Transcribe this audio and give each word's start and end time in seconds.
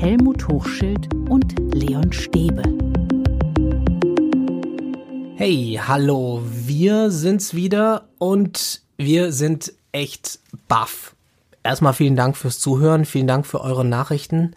Helmut 0.00 0.46
Hochschild 0.46 1.12
und 1.28 1.56
Leon 1.74 2.12
Stäbe. 2.12 2.62
Hey, 5.34 5.80
hallo, 5.84 6.40
wir 6.44 7.10
sind's 7.10 7.52
wieder 7.54 8.04
und 8.18 8.82
wir 8.96 9.32
sind 9.32 9.72
echt 9.90 10.38
baff. 10.68 11.16
Erstmal 11.64 11.94
vielen 11.94 12.14
Dank 12.14 12.36
fürs 12.36 12.60
Zuhören, 12.60 13.06
vielen 13.06 13.26
Dank 13.26 13.44
für 13.44 13.60
eure 13.60 13.84
Nachrichten. 13.84 14.54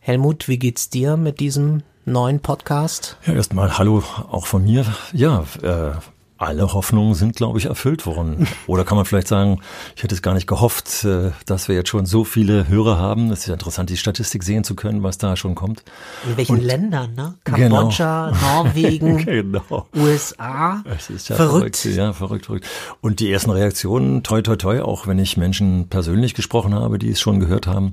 Helmut, 0.00 0.48
wie 0.48 0.58
geht's 0.58 0.88
dir 0.88 1.18
mit 1.18 1.40
diesem 1.40 1.82
neuen 2.06 2.40
Podcast? 2.40 3.18
Ja, 3.26 3.34
erstmal 3.34 3.76
hallo 3.76 4.02
auch 4.30 4.46
von 4.46 4.64
mir. 4.64 4.86
Ja, 5.12 5.44
äh, 5.62 5.92
alle 6.40 6.72
Hoffnungen 6.72 7.14
sind, 7.14 7.36
glaube 7.36 7.58
ich, 7.58 7.66
erfüllt 7.66 8.06
worden. 8.06 8.48
Oder 8.66 8.84
kann 8.84 8.96
man 8.96 9.04
vielleicht 9.04 9.28
sagen, 9.28 9.60
ich 9.94 10.02
hätte 10.02 10.14
es 10.14 10.22
gar 10.22 10.32
nicht 10.32 10.46
gehofft, 10.46 11.04
äh, 11.04 11.32
dass 11.44 11.68
wir 11.68 11.74
jetzt 11.74 11.90
schon 11.90 12.06
so 12.06 12.24
viele 12.24 12.66
Hörer 12.66 12.98
haben. 12.98 13.30
Es 13.30 13.40
ist 13.40 13.46
ja 13.46 13.52
interessant, 13.52 13.90
die 13.90 13.98
Statistik 13.98 14.42
sehen 14.42 14.64
zu 14.64 14.74
können, 14.74 15.02
was 15.02 15.18
da 15.18 15.36
schon 15.36 15.54
kommt. 15.54 15.84
In 16.28 16.36
welchen 16.38 16.56
Und 16.56 16.62
Ländern, 16.62 17.14
ne? 17.14 17.34
Kambodscha, 17.44 18.30
genau. 18.40 18.64
Norwegen, 18.64 19.18
genau. 19.18 19.86
USA. 19.94 20.82
Es 20.96 21.10
ist 21.10 21.28
ja 21.28 21.36
verrückt. 21.36 21.76
verrückt. 21.76 21.96
Ja, 21.96 22.12
verrückt, 22.14 22.46
verrückt. 22.46 22.66
Und 23.02 23.20
die 23.20 23.30
ersten 23.30 23.50
Reaktionen, 23.50 24.22
toi, 24.22 24.40
toi, 24.40 24.56
toi, 24.56 24.80
auch 24.80 25.06
wenn 25.06 25.18
ich 25.18 25.36
Menschen 25.36 25.88
persönlich 25.88 26.32
gesprochen 26.32 26.74
habe, 26.74 26.98
die 26.98 27.10
es 27.10 27.20
schon 27.20 27.38
gehört 27.38 27.66
haben, 27.66 27.92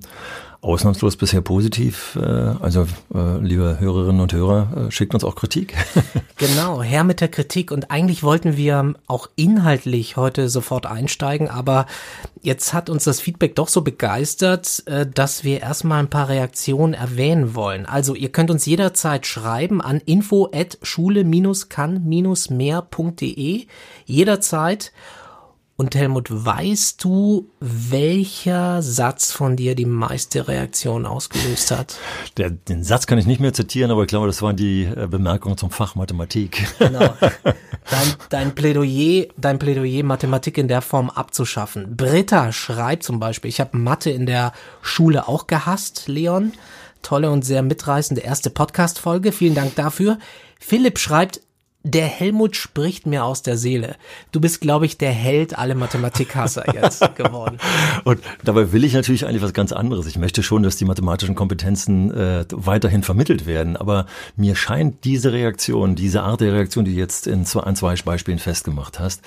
ausnahmslos 0.62 1.18
bisher 1.18 1.42
positiv. 1.42 2.18
Äh, 2.22 2.26
also, 2.26 2.88
äh, 3.14 3.38
liebe 3.40 3.78
Hörerinnen 3.80 4.22
und 4.22 4.34
Hörer, 4.34 4.88
äh, 4.88 4.92
schickt 4.92 5.14
uns 5.14 5.24
auch 5.24 5.36
Kritik. 5.36 5.76
genau, 6.38 6.82
her 6.82 7.04
mit 7.04 7.22
der 7.22 7.28
Kritik. 7.28 7.72
Und 7.72 7.92
eigentlich 7.92 8.24
wollten 8.24 8.58
wir 8.58 8.96
auch 9.08 9.30
inhaltlich 9.36 10.18
heute 10.18 10.50
sofort 10.50 10.86
einsteigen, 10.86 11.50
aber 11.50 11.86
jetzt 12.42 12.74
hat 12.74 12.90
uns 12.90 13.04
das 13.04 13.20
Feedback 13.20 13.56
doch 13.56 13.68
so 13.68 13.82
begeistert, 13.82 14.84
dass 15.14 15.44
wir 15.44 15.62
erstmal 15.62 16.00
ein 16.00 16.10
paar 16.10 16.30
Reaktionen 16.30 16.94
erwähnen 16.94 17.56
wollen. 17.56 17.86
Also, 17.86 18.16
ihr 18.16 18.32
könnt 18.32 18.50
uns 18.52 18.66
jederzeit 18.66 19.28
schreiben 19.28 19.82
an 19.82 20.02
info 20.06 20.50
at 20.54 20.78
schule-kann-mehr.de. 20.82 23.68
Jederzeit. 24.06 24.94
Und 25.80 25.94
Helmut, 25.94 26.30
weißt 26.32 27.04
du, 27.04 27.52
welcher 27.60 28.82
Satz 28.82 29.32
von 29.32 29.56
dir 29.56 29.76
die 29.76 29.86
meiste 29.86 30.48
Reaktion 30.48 31.06
ausgelöst 31.06 31.70
hat? 31.70 31.98
Der, 32.36 32.50
den 32.50 32.84
Satz 32.84 33.06
kann 33.06 33.20
ich 33.20 33.28
nicht 33.28 33.40
mehr 33.40 33.54
zitieren, 33.54 33.92
aber 33.92 34.02
ich 34.02 34.08
glaube, 34.08 34.26
das 34.26 34.42
waren 34.42 34.56
die 34.56 34.86
äh, 34.86 35.06
Bemerkungen 35.08 35.56
zum 35.56 35.70
Fach 35.70 35.94
Mathematik. 35.94 36.68
Genau. 36.80 37.14
Dein, 37.90 38.14
dein 38.30 38.56
Plädoyer, 38.56 39.28
dein 39.38 39.60
Plädoyer, 39.60 40.04
Mathematik 40.04 40.58
in 40.58 40.68
der 40.68 40.82
Form 40.82 41.10
abzuschaffen. 41.10 41.96
Britta 41.96 42.52
schreibt 42.52 43.04
zum 43.04 43.20
Beispiel, 43.20 43.48
ich 43.48 43.62
habe 43.62 43.78
Mathe 43.78 44.10
in 44.10 44.26
der 44.26 44.52
Schule 44.82 45.30
auch 45.30 45.48
gehasst, 45.48 46.08
Leon. 46.08 46.52
Tolle 47.02 47.32
und 47.32 47.46
sehr 47.46 47.62
mitreißende 47.62 48.22
erste 48.22 48.50
Podcast-Folge. 48.50 49.32
Vielen 49.32 49.56
Dank 49.56 49.76
dafür. 49.76 50.18
Philipp 50.60 51.00
schreibt, 51.00 51.40
der 51.88 52.06
Helmut 52.06 52.56
spricht 52.56 53.06
mir 53.06 53.24
aus 53.24 53.42
der 53.42 53.58
Seele. 53.58 53.96
Du 54.32 54.42
bist, 54.42 54.62
glaube 54.62 54.86
ich, 54.86 54.98
der 54.98 55.12
Held 55.12 55.58
aller 55.58 55.76
Mathematikhasser 55.76 56.74
jetzt 56.74 57.04
geworden. 57.16 57.58
Und 58.04 58.20
dabei 58.44 58.72
will 58.74 58.84
ich 58.84 58.94
natürlich 58.94 59.26
eigentlich 59.26 59.42
was 59.42 59.54
ganz 59.54 59.72
anderes. 59.72 60.06
Ich 60.06 60.18
möchte 60.18 60.44
schon, 60.44 60.64
dass 60.64 60.76
die 60.76 60.86
mathematischen 60.86 61.36
Kompetenzen 61.36 62.12
äh, 62.12 62.46
weiterhin 62.52 63.04
vermittelt 63.04 63.46
werden. 63.46 63.78
Aber 63.78 64.06
mir 64.36 64.56
scheint 64.56 65.06
diese 65.06 65.32
Reaktion, 65.32 65.96
diese 65.96 66.24
Art 66.24 66.42
der 66.42 66.54
Reaktion, 66.54 66.84
die 66.84 66.94
du 66.94 67.00
jetzt 67.00 67.26
in 67.26 67.46
zwei, 67.46 67.62
an 67.62 67.76
zwei 67.76 67.96
Beispielen 67.96 68.40
festgemacht 68.40 69.00
hast, 69.00 69.22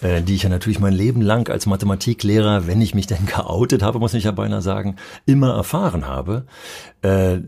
äh, 0.00 0.22
die 0.22 0.36
ich 0.36 0.44
ja 0.44 0.48
natürlich 0.48 0.78
mein 0.78 0.94
Leben 0.94 1.20
lang 1.20 1.48
als 1.50 1.66
Mathematiklehrer, 1.66 2.66
wenn 2.66 2.80
ich 2.80 2.94
mich 2.94 3.06
denn 3.06 3.26
geoutet 3.26 3.82
habe, 3.82 3.98
muss 3.98 4.14
ich 4.14 4.24
ja 4.24 4.30
beinahe 4.30 4.62
sagen, 4.62 4.96
immer 5.26 5.54
erfahren 5.54 6.06
habe, 6.06 6.46
äh, 7.02 7.38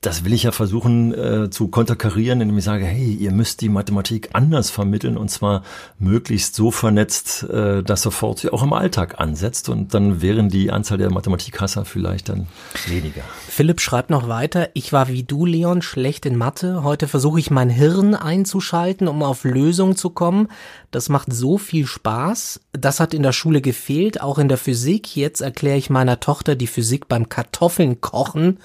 das 0.00 0.24
will 0.24 0.32
ich 0.32 0.44
ja 0.44 0.52
versuchen 0.52 1.12
äh, 1.12 1.50
zu 1.50 1.68
konterkarieren, 1.68 2.40
indem 2.40 2.56
ich 2.56 2.64
sage, 2.64 2.86
hey, 2.86 3.12
ihr 3.12 3.32
müsst 3.32 3.60
die 3.60 3.68
Mathematik 3.68 4.30
anders 4.32 4.70
vermitteln 4.70 5.18
und 5.18 5.30
zwar 5.30 5.62
möglichst 5.98 6.54
so 6.54 6.70
vernetzt, 6.70 7.42
äh, 7.42 7.82
dass 7.82 8.00
sofort 8.00 8.38
sie 8.38 8.50
auch 8.50 8.62
im 8.62 8.72
Alltag 8.72 9.20
ansetzt 9.20 9.68
und 9.68 9.92
dann 9.92 10.22
wären 10.22 10.48
die 10.48 10.70
Anzahl 10.70 10.96
der 10.96 11.10
Mathematikhasser 11.10 11.84
vielleicht 11.84 12.30
dann 12.30 12.46
weniger. 12.86 13.22
Philipp 13.46 13.80
schreibt 13.80 14.08
noch 14.08 14.26
weiter, 14.26 14.70
ich 14.72 14.92
war 14.94 15.08
wie 15.08 15.22
du, 15.22 15.44
Leon, 15.44 15.82
schlecht 15.82 16.24
in 16.24 16.36
Mathe. 16.36 16.82
Heute 16.82 17.06
versuche 17.06 17.38
ich 17.38 17.50
mein 17.50 17.68
Hirn 17.68 18.14
einzuschalten, 18.14 19.06
um 19.06 19.22
auf 19.22 19.44
Lösungen 19.44 19.96
zu 19.96 20.08
kommen. 20.10 20.48
Das 20.90 21.08
macht 21.08 21.32
so 21.32 21.56
viel 21.56 21.86
Spaß. 21.86 22.60
Das 22.72 22.98
hat 22.98 23.14
in 23.14 23.22
der 23.22 23.32
Schule 23.32 23.60
gefehlt, 23.60 24.20
auch 24.20 24.38
in 24.38 24.48
der 24.48 24.58
Physik. 24.58 25.14
Jetzt 25.14 25.40
erkläre 25.40 25.78
ich 25.78 25.88
meiner 25.88 26.18
Tochter 26.18 26.56
die 26.56 26.66
Physik 26.66 27.08
beim 27.08 27.28
Kartoffeln 27.28 28.00
kochen 28.00 28.58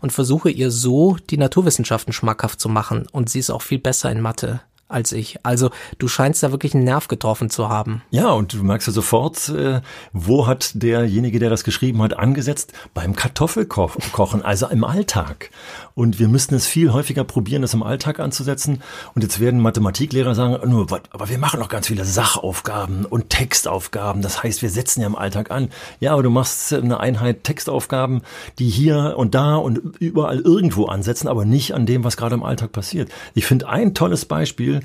und 0.00 0.12
versuche 0.12 0.50
ihr 0.50 0.70
so 0.70 1.16
die 1.30 1.38
Naturwissenschaften 1.38 2.12
schmackhaft 2.12 2.60
zu 2.60 2.68
machen. 2.68 3.06
Und 3.10 3.30
sie 3.30 3.38
ist 3.38 3.50
auch 3.50 3.62
viel 3.62 3.78
besser 3.78 4.10
in 4.10 4.20
Mathe 4.20 4.60
als 4.92 5.12
ich. 5.12 5.44
Also 5.44 5.70
du 5.98 6.06
scheinst 6.06 6.42
da 6.42 6.52
wirklich 6.52 6.74
einen 6.74 6.84
Nerv 6.84 7.08
getroffen 7.08 7.50
zu 7.50 7.68
haben. 7.68 8.02
Ja, 8.10 8.30
und 8.30 8.52
du 8.52 8.62
merkst 8.62 8.86
ja 8.86 8.92
sofort, 8.92 9.48
äh, 9.48 9.80
wo 10.12 10.46
hat 10.46 10.70
derjenige, 10.74 11.38
der 11.38 11.50
das 11.50 11.64
geschrieben 11.64 12.02
hat, 12.02 12.16
angesetzt? 12.18 12.72
Beim 12.94 13.16
Kartoffelkochen, 13.16 14.42
also 14.42 14.68
im 14.68 14.84
Alltag. 14.84 15.50
Und 15.94 16.18
wir 16.18 16.28
müssten 16.28 16.54
es 16.54 16.66
viel 16.66 16.92
häufiger 16.92 17.24
probieren, 17.24 17.62
das 17.62 17.74
im 17.74 17.82
Alltag 17.82 18.20
anzusetzen. 18.20 18.82
Und 19.14 19.22
jetzt 19.22 19.40
werden 19.40 19.60
Mathematiklehrer 19.60 20.34
sagen, 20.34 20.70
nur, 20.70 20.86
aber 21.10 21.28
wir 21.28 21.38
machen 21.38 21.60
noch 21.60 21.68
ganz 21.68 21.86
viele 21.88 22.04
Sachaufgaben 22.04 23.04
und 23.04 23.30
Textaufgaben. 23.30 24.22
Das 24.22 24.42
heißt, 24.42 24.62
wir 24.62 24.70
setzen 24.70 25.00
ja 25.00 25.06
im 25.06 25.16
Alltag 25.16 25.50
an. 25.50 25.68
Ja, 26.00 26.12
aber 26.12 26.22
du 26.22 26.30
machst 26.30 26.72
eine 26.72 27.00
Einheit 27.00 27.44
Textaufgaben, 27.44 28.22
die 28.58 28.68
hier 28.68 29.14
und 29.16 29.34
da 29.34 29.56
und 29.56 29.78
überall 29.98 30.40
irgendwo 30.40 30.86
ansetzen, 30.86 31.28
aber 31.28 31.44
nicht 31.44 31.74
an 31.74 31.86
dem, 31.86 32.04
was 32.04 32.16
gerade 32.16 32.34
im 32.34 32.42
Alltag 32.42 32.72
passiert. 32.72 33.10
Ich 33.34 33.46
finde 33.46 33.68
ein 33.68 33.94
tolles 33.94 34.24
Beispiel, 34.24 34.80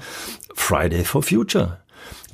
Friday 0.53 1.03
for 1.03 1.23
Future. 1.23 1.77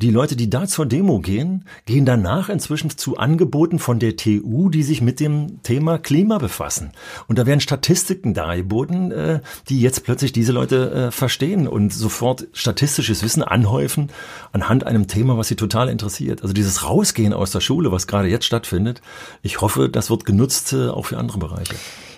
Die 0.01 0.09
Leute, 0.09 0.35
die 0.35 0.49
da 0.49 0.67
zur 0.67 0.85
Demo 0.85 1.19
gehen, 1.19 1.65
gehen 1.85 2.05
danach 2.05 2.49
inzwischen 2.49 2.89
zu 2.89 3.17
Angeboten 3.17 3.79
von 3.79 3.99
der 3.99 4.17
TU, 4.17 4.69
die 4.69 4.83
sich 4.83 5.01
mit 5.01 5.19
dem 5.19 5.61
Thema 5.63 5.97
Klima 5.97 6.39
befassen. 6.39 6.91
Und 7.27 7.37
da 7.37 7.45
werden 7.45 7.59
Statistiken 7.59 8.33
dargeboten, 8.33 9.11
äh, 9.11 9.39
die 9.69 9.79
jetzt 9.79 10.03
plötzlich 10.03 10.31
diese 10.31 10.51
Leute 10.51 10.91
äh, 10.91 11.11
verstehen 11.11 11.67
und 11.67 11.93
sofort 11.93 12.47
statistisches 12.53 13.23
Wissen 13.23 13.43
anhäufen 13.43 14.09
anhand 14.51 14.85
einem 14.85 15.07
Thema, 15.07 15.37
was 15.37 15.47
sie 15.47 15.55
total 15.55 15.89
interessiert. 15.89 16.41
Also 16.41 16.53
dieses 16.53 16.83
Rausgehen 16.83 17.33
aus 17.33 17.51
der 17.51 17.61
Schule, 17.61 17.91
was 17.91 18.07
gerade 18.07 18.27
jetzt 18.27 18.45
stattfindet, 18.45 19.01
ich 19.41 19.61
hoffe, 19.61 19.89
das 19.89 20.09
wird 20.09 20.25
genutzt 20.25 20.73
äh, 20.73 20.89
auch 20.89 21.05
für 21.05 21.17
andere 21.17 21.37
Bereiche. 21.37 21.75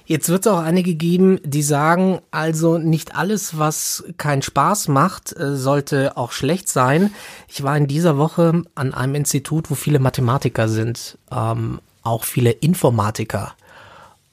Jetzt 0.07 0.29
wird 0.29 0.45
es 0.45 0.51
auch 0.51 0.59
einige 0.59 0.93
geben, 0.93 1.39
die 1.43 1.63
sagen, 1.63 2.19
also 2.29 2.77
nicht 2.77 3.15
alles, 3.15 3.57
was 3.57 4.03
keinen 4.17 4.43
Spaß 4.43 4.87
macht, 4.87 5.35
äh, 5.35 5.55
sollte 5.55 6.15
auch 6.15 6.31
schlecht 6.31 6.69
sein. 6.69 7.11
Ich 7.47 7.63
war 7.63 7.75
in 7.75 7.87
dieser 7.87 8.17
Woche 8.17 8.61
an 8.75 8.93
einem 8.93 9.15
Institut, 9.15 9.71
wo 9.71 9.75
viele 9.75 9.97
Mathematiker 9.99 10.69
sind, 10.69 11.17
ähm, 11.31 11.79
auch 12.03 12.23
viele 12.23 12.51
Informatiker. 12.51 13.53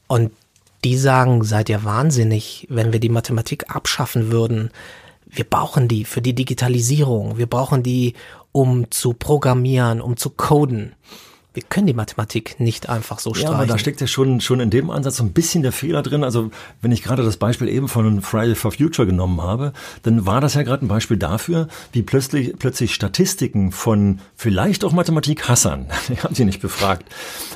Und 0.08 0.32
die 0.84 0.98
sagen, 0.98 1.42
seid 1.42 1.70
ihr 1.70 1.84
wahnsinnig, 1.84 2.66
wenn 2.68 2.92
wir 2.92 3.00
die 3.00 3.08
Mathematik 3.08 3.74
abschaffen 3.74 4.30
würden. 4.30 4.70
Wir 5.24 5.44
brauchen 5.44 5.88
die 5.88 6.04
für 6.04 6.20
die 6.20 6.34
Digitalisierung. 6.34 7.38
Wir 7.38 7.46
brauchen 7.46 7.82
die, 7.82 8.12
um 8.50 8.90
zu 8.90 9.14
programmieren, 9.14 10.02
um 10.02 10.18
zu 10.18 10.28
coden 10.28 10.94
wir 11.54 11.62
können 11.62 11.86
die 11.86 11.92
Mathematik 11.92 12.58
nicht 12.60 12.88
einfach 12.88 13.18
so 13.18 13.34
streichen. 13.34 13.52
Ja, 13.52 13.58
aber 13.58 13.66
da 13.66 13.76
steckt 13.76 14.00
ja 14.00 14.06
schon, 14.06 14.40
schon 14.40 14.60
in 14.60 14.70
dem 14.70 14.90
Ansatz 14.90 15.16
so 15.16 15.24
ein 15.24 15.32
bisschen 15.32 15.62
der 15.62 15.72
Fehler 15.72 16.02
drin. 16.02 16.24
Also 16.24 16.50
wenn 16.80 16.92
ich 16.92 17.02
gerade 17.02 17.22
das 17.22 17.36
Beispiel 17.36 17.68
eben 17.68 17.88
von 17.88 18.22
Friday 18.22 18.54
for 18.54 18.72
Future 18.72 19.06
genommen 19.06 19.42
habe, 19.42 19.72
dann 20.02 20.24
war 20.24 20.40
das 20.40 20.54
ja 20.54 20.62
gerade 20.62 20.86
ein 20.86 20.88
Beispiel 20.88 21.18
dafür, 21.18 21.68
wie 21.92 22.02
plötzlich, 22.02 22.54
plötzlich 22.58 22.94
Statistiken 22.94 23.70
von 23.70 24.20
vielleicht 24.34 24.82
auch 24.84 24.92
Mathematik-Hassern, 24.92 25.86
ich 26.08 26.24
habe 26.24 26.34
sie 26.34 26.46
nicht 26.46 26.62
befragt, 26.62 27.04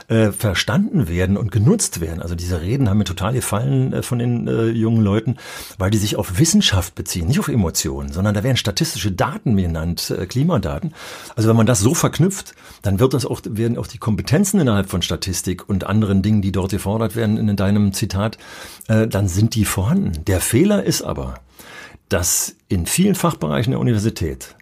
äh, 0.09 0.31
verstanden 0.31 1.09
werden 1.09 1.39
und 1.39 1.51
genutzt 1.51 2.01
werden. 2.01 2.21
Also 2.21 2.35
diese 2.35 2.61
Reden 2.61 2.91
haben 2.91 2.99
mir 2.99 3.05
total 3.05 3.33
gefallen 3.33 3.95
äh, 3.95 4.03
von 4.03 4.19
den 4.19 4.47
äh, 4.47 4.67
jungen 4.67 5.03
Leuten, 5.03 5.37
weil 5.79 5.91
die 5.91 5.99
sich 5.99 6.17
auf 6.17 6.39
Wissenschaft 6.39 6.95
beziehen, 6.95 7.29
nicht 7.29 7.41
auf 7.41 7.49
Emotionen, 7.49 8.13
sondern 8.13 8.35
da 8.35 8.43
werden 8.43 8.59
statistische 8.59 9.11
Daten 9.11 9.57
genannt, 9.57 10.11
äh, 10.11 10.27
Klimadaten. 10.27 10.93
Also 11.35 11.49
wenn 11.49 11.57
man 11.57 11.67
das 11.67 11.81
so 11.81 11.95
verknüpft, 11.95 12.55
dann 12.83 13.01
wird 13.01 13.15
das 13.15 13.25
auch, 13.25 13.41
werden 13.49 13.79
auch 13.79 13.86
auch 13.87 13.93
die 13.93 13.99
Kompetenzen 13.99 14.61
innerhalb 14.61 14.89
von 14.89 15.03
Statistik 15.03 15.69
und 15.69 15.85
anderen 15.85 16.23
Dingen, 16.23 16.43
die 16.43 16.53
dort 16.53 16.73
gefordert 16.73 17.15
werden 17.15 17.37
in 17.37 17.57
deinem 17.57 17.93
Zitat, 17.93 18.37
äh, 18.89 19.07
dann 19.07 19.29
sind 19.29 19.55
die 19.55 19.65
vorhanden. 19.65 20.25
Der 20.27 20.41
Fehler 20.41 20.83
ist 20.83 21.03
aber, 21.03 21.41
dass 22.09 22.57
in 22.69 22.87
vielen 22.87 23.15
Fachbereichen 23.15 23.71
der 23.71 23.81
Universität 23.81 24.57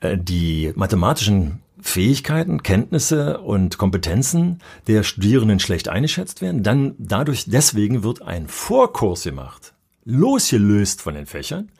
äh, 0.00 0.16
die 0.16 0.72
mathematischen 0.76 1.60
Fähigkeiten, 1.82 2.62
Kenntnisse 2.62 3.40
und 3.40 3.78
Kompetenzen 3.78 4.60
der 4.86 5.02
Studierenden 5.02 5.60
schlecht 5.60 5.88
eingeschätzt 5.88 6.42
werden. 6.42 6.62
Dann 6.62 6.94
dadurch, 6.98 7.46
deswegen 7.46 8.02
wird 8.02 8.22
ein 8.22 8.48
Vorkurs 8.48 9.24
gemacht, 9.24 9.72
losgelöst 10.04 11.00
von 11.00 11.14
den 11.14 11.26
Fächern 11.26 11.70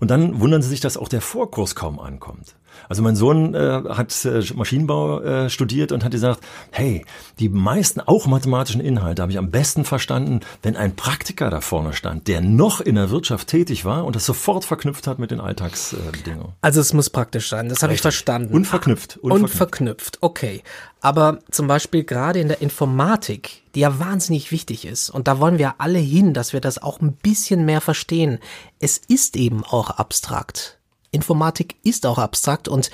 Und 0.00 0.10
dann 0.10 0.40
wundern 0.40 0.62
sie 0.62 0.70
sich, 0.70 0.80
dass 0.80 0.96
auch 0.96 1.08
der 1.08 1.20
Vorkurs 1.20 1.74
kaum 1.74 2.00
ankommt. 2.00 2.56
Also 2.88 3.02
mein 3.02 3.16
Sohn 3.16 3.54
äh, 3.54 3.82
hat 3.88 4.24
äh, 4.24 4.42
Maschinenbau 4.54 5.20
äh, 5.20 5.50
studiert 5.50 5.92
und 5.92 6.04
hat 6.04 6.12
gesagt, 6.12 6.40
hey, 6.70 7.04
die 7.38 7.48
meisten 7.48 8.00
auch 8.00 8.26
mathematischen 8.26 8.80
Inhalte 8.80 9.22
habe 9.22 9.32
ich 9.32 9.38
am 9.38 9.50
besten 9.50 9.84
verstanden, 9.84 10.40
wenn 10.62 10.76
ein 10.76 10.96
Praktiker 10.96 11.50
da 11.50 11.60
vorne 11.60 11.92
stand, 11.92 12.28
der 12.28 12.40
noch 12.40 12.80
in 12.80 12.94
der 12.94 13.10
Wirtschaft 13.10 13.48
tätig 13.48 13.84
war 13.84 14.04
und 14.04 14.16
das 14.16 14.26
sofort 14.26 14.64
verknüpft 14.64 15.06
hat 15.06 15.18
mit 15.18 15.30
den 15.30 15.40
Alltagsbedingungen. 15.40 16.52
also 16.60 16.80
es 16.80 16.92
muss 16.92 17.10
praktisch 17.10 17.48
sein, 17.48 17.68
das 17.68 17.82
habe 17.82 17.94
ich 17.94 18.00
verstanden. 18.00 18.54
Unverknüpft. 18.54 19.16
Unverknüpft. 19.18 19.54
Unverknüpft, 19.54 20.18
okay. 20.20 20.62
Aber 21.00 21.40
zum 21.50 21.66
Beispiel 21.66 22.04
gerade 22.04 22.40
in 22.40 22.48
der 22.48 22.62
Informatik, 22.62 23.62
die 23.74 23.80
ja 23.80 23.98
wahnsinnig 23.98 24.50
wichtig 24.50 24.86
ist, 24.86 25.10
und 25.10 25.28
da 25.28 25.38
wollen 25.38 25.58
wir 25.58 25.74
alle 25.78 25.98
hin, 25.98 26.32
dass 26.32 26.52
wir 26.52 26.60
das 26.60 26.82
auch 26.82 27.00
ein 27.00 27.12
bisschen 27.12 27.64
mehr 27.64 27.80
verstehen. 27.80 28.38
Es 28.80 28.96
ist 28.96 29.36
eben 29.36 29.64
auch 29.64 29.90
abstrakt. 29.90 30.78
Informatik 31.14 31.76
ist 31.82 32.06
auch 32.06 32.18
abstrakt 32.18 32.68
und 32.68 32.90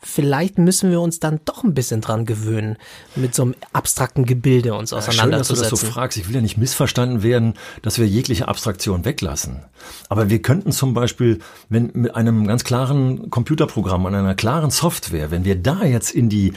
vielleicht 0.00 0.58
müssen 0.58 0.90
wir 0.90 1.00
uns 1.00 1.20
dann 1.20 1.40
doch 1.44 1.64
ein 1.64 1.74
bisschen 1.74 2.00
dran 2.00 2.24
gewöhnen, 2.26 2.76
mit 3.16 3.34
so 3.34 3.42
einem 3.42 3.54
abstrakten 3.72 4.24
Gebilde 4.24 4.74
uns 4.74 4.92
auseinanderzusetzen. 4.92 5.56
Schön, 5.56 5.70
dass 5.70 5.70
du 5.70 5.76
das 5.76 5.80
so 5.80 5.92
fragst. 5.92 6.18
Ich 6.18 6.28
will 6.28 6.34
ja 6.34 6.40
nicht 6.40 6.56
missverstanden 6.56 7.22
werden, 7.22 7.54
dass 7.82 7.98
wir 7.98 8.06
jegliche 8.06 8.48
Abstraktion 8.48 9.04
weglassen. 9.04 9.64
Aber 10.08 10.30
wir 10.30 10.40
könnten 10.40 10.72
zum 10.72 10.94
Beispiel, 10.94 11.40
wenn 11.68 11.90
mit 11.94 12.14
einem 12.14 12.46
ganz 12.46 12.64
klaren 12.64 13.30
Computerprogramm 13.30 14.04
und 14.04 14.14
einer 14.14 14.34
klaren 14.34 14.70
Software, 14.70 15.30
wenn 15.30 15.44
wir 15.44 15.56
da 15.56 15.84
jetzt 15.84 16.12
in 16.12 16.28
die 16.28 16.52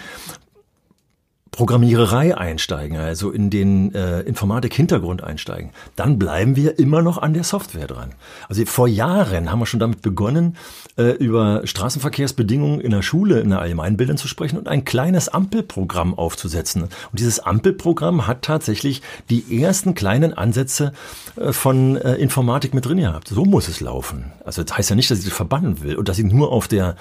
Programmiererei 1.55 2.37
einsteigen, 2.37 2.97
also 2.97 3.31
in 3.31 3.49
den 3.49 3.95
äh, 3.95 4.19
Informatik-Hintergrund 4.21 5.23
einsteigen, 5.23 5.69
dann 5.95 6.19
bleiben 6.19 6.57
wir 6.57 6.77
immer 6.79 7.01
noch 7.01 7.17
an 7.17 7.33
der 7.33 7.45
Software 7.45 7.87
dran. 7.87 8.11
Also 8.49 8.65
vor 8.65 8.89
Jahren 8.89 9.49
haben 9.49 9.59
wir 9.59 9.65
schon 9.65 9.79
damit 9.79 10.01
begonnen, 10.01 10.57
äh, 10.97 11.11
über 11.11 11.61
Straßenverkehrsbedingungen 11.63 12.81
in 12.81 12.91
der 12.91 13.01
Schule, 13.01 13.39
in 13.39 13.51
der 13.51 13.59
Allgemeinbildung 13.59 14.17
zu 14.17 14.27
sprechen 14.27 14.57
und 14.57 14.67
ein 14.67 14.83
kleines 14.83 15.29
Ampelprogramm 15.29 16.13
aufzusetzen. 16.13 16.83
Und 16.83 16.91
dieses 17.13 17.39
Ampelprogramm 17.39 18.27
hat 18.27 18.41
tatsächlich 18.41 19.01
die 19.29 19.61
ersten 19.61 19.95
kleinen 19.95 20.33
Ansätze 20.33 20.91
äh, 21.37 21.53
von 21.53 21.95
äh, 21.95 22.15
Informatik 22.15 22.73
mit 22.73 22.85
drin 22.85 22.97
gehabt. 22.97 23.29
So 23.29 23.45
muss 23.45 23.69
es 23.69 23.79
laufen. 23.79 24.33
Also 24.43 24.61
das 24.63 24.77
heißt 24.77 24.89
ja 24.89 24.97
nicht, 24.97 25.09
dass 25.09 25.19
ich 25.19 25.25
das 25.25 25.33
verbannen 25.33 25.81
will 25.81 25.95
und 25.95 26.09
dass 26.09 26.19
ich 26.19 26.25
nur 26.25 26.51
auf 26.51 26.67
der 26.67 26.97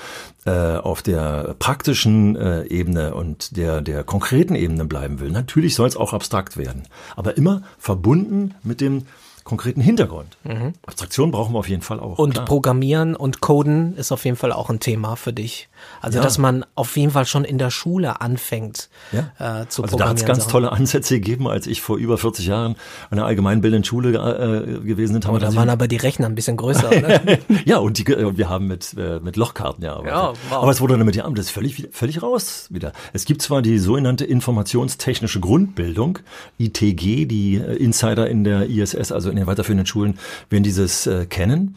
äh, 0.46 0.76
auf 0.76 1.02
der 1.02 1.56
praktischen 1.58 2.36
äh, 2.36 2.66
Ebene 2.66 3.14
und 3.14 3.56
der 3.56 3.80
der 3.80 4.04
konkreten 4.04 4.43
konkreten 4.44 4.54
Ebene 4.54 4.84
bleiben 4.84 5.20
will. 5.20 5.30
Natürlich 5.30 5.74
soll 5.74 5.88
es 5.88 5.96
auch 5.96 6.12
abstrakt 6.12 6.56
werden, 6.56 6.82
aber 7.16 7.36
immer 7.36 7.62
verbunden 7.78 8.54
mit 8.62 8.80
dem 8.80 9.04
konkreten 9.44 9.80
Hintergrund. 9.80 10.36
Mhm. 10.44 10.72
Abstraktion 10.86 11.30
brauchen 11.30 11.54
wir 11.54 11.58
auf 11.58 11.68
jeden 11.68 11.82
Fall 11.82 12.00
auch. 12.00 12.18
Und 12.18 12.34
klar. 12.34 12.44
Programmieren 12.44 13.14
und 13.14 13.40
Coden 13.40 13.96
ist 13.96 14.12
auf 14.12 14.24
jeden 14.24 14.36
Fall 14.36 14.52
auch 14.52 14.70
ein 14.70 14.80
Thema 14.80 15.16
für 15.16 15.32
dich. 15.32 15.68
Also, 16.00 16.18
ja. 16.18 16.24
dass 16.24 16.38
man 16.38 16.64
auf 16.74 16.96
jeden 16.96 17.10
Fall 17.10 17.26
schon 17.26 17.44
in 17.44 17.58
der 17.58 17.70
Schule 17.70 18.20
anfängt 18.20 18.88
ja. 19.12 19.62
äh, 19.62 19.68
zu 19.68 19.82
also 19.82 19.96
da 19.96 20.08
hat 20.08 20.16
es 20.16 20.24
ganz 20.24 20.46
tolle 20.46 20.72
Ansätze 20.72 21.14
gegeben, 21.14 21.46
als 21.46 21.66
ich 21.66 21.82
vor 21.82 21.98
über 21.98 22.16
40 22.16 22.46
Jahren 22.46 22.76
an 23.10 23.16
der 23.16 23.26
allgemeinbildenden 23.26 23.84
Schule 23.84 24.10
äh, 24.10 24.80
gewesen 24.80 25.20
bin. 25.20 25.30
Oh, 25.30 25.38
da 25.38 25.54
waren 25.54 25.68
aber 25.68 25.88
die 25.88 25.96
Rechner 25.96 26.26
ein 26.26 26.34
bisschen 26.34 26.56
größer, 26.56 26.88
oder? 26.98 27.20
ja, 27.66 27.78
und 27.78 27.98
die, 27.98 28.06
wir 28.06 28.48
haben 28.48 28.66
mit, 28.66 28.94
äh, 28.96 29.20
mit 29.20 29.36
Lochkarten 29.36 29.84
ja 29.84 29.94
ja, 30.04 30.32
wow. 30.50 30.62
aber 30.62 30.70
es 30.70 30.80
wurde 30.80 30.96
dann 30.96 31.06
mit 31.06 31.16
ja, 31.16 31.28
das 31.30 31.46
ist 31.46 31.50
völlig, 31.50 31.88
völlig 31.92 32.22
raus 32.22 32.68
wieder. 32.70 32.92
Es 33.12 33.24
gibt 33.24 33.42
zwar 33.42 33.62
die 33.62 33.78
sogenannte 33.78 34.24
informationstechnische 34.24 35.40
Grundbildung, 35.40 36.18
ITG, 36.58 37.26
die 37.26 37.56
äh, 37.56 37.76
Insider 37.76 38.28
in 38.28 38.44
der 38.44 38.68
ISS, 38.68 39.12
also 39.12 39.30
in 39.36 39.42
den 39.42 39.46
weiterführenden 39.46 39.86
Schulen, 39.86 40.18
werden 40.50 40.64
dieses 40.64 41.06
äh, 41.06 41.26
kennen. 41.26 41.76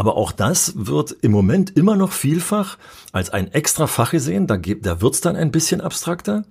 Aber 0.00 0.16
auch 0.16 0.32
das 0.32 0.72
wird 0.76 1.12
im 1.20 1.30
Moment 1.30 1.76
immer 1.76 1.94
noch 1.94 2.12
vielfach 2.12 2.78
als 3.12 3.28
ein 3.28 3.52
extra 3.52 3.86
Fach 3.86 4.12
gesehen. 4.12 4.46
Da, 4.46 4.56
da 4.56 5.02
wird's 5.02 5.20
dann 5.20 5.36
ein 5.36 5.50
bisschen 5.50 5.82
abstrakter. 5.82 6.44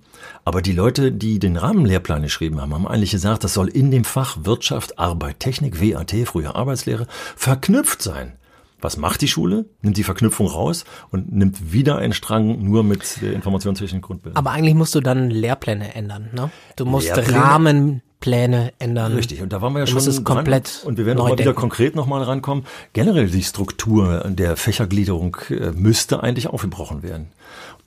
Aber 0.44 0.62
die 0.62 0.70
Leute, 0.70 1.10
die 1.10 1.40
den 1.40 1.56
Rahmenlehrplan 1.56 2.22
geschrieben 2.22 2.60
haben, 2.60 2.72
haben 2.74 2.86
eigentlich 2.86 3.10
gesagt, 3.10 3.42
das 3.42 3.54
soll 3.54 3.66
in 3.66 3.90
dem 3.90 4.04
Fach 4.04 4.38
Wirtschaft, 4.44 5.00
Arbeit, 5.00 5.40
Technik, 5.40 5.80
WAT, 5.80 6.14
früher 6.26 6.54
Arbeitslehre, 6.54 7.08
verknüpft 7.34 8.02
sein. 8.02 8.34
Was 8.80 8.96
macht 8.96 9.20
die 9.20 9.28
Schule? 9.28 9.66
Nimmt 9.82 9.96
die 9.96 10.04
Verknüpfung 10.04 10.46
raus 10.46 10.84
und 11.10 11.32
nimmt 11.32 11.72
wieder 11.72 11.98
einen 11.98 12.12
Strang 12.12 12.62
nur 12.62 12.84
mit 12.84 13.20
der 13.20 13.32
informationstechnischen 13.32 14.00
Grundbildung. 14.00 14.38
Aber 14.38 14.52
eigentlich 14.52 14.74
musst 14.74 14.94
du 14.94 15.00
dann 15.00 15.28
Lehrpläne 15.28 15.94
ändern, 15.94 16.30
ne? 16.32 16.50
Du 16.76 16.86
musst 16.86 17.08
Lehrpläne? 17.08 17.36
Rahmen 17.36 18.02
Pläne 18.20 18.72
ändern. 18.78 19.14
Richtig, 19.14 19.40
und 19.40 19.52
da 19.52 19.62
waren 19.62 19.72
wir 19.72 19.80
ja 19.80 19.86
schon 19.86 19.98
es 19.98 20.24
komplett 20.24 20.82
und 20.84 20.98
wir 20.98 21.06
werden 21.06 21.18
auch 21.18 21.28
mal 21.28 21.38
wieder 21.38 21.54
konkret 21.54 21.96
nochmal 21.96 22.22
rankommen. 22.22 22.66
Generell 22.92 23.28
die 23.28 23.42
Struktur 23.42 24.24
der 24.28 24.56
Fächergliederung 24.56 25.38
äh, 25.48 25.72
müsste 25.72 26.22
eigentlich 26.22 26.46
aufgebrochen 26.46 27.02
werden. 27.02 27.28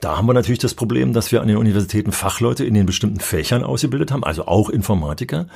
Da 0.00 0.16
haben 0.16 0.26
wir 0.26 0.34
natürlich 0.34 0.58
das 0.58 0.74
Problem, 0.74 1.12
dass 1.12 1.32
wir 1.32 1.40
an 1.40 1.48
den 1.48 1.56
Universitäten 1.56 2.12
Fachleute 2.12 2.64
in 2.64 2.74
den 2.74 2.84
bestimmten 2.84 3.20
Fächern 3.20 3.64
ausgebildet 3.64 4.12
haben, 4.12 4.24
also 4.24 4.46
auch 4.46 4.68
Informatiker, 4.68 5.46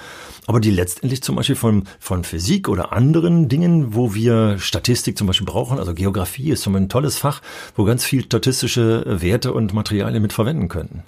aber 0.47 0.61
die 0.61 0.71
letztendlich 0.71 1.23
zum 1.23 1.37
Beispiel 1.37 1.57
von, 1.57 1.85
von 1.99 2.25
Physik 2.25 2.69
oder 2.69 2.93
anderen 2.93 3.49
Dingen, 3.49 3.95
wo 3.95 4.15
wir 4.15 4.59
Statistik 4.59 5.19
zum 5.19 5.27
Beispiel 5.27 5.47
brauchen, 5.47 5.79
also 5.79 5.93
Geografie 5.93 6.51
ist 6.51 6.63
zum 6.63 6.73
Beispiel 6.73 6.87
ein 6.87 6.89
tolles 6.89 7.19
Fach, 7.19 7.43
wo 7.77 7.85
ganz 7.85 8.05
viel 8.05 8.25
statistische 8.25 9.05
Werte 9.07 9.53
und 9.53 9.75
Materialien 9.75 10.23
mit 10.23 10.33
verwenden 10.33 10.69
könnten. 10.69 11.03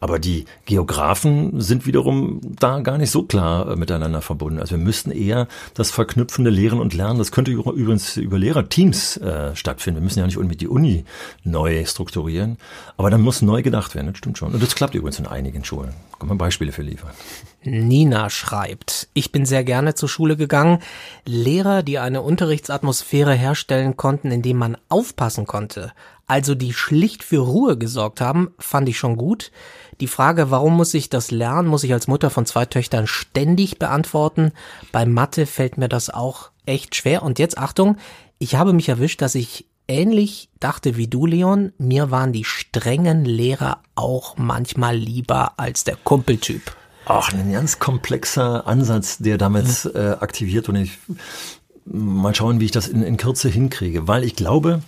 Aber 0.00 0.18
die 0.18 0.44
Geografen 0.66 1.60
sind 1.60 1.86
wiederum 1.86 2.40
da 2.42 2.80
gar 2.80 2.98
nicht 2.98 3.10
so 3.10 3.24
klar 3.24 3.70
äh, 3.70 3.76
miteinander 3.76 4.22
verbunden. 4.22 4.60
Also 4.60 4.76
wir 4.76 4.84
müssten 4.84 5.10
eher 5.10 5.48
das 5.74 5.90
verknüpfende 5.90 6.50
Lehren 6.50 6.80
und 6.80 6.94
Lernen, 6.94 7.18
das 7.18 7.32
könnte 7.32 7.50
übrigens 7.50 8.16
über 8.16 8.38
Lehrerteams 8.38 9.16
äh, 9.18 9.54
stattfinden. 9.56 10.00
Wir 10.00 10.04
müssen 10.04 10.18
ja 10.20 10.26
nicht 10.26 10.38
unbedingt 10.38 10.60
die 10.60 10.68
Uni 10.68 11.04
neu 11.44 11.84
strukturieren, 11.84 12.58
aber 12.96 13.10
dann 13.10 13.20
muss 13.20 13.42
neu 13.42 13.62
gedacht 13.62 13.94
werden, 13.94 14.08
das 14.08 14.18
stimmt 14.18 14.38
schon. 14.38 14.52
Und 14.52 14.62
das 14.62 14.74
klappt 14.74 14.94
übrigens 14.94 15.18
in 15.18 15.26
einigen 15.26 15.64
Schulen. 15.64 15.94
Kann 16.18 16.28
man 16.28 16.38
Beispiele 16.38 16.72
für 16.72 16.82
liefern. 16.82 17.10
Nina 17.62 18.30
schreibt, 18.30 19.08
ich 19.14 19.30
bin 19.30 19.46
sehr 19.46 19.62
gerne 19.64 19.94
zur 19.94 20.08
Schule 20.08 20.36
gegangen. 20.36 20.80
Lehrer, 21.24 21.82
die 21.82 21.98
eine 21.98 22.22
Unterrichtsatmosphäre 22.22 23.34
herstellen 23.34 23.96
konnten, 23.96 24.30
indem 24.30 24.56
man 24.56 24.76
aufpassen 24.88 25.46
konnte, 25.46 25.92
also 26.28 26.54
die 26.54 26.72
schlicht 26.72 27.24
für 27.24 27.38
Ruhe 27.38 27.76
gesorgt 27.76 28.20
haben, 28.20 28.50
fand 28.58 28.88
ich 28.88 28.98
schon 28.98 29.16
gut. 29.16 29.50
Die 30.00 30.06
Frage, 30.06 30.50
warum 30.50 30.76
muss 30.76 30.94
ich 30.94 31.10
das 31.10 31.30
lernen, 31.30 31.68
muss 31.68 31.82
ich 31.82 31.92
als 31.92 32.06
Mutter 32.06 32.30
von 32.30 32.46
zwei 32.46 32.66
Töchtern 32.66 33.06
ständig 33.06 33.78
beantworten. 33.78 34.52
Bei 34.92 35.06
Mathe 35.06 35.46
fällt 35.46 35.78
mir 35.78 35.88
das 35.88 36.10
auch 36.10 36.50
echt 36.66 36.94
schwer. 36.94 37.22
Und 37.22 37.38
jetzt 37.38 37.58
Achtung, 37.58 37.96
ich 38.38 38.54
habe 38.54 38.72
mich 38.72 38.88
erwischt, 38.88 39.22
dass 39.22 39.34
ich 39.34 39.66
ähnlich 39.88 40.50
dachte 40.60 40.96
wie 40.96 41.08
du, 41.08 41.26
Leon. 41.26 41.72
Mir 41.78 42.10
waren 42.10 42.32
die 42.32 42.44
strengen 42.44 43.24
Lehrer 43.24 43.78
auch 43.94 44.36
manchmal 44.36 44.96
lieber 44.96 45.58
als 45.58 45.82
der 45.82 45.96
Kumpeltyp. 45.96 46.76
Ach, 47.06 47.32
ein 47.32 47.52
ganz 47.52 47.78
komplexer 47.78 48.66
Ansatz, 48.66 49.16
der 49.16 49.38
damit 49.38 49.86
mhm. 49.86 49.90
äh, 49.94 50.10
aktiviert 50.10 50.68
und 50.68 50.76
ich 50.76 50.98
mal 51.86 52.34
schauen, 52.34 52.60
wie 52.60 52.66
ich 52.66 52.70
das 52.70 52.86
in, 52.86 53.02
in 53.02 53.16
Kürze 53.16 53.48
hinkriege, 53.48 54.06
weil 54.06 54.24
ich 54.24 54.36
glaube, 54.36 54.82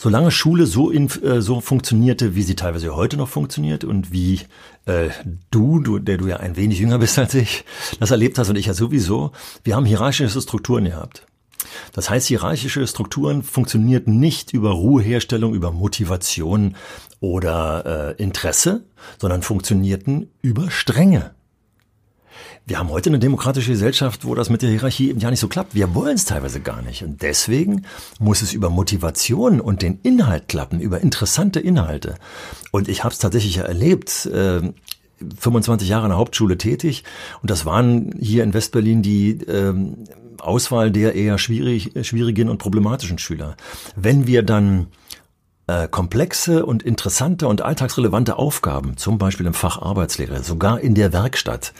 solange 0.00 0.30
Schule 0.30 0.64
so, 0.64 0.90
in, 0.90 1.10
äh, 1.22 1.42
so 1.42 1.60
funktionierte, 1.60 2.34
wie 2.34 2.42
sie 2.42 2.56
teilweise 2.56 2.96
heute 2.96 3.18
noch 3.18 3.28
funktioniert 3.28 3.84
und 3.84 4.12
wie 4.12 4.40
äh, 4.86 5.10
du, 5.50 5.78
du, 5.78 5.98
der 5.98 6.16
du 6.16 6.26
ja 6.26 6.38
ein 6.38 6.56
wenig 6.56 6.78
jünger 6.78 6.98
bist 6.98 7.18
als 7.18 7.34
ich, 7.34 7.64
das 8.00 8.10
erlebt 8.10 8.38
hast 8.38 8.48
und 8.48 8.56
ich 8.56 8.64
ja 8.64 8.72
sowieso, 8.72 9.32
wir 9.62 9.76
haben 9.76 9.84
hierarchische 9.84 10.40
Strukturen 10.40 10.86
gehabt. 10.86 11.26
Das 11.92 12.08
heißt, 12.08 12.28
hierarchische 12.28 12.86
Strukturen 12.86 13.42
funktionierten 13.42 14.18
nicht 14.18 14.54
über 14.54 14.70
Ruheherstellung, 14.70 15.52
über 15.52 15.70
Motivation 15.70 16.76
oder 17.20 18.16
äh, 18.18 18.22
Interesse, 18.22 18.84
sondern 19.18 19.42
funktionierten 19.42 20.30
über 20.40 20.70
Strenge. 20.70 21.34
Wir 22.70 22.78
haben 22.78 22.90
heute 22.90 23.10
eine 23.10 23.18
demokratische 23.18 23.72
Gesellschaft, 23.72 24.24
wo 24.24 24.36
das 24.36 24.48
mit 24.48 24.62
der 24.62 24.70
Hierarchie 24.70 25.10
eben 25.10 25.18
ja 25.18 25.28
nicht 25.28 25.40
so 25.40 25.48
klappt. 25.48 25.74
Wir 25.74 25.92
wollen 25.92 26.14
es 26.14 26.24
teilweise 26.24 26.60
gar 26.60 26.82
nicht. 26.82 27.02
Und 27.02 27.20
deswegen 27.20 27.84
muss 28.20 28.42
es 28.42 28.52
über 28.52 28.70
Motivation 28.70 29.60
und 29.60 29.82
den 29.82 29.98
Inhalt 30.04 30.46
klappen, 30.46 30.78
über 30.78 31.00
interessante 31.00 31.58
Inhalte. 31.58 32.14
Und 32.70 32.88
ich 32.88 33.02
habe 33.02 33.12
es 33.12 33.18
tatsächlich 33.18 33.56
erlebt. 33.56 34.26
Äh, 34.26 34.72
25 35.38 35.88
Jahre 35.88 36.04
an 36.04 36.10
der 36.10 36.18
Hauptschule 36.18 36.56
tätig 36.56 37.04
und 37.42 37.50
das 37.50 37.66
waren 37.66 38.14
hier 38.18 38.42
in 38.42 38.54
Westberlin 38.54 39.02
die 39.02 39.32
ähm, 39.48 40.04
Auswahl 40.38 40.90
der 40.90 41.14
eher 41.14 41.36
schwierig, 41.36 41.92
schwierigen 42.06 42.48
und 42.48 42.56
problematischen 42.56 43.18
Schüler. 43.18 43.54
Wenn 43.96 44.26
wir 44.26 44.42
dann 44.42 44.86
äh, 45.70 45.88
komplexe 45.88 46.66
und 46.66 46.82
interessante 46.82 47.46
und 47.46 47.62
alltagsrelevante 47.62 48.36
Aufgaben, 48.36 48.96
zum 48.96 49.18
Beispiel 49.18 49.46
im 49.46 49.54
Fach 49.54 49.80
Arbeitslehre, 49.80 50.42
sogar 50.42 50.80
in 50.80 50.96
der 50.96 51.12
Werkstatt 51.12 51.72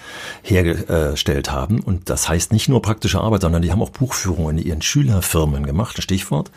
hergestellt 0.42 1.50
haben. 1.50 1.80
Und 1.80 2.08
das 2.08 2.28
heißt 2.28 2.52
nicht 2.52 2.68
nur 2.68 2.82
praktische 2.82 3.20
Arbeit, 3.20 3.40
sondern 3.40 3.62
die 3.62 3.72
haben 3.72 3.82
auch 3.82 3.90
Buchführungen 3.90 4.58
in 4.58 4.66
ihren 4.66 4.82
Schülerfirmen 4.82 5.66
gemacht. 5.66 6.00
Stichwort. 6.00 6.52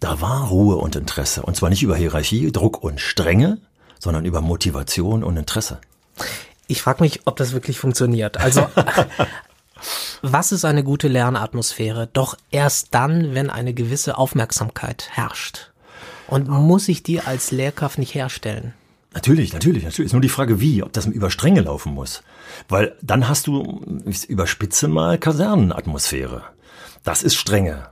Da 0.00 0.20
war 0.22 0.48
Ruhe 0.48 0.76
und 0.76 0.96
Interesse. 0.96 1.42
Und 1.42 1.56
zwar 1.56 1.68
nicht 1.68 1.82
über 1.82 1.96
Hierarchie, 1.96 2.50
Druck 2.50 2.82
und 2.82 3.00
Strenge, 3.00 3.58
sondern 3.98 4.24
über 4.24 4.40
Motivation 4.40 5.24
und 5.24 5.36
Interesse. 5.36 5.78
Ich 6.66 6.80
frage 6.80 7.02
mich, 7.02 7.22
ob 7.26 7.36
das 7.36 7.52
wirklich 7.52 7.78
funktioniert. 7.78 8.38
Also 8.38 8.66
Was 10.22 10.50
ist 10.50 10.64
eine 10.64 10.82
gute 10.82 11.08
Lernatmosphäre? 11.08 12.08
Doch 12.12 12.36
erst 12.50 12.94
dann, 12.94 13.34
wenn 13.34 13.50
eine 13.50 13.74
gewisse 13.74 14.18
Aufmerksamkeit 14.18 15.08
herrscht. 15.12 15.70
Und 16.28 16.48
muss 16.48 16.88
ich 16.88 17.02
die 17.02 17.20
als 17.20 17.50
Lehrkraft 17.50 17.98
nicht 17.98 18.14
herstellen? 18.14 18.74
Natürlich, 19.14 19.52
natürlich, 19.52 19.84
natürlich. 19.84 20.06
Ist 20.06 20.12
nur 20.12 20.20
die 20.20 20.28
Frage, 20.28 20.60
wie, 20.60 20.82
ob 20.82 20.92
das 20.92 21.06
über 21.06 21.30
Stränge 21.30 21.62
laufen 21.62 21.94
muss. 21.94 22.22
Weil 22.68 22.96
dann 23.02 23.28
hast 23.28 23.46
du, 23.46 24.02
ich 24.04 24.28
überspitze 24.28 24.86
mal, 24.86 25.18
Kasernenatmosphäre. 25.18 26.44
Das 27.02 27.22
ist 27.22 27.34
Strenge. 27.34 27.88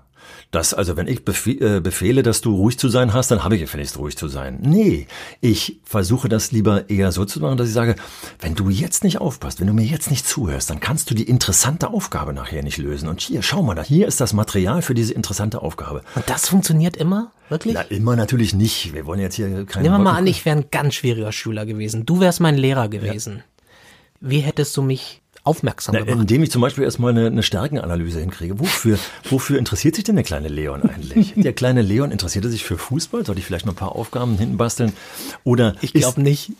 Das, 0.52 0.72
also 0.72 0.96
wenn 0.96 1.08
ich 1.08 1.22
äh, 1.60 1.80
befehle, 1.80 2.22
dass 2.22 2.40
du 2.40 2.54
ruhig 2.54 2.78
zu 2.78 2.88
sein 2.88 3.12
hast, 3.12 3.30
dann 3.30 3.42
habe 3.42 3.56
ich 3.56 3.60
gefälligst 3.60 3.98
ruhig 3.98 4.16
zu 4.16 4.28
sein. 4.28 4.58
Nee, 4.62 5.06
ich 5.40 5.80
versuche 5.84 6.28
das 6.28 6.52
lieber 6.52 6.88
eher 6.88 7.10
so 7.12 7.24
zu 7.24 7.40
machen, 7.40 7.58
dass 7.58 7.68
ich 7.68 7.74
sage, 7.74 7.96
wenn 8.40 8.54
du 8.54 8.70
jetzt 8.70 9.02
nicht 9.02 9.20
aufpasst, 9.20 9.60
wenn 9.60 9.66
du 9.66 9.72
mir 9.72 9.84
jetzt 9.84 10.10
nicht 10.10 10.26
zuhörst, 10.26 10.70
dann 10.70 10.80
kannst 10.80 11.10
du 11.10 11.14
die 11.14 11.24
interessante 11.24 11.88
Aufgabe 11.88 12.32
nachher 12.32 12.62
nicht 12.62 12.78
lösen. 12.78 13.08
Und 13.08 13.20
hier, 13.20 13.42
schau 13.42 13.62
mal, 13.62 13.74
da, 13.74 13.82
hier 13.82 14.06
ist 14.06 14.20
das 14.20 14.32
Material 14.32 14.82
für 14.82 14.94
diese 14.94 15.14
interessante 15.14 15.62
Aufgabe. 15.62 16.02
Und 16.14 16.28
das 16.28 16.48
funktioniert 16.48 16.96
immer? 16.96 17.32
Wirklich? 17.48 17.74
Na, 17.74 17.82
immer 17.82 18.16
natürlich 18.16 18.54
nicht. 18.54 18.94
Wir 18.94 19.06
wollen 19.06 19.20
jetzt 19.20 19.34
hier 19.34 19.66
keine. 19.66 19.84
Nehmen 19.84 19.96
wir 19.96 20.04
mal 20.04 20.16
an, 20.16 20.26
ich 20.26 20.44
wäre 20.44 20.56
ein 20.56 20.66
ganz 20.70 20.94
schwieriger 20.94 21.32
Schüler 21.32 21.66
gewesen. 21.66 22.06
Du 22.06 22.20
wärst 22.20 22.40
mein 22.40 22.56
Lehrer 22.56 22.88
gewesen. 22.88 23.36
Ja. 23.36 23.42
Wie 24.20 24.40
hättest 24.40 24.76
du 24.76 24.82
mich 24.82 25.22
aufmerksam 25.46 25.94
Na, 25.94 26.04
gemacht. 26.04 26.20
Indem 26.20 26.42
ich 26.42 26.50
zum 26.50 26.60
Beispiel 26.60 26.84
erstmal 26.84 27.10
eine, 27.12 27.26
eine 27.26 27.42
Stärkenanalyse 27.42 28.20
hinkriege. 28.20 28.58
Wofür, 28.58 28.98
wofür 29.30 29.58
interessiert 29.58 29.94
sich 29.94 30.04
denn 30.04 30.16
der 30.16 30.24
kleine 30.24 30.48
Leon 30.48 30.82
eigentlich? 30.82 31.34
der 31.36 31.52
kleine 31.52 31.82
Leon 31.82 32.10
interessiert 32.10 32.44
sich 32.46 32.64
für 32.64 32.78
Fußball? 32.78 33.24
Sollte 33.24 33.38
ich 33.38 33.46
vielleicht 33.46 33.66
noch 33.66 33.72
ein 33.72 33.76
paar 33.76 33.94
Aufgaben 33.94 34.36
hinten 34.36 34.56
basteln? 34.56 34.92
Oder 35.44 35.76
ich 35.80 35.92
glaube 35.92 36.20
nicht. 36.20 36.52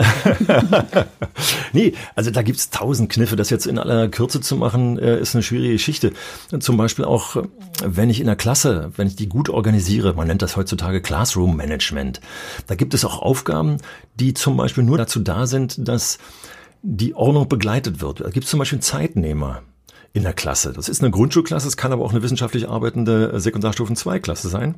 nee, 1.73 1.95
also 2.15 2.31
da 2.31 2.43
gibt's 2.43 2.71
tausend 2.71 3.11
Kniffe. 3.11 3.37
Das 3.37 3.51
jetzt 3.51 3.67
in 3.67 3.79
aller 3.79 4.09
Kürze 4.09 4.41
zu 4.41 4.57
machen, 4.57 4.99
äh, 4.99 5.21
ist 5.21 5.35
eine 5.35 5.43
schwierige 5.43 5.73
Geschichte. 5.73 6.13
Zum 6.61 6.77
Beispiel 6.77 7.05
auch, 7.05 7.45
wenn 7.85 8.09
ich 8.09 8.21
in 8.21 8.27
der 8.27 8.37
Klasse, 8.37 8.93
wenn 8.97 9.09
ich 9.09 9.17
die 9.17 9.29
gut 9.29 9.49
organisiere, 9.49 10.15
man 10.15 10.29
nennt 10.29 10.43
das 10.43 10.57
heutzutage 10.57 11.01
Classroom 11.01 11.57
Management, 11.57 12.21
da 12.67 12.75
gibt 12.77 12.95
es 12.95 13.05
auch 13.05 13.21
Aufgaben, 13.21 13.79
die 14.15 14.35
zum 14.35 14.57
Beispiel 14.57 14.85
nur 14.85 14.99
dazu 14.99 15.21
da 15.21 15.47
sind, 15.47 15.89
dass 15.89 16.19
die 16.89 17.15
Ordnung 17.15 17.49
begleitet 17.49 18.01
wird. 18.01 18.21
Da 18.21 18.31
gibt 18.31 18.45
es 18.45 18.51
zum 18.51 18.59
Beispiel 18.59 18.79
Zeitnehmer 18.79 19.63
in 20.13 20.23
der 20.23 20.33
Klasse. 20.33 20.73
Das 20.73 20.89
ist 20.89 21.03
eine 21.03 21.11
Grundschulklasse, 21.11 21.67
es 21.67 21.77
kann 21.77 21.93
aber 21.93 22.05
auch 22.05 22.13
eine 22.13 22.23
wissenschaftlich 22.23 22.69
arbeitende 22.69 23.39
Sekundarstufen-2-Klasse 23.39 24.49
sein. 24.49 24.77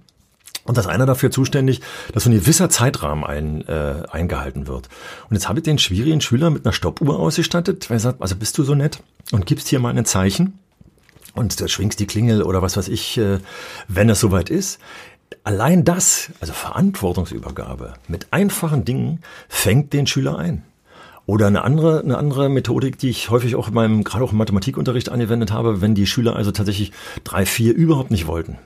Und 0.65 0.77
da 0.77 0.81
ist 0.81 0.87
einer 0.87 1.07
dafür 1.07 1.31
zuständig, 1.31 1.83
dass 2.13 2.25
so 2.25 2.31
ein 2.31 2.35
gewisser 2.35 2.71
Zeitrahmen 2.71 3.25
ein, 3.25 3.67
äh, 3.69 4.03
eingehalten 4.11 4.67
wird. 4.67 4.89
Und 5.29 5.37
jetzt 5.37 5.49
habe 5.49 5.61
ich 5.61 5.65
den 5.65 5.79
schwierigen 5.79 6.21
Schüler 6.21 6.51
mit 6.51 6.65
einer 6.65 6.73
Stoppuhr 6.73 7.19
ausgestattet, 7.19 7.89
weil 7.91 7.99
er 7.99 8.01
sagt, 8.01 8.23
also 8.23 8.37
bist 8.37 8.57
du 8.57 8.65
so 8.65 8.75
nett 8.75 9.03
und 9.31 9.47
gibst 9.47 9.69
hier 9.69 9.79
mal 9.79 9.97
ein 9.97 10.05
Zeichen 10.05 10.59
und 11.35 11.61
da 11.61 11.69
schwingst 11.69 12.01
die 12.01 12.07
Klingel 12.07 12.43
oder 12.43 12.63
was 12.63 12.77
weiß 12.77 12.89
ich, 12.89 13.19
äh, 13.19 13.39
wenn 13.87 14.09
es 14.09 14.21
soweit 14.21 14.49
ist. 14.49 14.81
Allein 15.45 15.85
das, 15.85 16.31
also 16.41 16.55
Verantwortungsübergabe 16.55 17.95
mit 18.09 18.29
einfachen 18.33 18.87
Dingen, 18.87 19.21
fängt 19.49 19.93
den 19.93 20.07
Schüler 20.07 20.39
ein. 20.39 20.65
Oder 21.29 21.49
eine 21.49 21.63
andere, 21.63 22.01
eine 22.01 22.17
andere 22.17 22.49
Methodik, 22.49 22.97
die 22.99 23.11
ich 23.11 23.29
häufig 23.29 23.55
auch 23.55 23.69
in 23.69 23.75
meinem, 23.75 24.03
gerade 24.03 24.25
auch 24.25 24.33
im 24.33 24.39
Mathematikunterricht 24.39 25.11
angewendet 25.11 25.53
habe, 25.53 25.83
wenn 25.83 25.95
die 25.95 26.07
Schüler 26.07 26.35
also 26.35 26.53
tatsächlich 26.53 26.91
drei, 27.23 27.45
vier 27.45 27.75
überhaupt 27.75 28.11
nicht 28.11 28.27
wollten. 28.27 28.57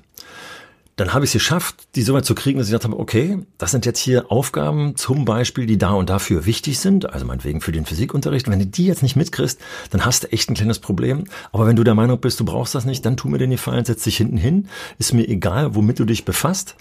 Dann 0.94 1.12
habe 1.12 1.24
ich 1.24 1.30
es 1.30 1.32
geschafft, 1.32 1.74
die 1.96 2.02
so 2.02 2.14
weit 2.14 2.24
zu 2.24 2.36
kriegen, 2.36 2.60
dass 2.60 2.68
ich 2.68 2.70
gesagt 2.70 2.84
habe, 2.84 3.00
okay, 3.00 3.40
das 3.58 3.72
sind 3.72 3.84
jetzt 3.84 3.98
hier 3.98 4.30
Aufgaben 4.30 4.94
zum 4.94 5.24
Beispiel, 5.24 5.66
die 5.66 5.76
da 5.76 5.90
und 5.90 6.08
dafür 6.08 6.46
wichtig 6.46 6.78
sind, 6.78 7.12
also 7.12 7.26
meinetwegen 7.26 7.60
für 7.60 7.72
den 7.72 7.84
Physikunterricht. 7.84 8.48
Wenn 8.48 8.60
du 8.60 8.66
die 8.66 8.86
jetzt 8.86 9.02
nicht 9.02 9.16
mitkriegst, 9.16 9.60
dann 9.90 10.04
hast 10.04 10.22
du 10.22 10.30
echt 10.30 10.48
ein 10.48 10.54
kleines 10.54 10.78
Problem. 10.78 11.24
Aber 11.50 11.66
wenn 11.66 11.74
du 11.74 11.82
der 11.82 11.96
Meinung 11.96 12.20
bist, 12.20 12.38
du 12.38 12.44
brauchst 12.44 12.76
das 12.76 12.84
nicht, 12.84 13.04
dann 13.04 13.16
tu 13.16 13.28
mir 13.28 13.38
den 13.38 13.50
Gefallen, 13.50 13.84
setz 13.84 14.04
dich 14.04 14.18
hinten 14.18 14.36
hin. 14.36 14.68
Ist 15.00 15.14
mir 15.14 15.28
egal, 15.28 15.74
womit 15.74 15.98
du 15.98 16.04
dich 16.04 16.24
befasst. 16.24 16.76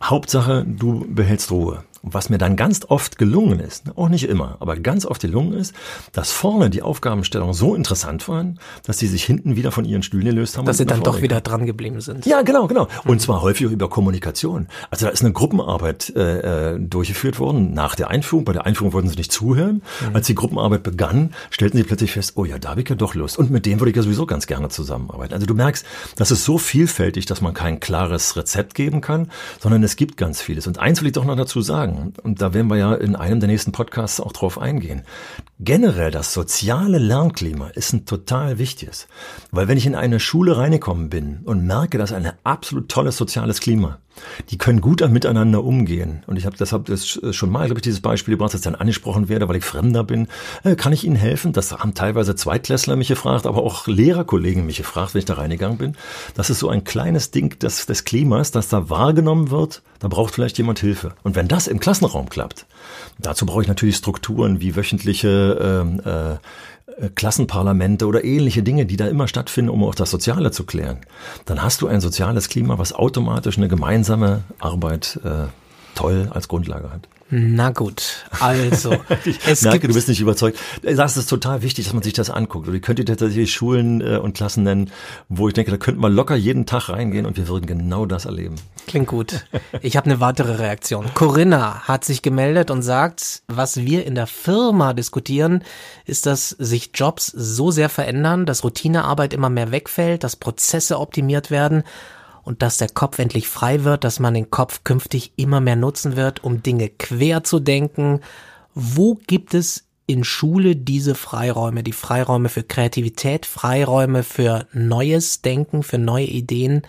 Hauptsache, 0.00 0.64
du 0.64 1.04
behältst 1.08 1.50
Ruhe. 1.50 1.82
Und 2.06 2.14
was 2.14 2.30
mir 2.30 2.38
dann 2.38 2.54
ganz 2.54 2.84
oft 2.88 3.18
gelungen 3.18 3.58
ist, 3.58 3.96
auch 3.96 4.08
nicht 4.08 4.28
immer, 4.28 4.58
aber 4.60 4.76
ganz 4.76 5.04
oft 5.04 5.22
gelungen 5.22 5.54
ist, 5.54 5.74
dass 6.12 6.30
vorne 6.30 6.70
die 6.70 6.80
Aufgabenstellungen 6.80 7.52
so 7.52 7.74
interessant 7.74 8.28
waren, 8.28 8.60
dass 8.84 8.98
sie 8.98 9.08
sich 9.08 9.24
hinten 9.24 9.56
wieder 9.56 9.72
von 9.72 9.84
ihren 9.84 10.04
Stühlen 10.04 10.24
gelöst 10.24 10.56
haben. 10.56 10.66
Dass 10.66 10.78
sie 10.78 10.86
dann 10.86 11.02
doch 11.02 11.20
wieder 11.20 11.40
dran 11.40 11.66
geblieben 11.66 12.00
sind. 12.00 12.24
Ja, 12.24 12.42
genau, 12.42 12.68
genau. 12.68 12.86
Und 13.04 13.16
mhm. 13.16 13.18
zwar 13.18 13.42
häufig 13.42 13.66
über 13.66 13.90
Kommunikation. 13.90 14.68
Also 14.88 15.06
da 15.06 15.10
ist 15.10 15.24
eine 15.24 15.32
Gruppenarbeit 15.32 16.12
äh, 16.14 16.74
äh, 16.74 16.78
durchgeführt 16.78 17.40
worden 17.40 17.74
nach 17.74 17.96
der 17.96 18.08
Einführung. 18.08 18.44
Bei 18.44 18.52
der 18.52 18.66
Einführung 18.66 18.92
wollten 18.92 19.08
sie 19.08 19.16
nicht 19.16 19.32
zuhören. 19.32 19.82
Mhm. 20.08 20.14
Als 20.14 20.28
die 20.28 20.36
Gruppenarbeit 20.36 20.84
begann, 20.84 21.34
stellten 21.50 21.76
sie 21.76 21.82
plötzlich 21.82 22.12
fest, 22.12 22.34
oh 22.36 22.44
ja, 22.44 22.60
da 22.60 22.70
habe 22.70 22.82
ich 22.82 22.88
ja 22.88 22.94
doch 22.94 23.16
Lust. 23.16 23.36
Und 23.36 23.50
mit 23.50 23.66
dem 23.66 23.80
würde 23.80 23.90
ich 23.90 23.96
ja 23.96 24.04
sowieso 24.04 24.26
ganz 24.26 24.46
gerne 24.46 24.68
zusammenarbeiten. 24.68 25.34
Also 25.34 25.46
du 25.46 25.54
merkst, 25.54 25.84
das 26.14 26.30
ist 26.30 26.44
so 26.44 26.56
vielfältig, 26.56 27.26
dass 27.26 27.40
man 27.40 27.52
kein 27.52 27.80
klares 27.80 28.36
Rezept 28.36 28.76
geben 28.76 29.00
kann, 29.00 29.28
sondern 29.58 29.82
es 29.82 29.96
gibt 29.96 30.16
ganz 30.16 30.40
vieles. 30.40 30.68
Und 30.68 30.78
eins 30.78 31.00
will 31.00 31.08
ich 31.08 31.14
doch 31.14 31.24
noch 31.24 31.34
dazu 31.34 31.60
sagen 31.62 31.95
und 32.22 32.40
da 32.40 32.54
werden 32.54 32.68
wir 32.68 32.76
ja 32.76 32.94
in 32.94 33.16
einem 33.16 33.40
der 33.40 33.48
nächsten 33.48 33.72
Podcasts 33.72 34.20
auch 34.20 34.32
drauf 34.32 34.58
eingehen. 34.58 35.02
Generell 35.58 36.10
das 36.10 36.32
soziale 36.32 36.98
Lernklima 36.98 37.68
ist 37.68 37.92
ein 37.92 38.06
total 38.06 38.58
wichtiges. 38.58 39.08
Weil 39.50 39.68
wenn 39.68 39.78
ich 39.78 39.86
in 39.86 39.94
eine 39.94 40.20
Schule 40.20 40.56
reingekommen 40.56 41.08
bin 41.08 41.40
und 41.44 41.66
merke, 41.66 41.98
dass 41.98 42.12
ein 42.12 42.32
absolut 42.44 42.88
tolles 42.88 43.16
soziales 43.16 43.60
Klima, 43.60 43.98
die 44.50 44.58
können 44.58 44.80
gut 44.80 45.06
miteinander 45.08 45.64
umgehen. 45.64 46.22
Und 46.26 46.36
ich 46.36 46.46
habe 46.46 46.56
deshalb 46.56 46.86
das 46.86 47.20
schon 47.30 47.50
mal, 47.50 47.66
glaube 47.66 47.78
ich, 47.78 47.82
dieses 47.82 48.00
Beispiel 48.00 48.34
gebracht, 48.34 48.54
dass 48.54 48.60
ich 48.60 48.64
dann 48.64 48.74
angesprochen 48.74 49.28
werde, 49.28 49.48
weil 49.48 49.56
ich 49.56 49.64
Fremder 49.64 50.04
bin. 50.04 50.28
Äh, 50.64 50.76
kann 50.76 50.92
ich 50.92 51.04
Ihnen 51.04 51.16
helfen? 51.16 51.52
Das 51.52 51.72
haben 51.72 51.94
teilweise 51.94 52.34
Zweitklässler 52.34 52.96
mich 52.96 53.08
gefragt, 53.08 53.46
aber 53.46 53.62
auch 53.62 53.86
Lehrerkollegen 53.86 54.66
mich 54.66 54.78
gefragt, 54.78 55.14
wenn 55.14 55.20
ich 55.20 55.24
da 55.24 55.34
reingegangen 55.34 55.78
bin. 55.78 55.96
Das 56.34 56.50
ist 56.50 56.58
so 56.58 56.68
ein 56.68 56.84
kleines 56.84 57.30
Ding 57.30 57.58
des, 57.58 57.86
des 57.86 58.04
Klimas, 58.04 58.50
das 58.50 58.68
da 58.68 58.90
wahrgenommen 58.90 59.50
wird. 59.50 59.82
Da 60.00 60.08
braucht 60.08 60.34
vielleicht 60.34 60.58
jemand 60.58 60.78
Hilfe. 60.80 61.14
Und 61.22 61.36
wenn 61.36 61.48
das 61.48 61.66
im 61.66 61.80
Klassenraum 61.80 62.28
klappt, 62.28 62.66
dazu 63.18 63.46
brauche 63.46 63.62
ich 63.62 63.68
natürlich 63.68 63.96
Strukturen 63.96 64.60
wie 64.60 64.76
wöchentliche 64.76 65.58
ähm, 65.60 66.00
äh, 66.04 66.26
äh, 66.26 66.38
Klassenparlamente 67.14 68.06
oder 68.06 68.24
ähnliche 68.24 68.62
Dinge, 68.62 68.86
die 68.86 68.96
da 68.96 69.06
immer 69.06 69.28
stattfinden, 69.28 69.70
um 69.70 69.84
auch 69.84 69.94
das 69.94 70.10
Soziale 70.10 70.50
zu 70.50 70.64
klären, 70.64 70.98
dann 71.44 71.62
hast 71.62 71.82
du 71.82 71.88
ein 71.88 72.00
soziales 72.00 72.48
Klima, 72.48 72.78
was 72.78 72.92
automatisch 72.92 73.58
eine 73.58 73.68
gemeinsame 73.68 74.44
Arbeit 74.58 75.20
äh, 75.24 75.48
toll 75.94 76.28
als 76.32 76.48
Grundlage 76.48 76.90
hat. 76.90 77.08
Na 77.28 77.70
gut, 77.70 78.24
also. 78.38 78.94
es 79.46 79.62
merke, 79.62 79.88
du 79.88 79.94
bist 79.94 80.06
nicht 80.08 80.20
überzeugt. 80.20 80.58
Das 80.82 81.16
ist 81.16 81.28
total 81.28 81.62
wichtig, 81.62 81.86
dass 81.86 81.92
man 81.92 82.04
sich 82.04 82.12
das 82.12 82.30
anguckt. 82.30 82.68
Und 82.68 82.74
ich 82.74 82.82
könnte 82.82 83.04
tatsächlich 83.04 83.52
Schulen 83.52 84.00
äh, 84.00 84.18
und 84.18 84.36
Klassen 84.36 84.62
nennen, 84.62 84.90
wo 85.28 85.48
ich 85.48 85.54
denke, 85.54 85.72
da 85.72 85.76
könnten 85.76 86.00
wir 86.00 86.08
locker 86.08 86.36
jeden 86.36 86.66
Tag 86.66 86.88
reingehen 86.88 87.26
und 87.26 87.36
wir 87.36 87.48
würden 87.48 87.66
genau 87.66 88.06
das 88.06 88.26
erleben. 88.26 88.54
Klingt 88.86 89.08
gut. 89.08 89.44
Ich 89.82 89.96
habe 89.96 90.06
eine 90.06 90.20
weitere 90.20 90.54
Reaktion. 90.54 91.06
Corinna 91.14 91.80
hat 91.88 92.04
sich 92.04 92.22
gemeldet 92.22 92.70
und 92.70 92.82
sagt, 92.82 93.42
was 93.48 93.78
wir 93.78 94.06
in 94.06 94.14
der 94.14 94.28
Firma 94.28 94.92
diskutieren, 94.92 95.64
ist, 96.04 96.26
dass 96.26 96.50
sich 96.50 96.90
Jobs 96.94 97.26
so 97.26 97.72
sehr 97.72 97.88
verändern, 97.88 98.46
dass 98.46 98.62
Routinearbeit 98.62 99.34
immer 99.34 99.50
mehr 99.50 99.72
wegfällt, 99.72 100.22
dass 100.22 100.36
Prozesse 100.36 101.00
optimiert 101.00 101.50
werden 101.50 101.82
und 102.46 102.62
dass 102.62 102.78
der 102.78 102.88
Kopf 102.88 103.18
endlich 103.18 103.48
frei 103.48 103.82
wird, 103.82 104.04
dass 104.04 104.20
man 104.20 104.32
den 104.32 104.50
Kopf 104.50 104.84
künftig 104.84 105.32
immer 105.34 105.60
mehr 105.60 105.74
nutzen 105.74 106.14
wird, 106.14 106.44
um 106.44 106.62
Dinge 106.62 106.88
quer 106.88 107.42
zu 107.42 107.58
denken. 107.58 108.20
Wo 108.72 109.18
gibt 109.26 109.52
es 109.52 109.84
in 110.06 110.22
Schule 110.22 110.76
diese 110.76 111.16
Freiräume, 111.16 111.82
die 111.82 111.92
Freiräume 111.92 112.48
für 112.48 112.62
Kreativität, 112.62 113.46
Freiräume 113.46 114.22
für 114.22 114.66
neues 114.72 115.42
Denken, 115.42 115.82
für 115.82 115.98
neue 115.98 116.26
Ideen? 116.26 116.82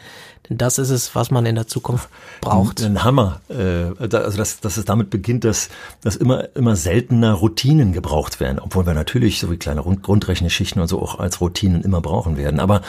Denn 0.47 0.59
das 0.59 0.77
ist 0.77 0.91
es, 0.91 1.15
was 1.15 1.31
man 1.31 1.47
in 1.47 1.55
der 1.55 1.65
Zukunft 1.65 2.07
braucht. 2.39 2.83
Ein 2.83 3.03
Hammer. 3.03 3.41
Äh, 3.49 3.93
also 3.97 4.37
dass, 4.37 4.59
dass 4.59 4.77
es 4.77 4.85
damit 4.85 5.09
beginnt, 5.09 5.43
dass, 5.43 5.69
dass 6.01 6.15
immer, 6.15 6.55
immer 6.55 6.75
seltener 6.75 7.33
Routinen 7.33 7.93
gebraucht 7.93 8.39
werden, 8.39 8.59
obwohl 8.59 8.85
wir 8.85 8.93
natürlich 8.93 9.39
so 9.39 9.49
wie 9.49 9.57
kleine 9.57 9.81
Grundrechnungschichten 9.81 10.79
und 10.79 10.87
so 10.87 11.01
auch 11.01 11.17
als 11.17 11.41
Routinen 11.41 11.81
immer 11.81 11.99
brauchen 11.99 12.37
werden. 12.37 12.59
Aber 12.59 12.83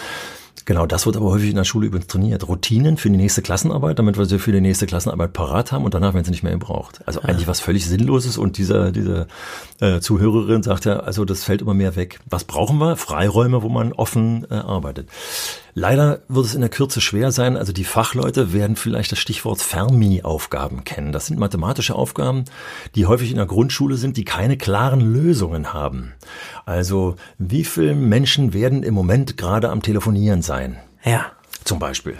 Genau, 0.65 0.87
das 0.87 1.07
wird 1.07 1.17
aber 1.17 1.31
häufig 1.31 1.51
in 1.51 1.57
der 1.57 1.65
Schule 1.65 1.87
übrigens 1.87 2.09
trainiert. 2.09 2.47
Routinen 2.49 2.97
für 2.97 3.11
die 3.11 3.17
nächste 3.17 3.43
Klassenarbeit, 3.43 3.99
damit 3.99 4.19
wir 4.19 4.27
sie 4.27 4.39
für 4.39 4.53
die 4.53 4.61
nächste 4.61 4.87
Klassenarbeit 4.87 5.33
parat 5.33 5.73
haben 5.73 5.85
und 5.85 5.95
danach 5.95 6.15
werden 6.15 6.25
sie 6.25 6.31
nicht 6.31 6.43
mehr 6.43 6.53
gebraucht. 6.53 7.01
Also 7.07 7.21
ja. 7.21 7.27
eigentlich 7.27 7.47
was 7.49 7.61
völlig 7.61 7.87
Sinnloses 7.87 8.39
und 8.39 8.59
dieser, 8.59 8.93
diese 8.93 9.27
äh, 9.81 10.01
Zuhörerin 10.01 10.63
sagt 10.63 10.85
ja, 10.85 11.01
also 11.01 11.25
das 11.25 11.45
fällt 11.45 11.63
immer 11.63 11.75
mehr 11.75 11.97
weg. 11.97 12.21
Was 12.29 12.45
brauchen 12.45 12.79
wir? 12.79 12.97
Freiräume, 12.97 13.63
wo 13.63 13.69
man 13.69 13.93
offen 13.93 14.47
äh, 14.51 14.55
arbeitet. 14.55 15.09
Leider 15.79 16.23
wird 16.27 16.45
es 16.45 16.57
in 16.57 16.61
der 16.61 16.71
Kürze 16.71 17.01
schwer 17.01 17.31
sein. 17.31 17.57
Also 17.57 17.73
die 17.73 17.85
Fachleute 17.85 18.53
werden 18.53 18.75
vielleicht 18.75 19.13
das 19.13 19.21
Stichwort 19.21 19.63
Fermi-Aufgaben 19.63 20.83
kennen. 20.83 21.13
Das 21.13 21.27
sind 21.27 21.39
mathematische 21.39 21.95
Aufgaben, 21.95 22.47
die 22.97 23.07
häufig 23.07 23.31
in 23.31 23.37
der 23.37 23.47
Grundschule 23.47 23.97
sind, 23.97 24.17
die 24.17 24.25
keine 24.25 24.57
klaren 24.57 25.01
Lösungen 25.01 25.73
haben. 25.73 26.15
Also 26.67 27.15
wie 27.39 27.63
viele 27.63 27.95
Menschen 27.95 28.55
werden 28.55 28.83
im 28.83 28.93
Moment 28.93 29.37
gerade 29.37 29.71
am 29.71 29.81
Telefonieren 29.81 30.43
sein? 30.43 30.79
Ja. 31.05 31.27
Zum 31.63 31.79
Beispiel. 31.79 32.17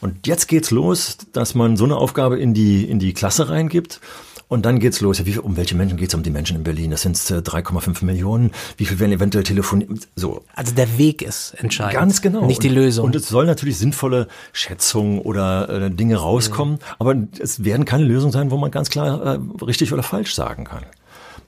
Und 0.00 0.26
jetzt 0.26 0.46
geht's 0.48 0.70
los, 0.70 1.18
dass 1.32 1.54
man 1.54 1.76
so 1.76 1.84
eine 1.84 1.96
Aufgabe 1.96 2.38
in 2.38 2.52
die, 2.52 2.84
in 2.84 2.98
die 2.98 3.14
Klasse 3.14 3.48
reingibt 3.48 4.00
Und 4.48 4.64
dann 4.64 4.80
geht's 4.80 5.00
los. 5.00 5.24
Wie, 5.24 5.38
um 5.38 5.56
welche 5.56 5.74
Menschen 5.74 5.98
geht's? 5.98 6.14
Um 6.14 6.22
die 6.22 6.30
Menschen 6.30 6.56
in 6.56 6.64
Berlin. 6.64 6.90
Das 6.90 7.02
sind 7.02 7.16
3,5 7.16 8.04
Millionen. 8.04 8.50
Wie 8.78 8.86
viel 8.86 8.98
werden 8.98 9.12
eventuell 9.12 9.44
telefonieren? 9.44 10.00
So. 10.16 10.42
Also 10.54 10.74
der 10.74 10.96
Weg 10.96 11.20
ist 11.20 11.54
entscheidend. 11.58 11.94
Ganz 11.94 12.22
genau. 12.22 12.46
Nicht 12.46 12.62
die 12.62 12.68
Lösung. 12.68 13.04
Und, 13.04 13.14
und 13.14 13.20
es 13.20 13.28
soll 13.28 13.44
natürlich 13.44 13.76
sinnvolle 13.76 14.26
Schätzungen 14.52 15.20
oder 15.20 15.68
äh, 15.68 15.90
Dinge 15.90 16.16
rauskommen, 16.16 16.74
mhm. 16.74 16.80
aber 16.98 17.14
es 17.38 17.62
werden 17.64 17.84
keine 17.84 18.04
Lösungen 18.04 18.32
sein, 18.32 18.50
wo 18.50 18.56
man 18.56 18.70
ganz 18.70 18.88
klar 18.88 19.36
äh, 19.36 19.64
richtig 19.64 19.92
oder 19.92 20.02
falsch 20.02 20.34
sagen 20.34 20.64
kann. 20.64 20.84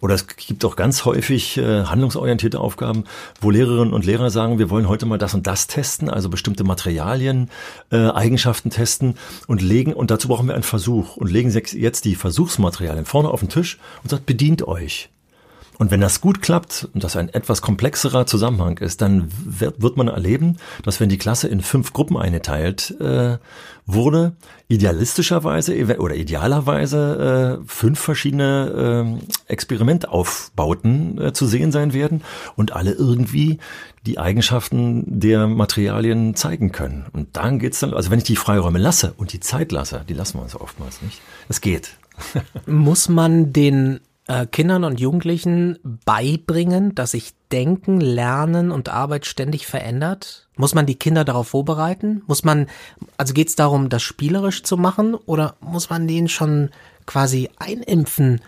Oder 0.01 0.15
es 0.15 0.27
gibt 0.27 0.65
auch 0.65 0.77
ganz 0.77 1.05
häufig 1.05 1.59
äh, 1.59 1.85
handlungsorientierte 1.85 2.59
Aufgaben, 2.59 3.05
wo 3.41 3.51
Lehrerinnen 3.51 3.93
und 3.93 4.05
Lehrer 4.05 4.31
sagen, 4.31 4.59
wir 4.59 4.71
wollen 4.71 4.89
heute 4.89 5.07
mal 5.07 5.19
das 5.19 5.35
und 5.35 5.47
das 5.47 5.67
testen, 5.67 6.09
also 6.09 6.29
bestimmte 6.29 6.65
Materialien, 6.65 7.51
äh, 7.91 8.09
Eigenschaften 8.09 8.71
testen 8.71 9.15
und 9.47 9.63
legen, 9.63 9.93
und 9.93 10.11
dazu 10.11 10.29
brauchen 10.29 10.47
wir 10.47 10.55
einen 10.55 10.63
Versuch 10.63 11.17
und 11.17 11.31
legen 11.31 11.51
jetzt 11.51 12.05
die 12.05 12.15
Versuchsmaterialien 12.15 13.05
vorne 13.05 13.29
auf 13.29 13.41
den 13.41 13.49
Tisch 13.49 13.79
und 14.03 14.11
sagt, 14.11 14.27
bedient 14.27 14.67
euch. 14.67 15.11
Und 15.81 15.91
wenn 15.91 16.03
das 16.03 16.21
gut 16.21 16.43
klappt 16.43 16.89
und 16.93 17.05
das 17.05 17.17
ein 17.17 17.31
etwas 17.31 17.63
komplexerer 17.63 18.27
Zusammenhang 18.27 18.77
ist, 18.77 19.01
dann 19.01 19.29
wird, 19.47 19.81
wird 19.81 19.97
man 19.97 20.09
erleben, 20.09 20.59
dass 20.83 21.01
wenn 21.01 21.09
die 21.09 21.17
Klasse 21.17 21.49
in 21.49 21.63
fünf 21.63 21.95
Gruppen 21.95 22.19
eingeteilt 22.19 22.95
äh, 23.01 23.39
wurde, 23.87 24.37
idealistischerweise 24.69 25.99
oder 25.99 26.17
idealerweise 26.17 27.61
äh, 27.63 27.65
fünf 27.67 27.99
verschiedene 27.99 29.19
äh, 29.49 29.51
Experimentaufbauten 29.51 31.19
äh, 31.19 31.33
zu 31.33 31.47
sehen 31.47 31.73
sein 31.73 31.95
werden 31.95 32.25
und 32.57 32.73
alle 32.73 32.93
irgendwie 32.93 33.59
die 34.05 34.19
Eigenschaften 34.19 35.05
der 35.07 35.47
Materialien 35.47 36.37
zeigen 36.37 36.73
können. 36.73 37.07
Und 37.15 37.39
dann 37.39 37.59
geht's 37.59 37.81
dann, 37.81 37.95
also 37.95 38.11
wenn 38.11 38.19
ich 38.19 38.25
die 38.25 38.37
Freiräume 38.37 38.79
lasse 38.79 39.15
und 39.17 39.33
die 39.33 39.41
Zeit 39.41 39.73
lasse, 39.73 40.05
die 40.07 40.15
lassen 40.15 40.37
wir 40.37 40.43
uns 40.43 40.55
oftmals 40.55 41.01
nicht. 41.01 41.23
Es 41.49 41.63
geht. 41.63 41.97
Muss 42.67 43.09
man 43.09 43.55
den 43.55 44.01
äh, 44.31 44.47
Kindern 44.47 44.85
und 44.85 45.01
Jugendlichen 45.01 45.79
beibringen, 46.05 46.95
dass 46.95 47.11
sich 47.11 47.33
Denken, 47.51 48.01
Lernen 48.01 48.71
und 48.71 48.89
Arbeit 48.89 49.27
ständig 49.27 49.67
verändert? 49.67 50.49
Muss 50.57 50.73
man 50.73 50.87
die 50.87 50.95
Kinder 50.95 51.25
darauf 51.25 51.49
vorbereiten? 51.49 52.23
Muss 52.29 52.45
man, 52.45 52.69
also 53.17 53.35
geht 53.35 53.49
es 53.49 53.57
darum, 53.57 53.89
das 53.89 54.03
spielerisch 54.03 54.63
zu 54.63 54.77
machen 54.77 55.15
oder 55.15 55.57
muss 55.61 55.91
man 55.91 56.07
denen 56.07 56.29
schon 56.29 56.71
quasi 57.07 57.51
einimpfen? 57.59 58.41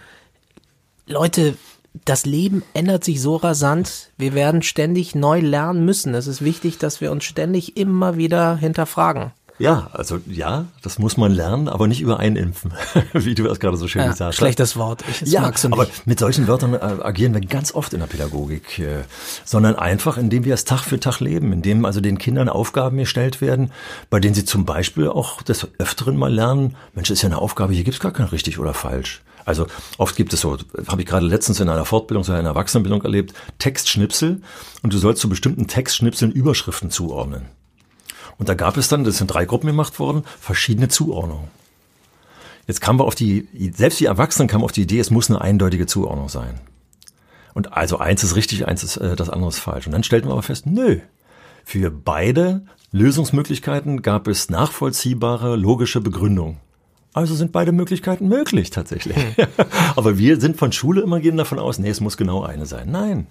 Leute, 1.06 1.56
das 2.04 2.26
Leben 2.26 2.62
ändert 2.74 3.02
sich 3.02 3.20
so 3.20 3.34
rasant, 3.34 4.12
wir 4.16 4.34
werden 4.34 4.62
ständig 4.62 5.16
neu 5.16 5.40
lernen 5.40 5.84
müssen. 5.84 6.14
Es 6.14 6.28
ist 6.28 6.42
wichtig, 6.42 6.78
dass 6.78 7.00
wir 7.00 7.10
uns 7.10 7.24
ständig 7.24 7.76
immer 7.76 8.16
wieder 8.16 8.56
hinterfragen. 8.56 9.32
Ja, 9.62 9.90
also 9.92 10.18
ja, 10.26 10.66
das 10.82 10.98
muss 10.98 11.16
man 11.16 11.30
lernen, 11.30 11.68
aber 11.68 11.86
nicht 11.86 12.00
über 12.00 12.18
einimpfen, 12.18 12.72
wie 13.12 13.36
du 13.36 13.44
das 13.44 13.60
gerade 13.60 13.76
so 13.76 13.86
schön 13.86 14.02
ja, 14.02 14.08
gesagt 14.08 14.30
hast. 14.30 14.36
Schlechtes 14.36 14.76
Wort. 14.76 15.04
Ich, 15.08 15.20
ja, 15.30 15.52
aber 15.70 15.86
mit 16.04 16.18
solchen 16.18 16.48
Wörtern 16.48 16.74
äh, 16.74 16.78
agieren 16.78 17.32
wir 17.32 17.40
ganz 17.42 17.72
oft 17.72 17.94
in 17.94 18.00
der 18.00 18.08
Pädagogik, 18.08 18.80
äh, 18.80 19.04
sondern 19.44 19.76
einfach, 19.76 20.18
indem 20.18 20.44
wir 20.44 20.54
es 20.54 20.64
Tag 20.64 20.80
für 20.80 20.98
Tag 20.98 21.20
leben, 21.20 21.52
indem 21.52 21.84
also 21.84 22.00
den 22.00 22.18
Kindern 22.18 22.48
Aufgaben 22.48 22.98
gestellt 22.98 23.40
werden, 23.40 23.70
bei 24.10 24.18
denen 24.18 24.34
sie 24.34 24.44
zum 24.44 24.64
Beispiel 24.64 25.06
auch 25.06 25.42
des 25.42 25.68
Öfteren 25.78 26.16
mal 26.16 26.34
lernen, 26.34 26.74
Mensch, 26.96 27.10
das 27.10 27.18
ist 27.18 27.22
ja 27.22 27.28
eine 27.28 27.38
Aufgabe, 27.38 27.72
hier 27.72 27.84
gibt's 27.84 28.00
gar 28.00 28.12
kein 28.12 28.26
richtig 28.26 28.58
oder 28.58 28.74
falsch. 28.74 29.22
Also 29.44 29.68
oft 29.96 30.16
gibt 30.16 30.32
es 30.32 30.40
so, 30.40 30.58
habe 30.88 31.02
ich 31.02 31.06
gerade 31.06 31.26
letztens 31.26 31.60
in 31.60 31.68
einer 31.68 31.84
Fortbildung, 31.84 32.24
so 32.24 32.32
einer 32.32 32.48
Erwachsenenbildung 32.48 33.02
erlebt, 33.02 33.32
Textschnipsel 33.60 34.42
und 34.82 34.92
du 34.92 34.98
sollst 34.98 35.20
zu 35.20 35.28
bestimmten 35.28 35.68
Textschnipseln 35.68 36.32
Überschriften 36.32 36.90
zuordnen. 36.90 37.42
Und 38.42 38.48
da 38.48 38.54
gab 38.54 38.76
es 38.76 38.88
dann, 38.88 39.04
das 39.04 39.18
sind 39.18 39.28
drei 39.28 39.44
Gruppen 39.44 39.68
gemacht 39.68 40.00
worden, 40.00 40.24
verschiedene 40.40 40.88
Zuordnungen. 40.88 41.46
Jetzt 42.66 42.80
kam 42.80 42.98
wir 42.98 43.04
auf 43.04 43.14
die, 43.14 43.46
selbst 43.72 44.00
die 44.00 44.06
Erwachsenen 44.06 44.48
kamen 44.48 44.64
auf 44.64 44.72
die 44.72 44.82
Idee, 44.82 44.98
es 44.98 45.12
muss 45.12 45.30
eine 45.30 45.40
eindeutige 45.40 45.86
Zuordnung 45.86 46.28
sein. 46.28 46.58
Und 47.54 47.74
also 47.74 47.98
eins 47.98 48.24
ist 48.24 48.34
richtig, 48.34 48.66
eins 48.66 48.82
ist 48.82 48.96
äh, 48.96 49.14
das 49.14 49.30
andere 49.30 49.50
ist 49.50 49.60
falsch. 49.60 49.86
Und 49.86 49.92
dann 49.92 50.02
stellten 50.02 50.28
wir 50.28 50.32
aber 50.32 50.42
fest, 50.42 50.66
nö. 50.66 50.98
Für 51.64 51.92
beide 51.92 52.66
Lösungsmöglichkeiten 52.90 54.02
gab 54.02 54.26
es 54.26 54.50
nachvollziehbare, 54.50 55.54
logische 55.54 56.00
Begründungen. 56.00 56.58
Also 57.12 57.36
sind 57.36 57.52
beide 57.52 57.70
Möglichkeiten 57.70 58.26
möglich 58.26 58.70
tatsächlich. 58.70 59.16
Hm. 59.16 59.46
Aber 59.94 60.18
wir 60.18 60.40
sind 60.40 60.56
von 60.56 60.72
Schule 60.72 61.02
immer 61.02 61.20
gehen 61.20 61.36
davon 61.36 61.60
aus, 61.60 61.78
nee, 61.78 61.90
es 61.90 62.00
muss 62.00 62.16
genau 62.16 62.42
eine 62.42 62.66
sein. 62.66 62.90
Nein, 62.90 63.28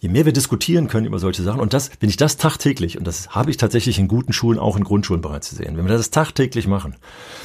je 0.00 0.08
mehr 0.08 0.24
wir 0.24 0.32
diskutieren 0.32 0.88
können 0.88 1.06
über 1.06 1.18
solche 1.18 1.42
Sachen, 1.42 1.60
und 1.60 1.72
das, 1.74 1.90
wenn 2.00 2.08
ich 2.08 2.16
das 2.16 2.36
tagtäglich, 2.36 2.98
und 2.98 3.06
das 3.06 3.30
habe 3.30 3.50
ich 3.50 3.56
tatsächlich 3.56 3.98
in 3.98 4.08
guten 4.08 4.32
Schulen, 4.32 4.58
auch 4.58 4.76
in 4.76 4.84
Grundschulen 4.84 5.22
bereits 5.22 5.50
gesehen, 5.50 5.76
wenn 5.76 5.86
wir 5.86 5.96
das 5.96 6.10
tagtäglich 6.10 6.66
machen, 6.66 6.96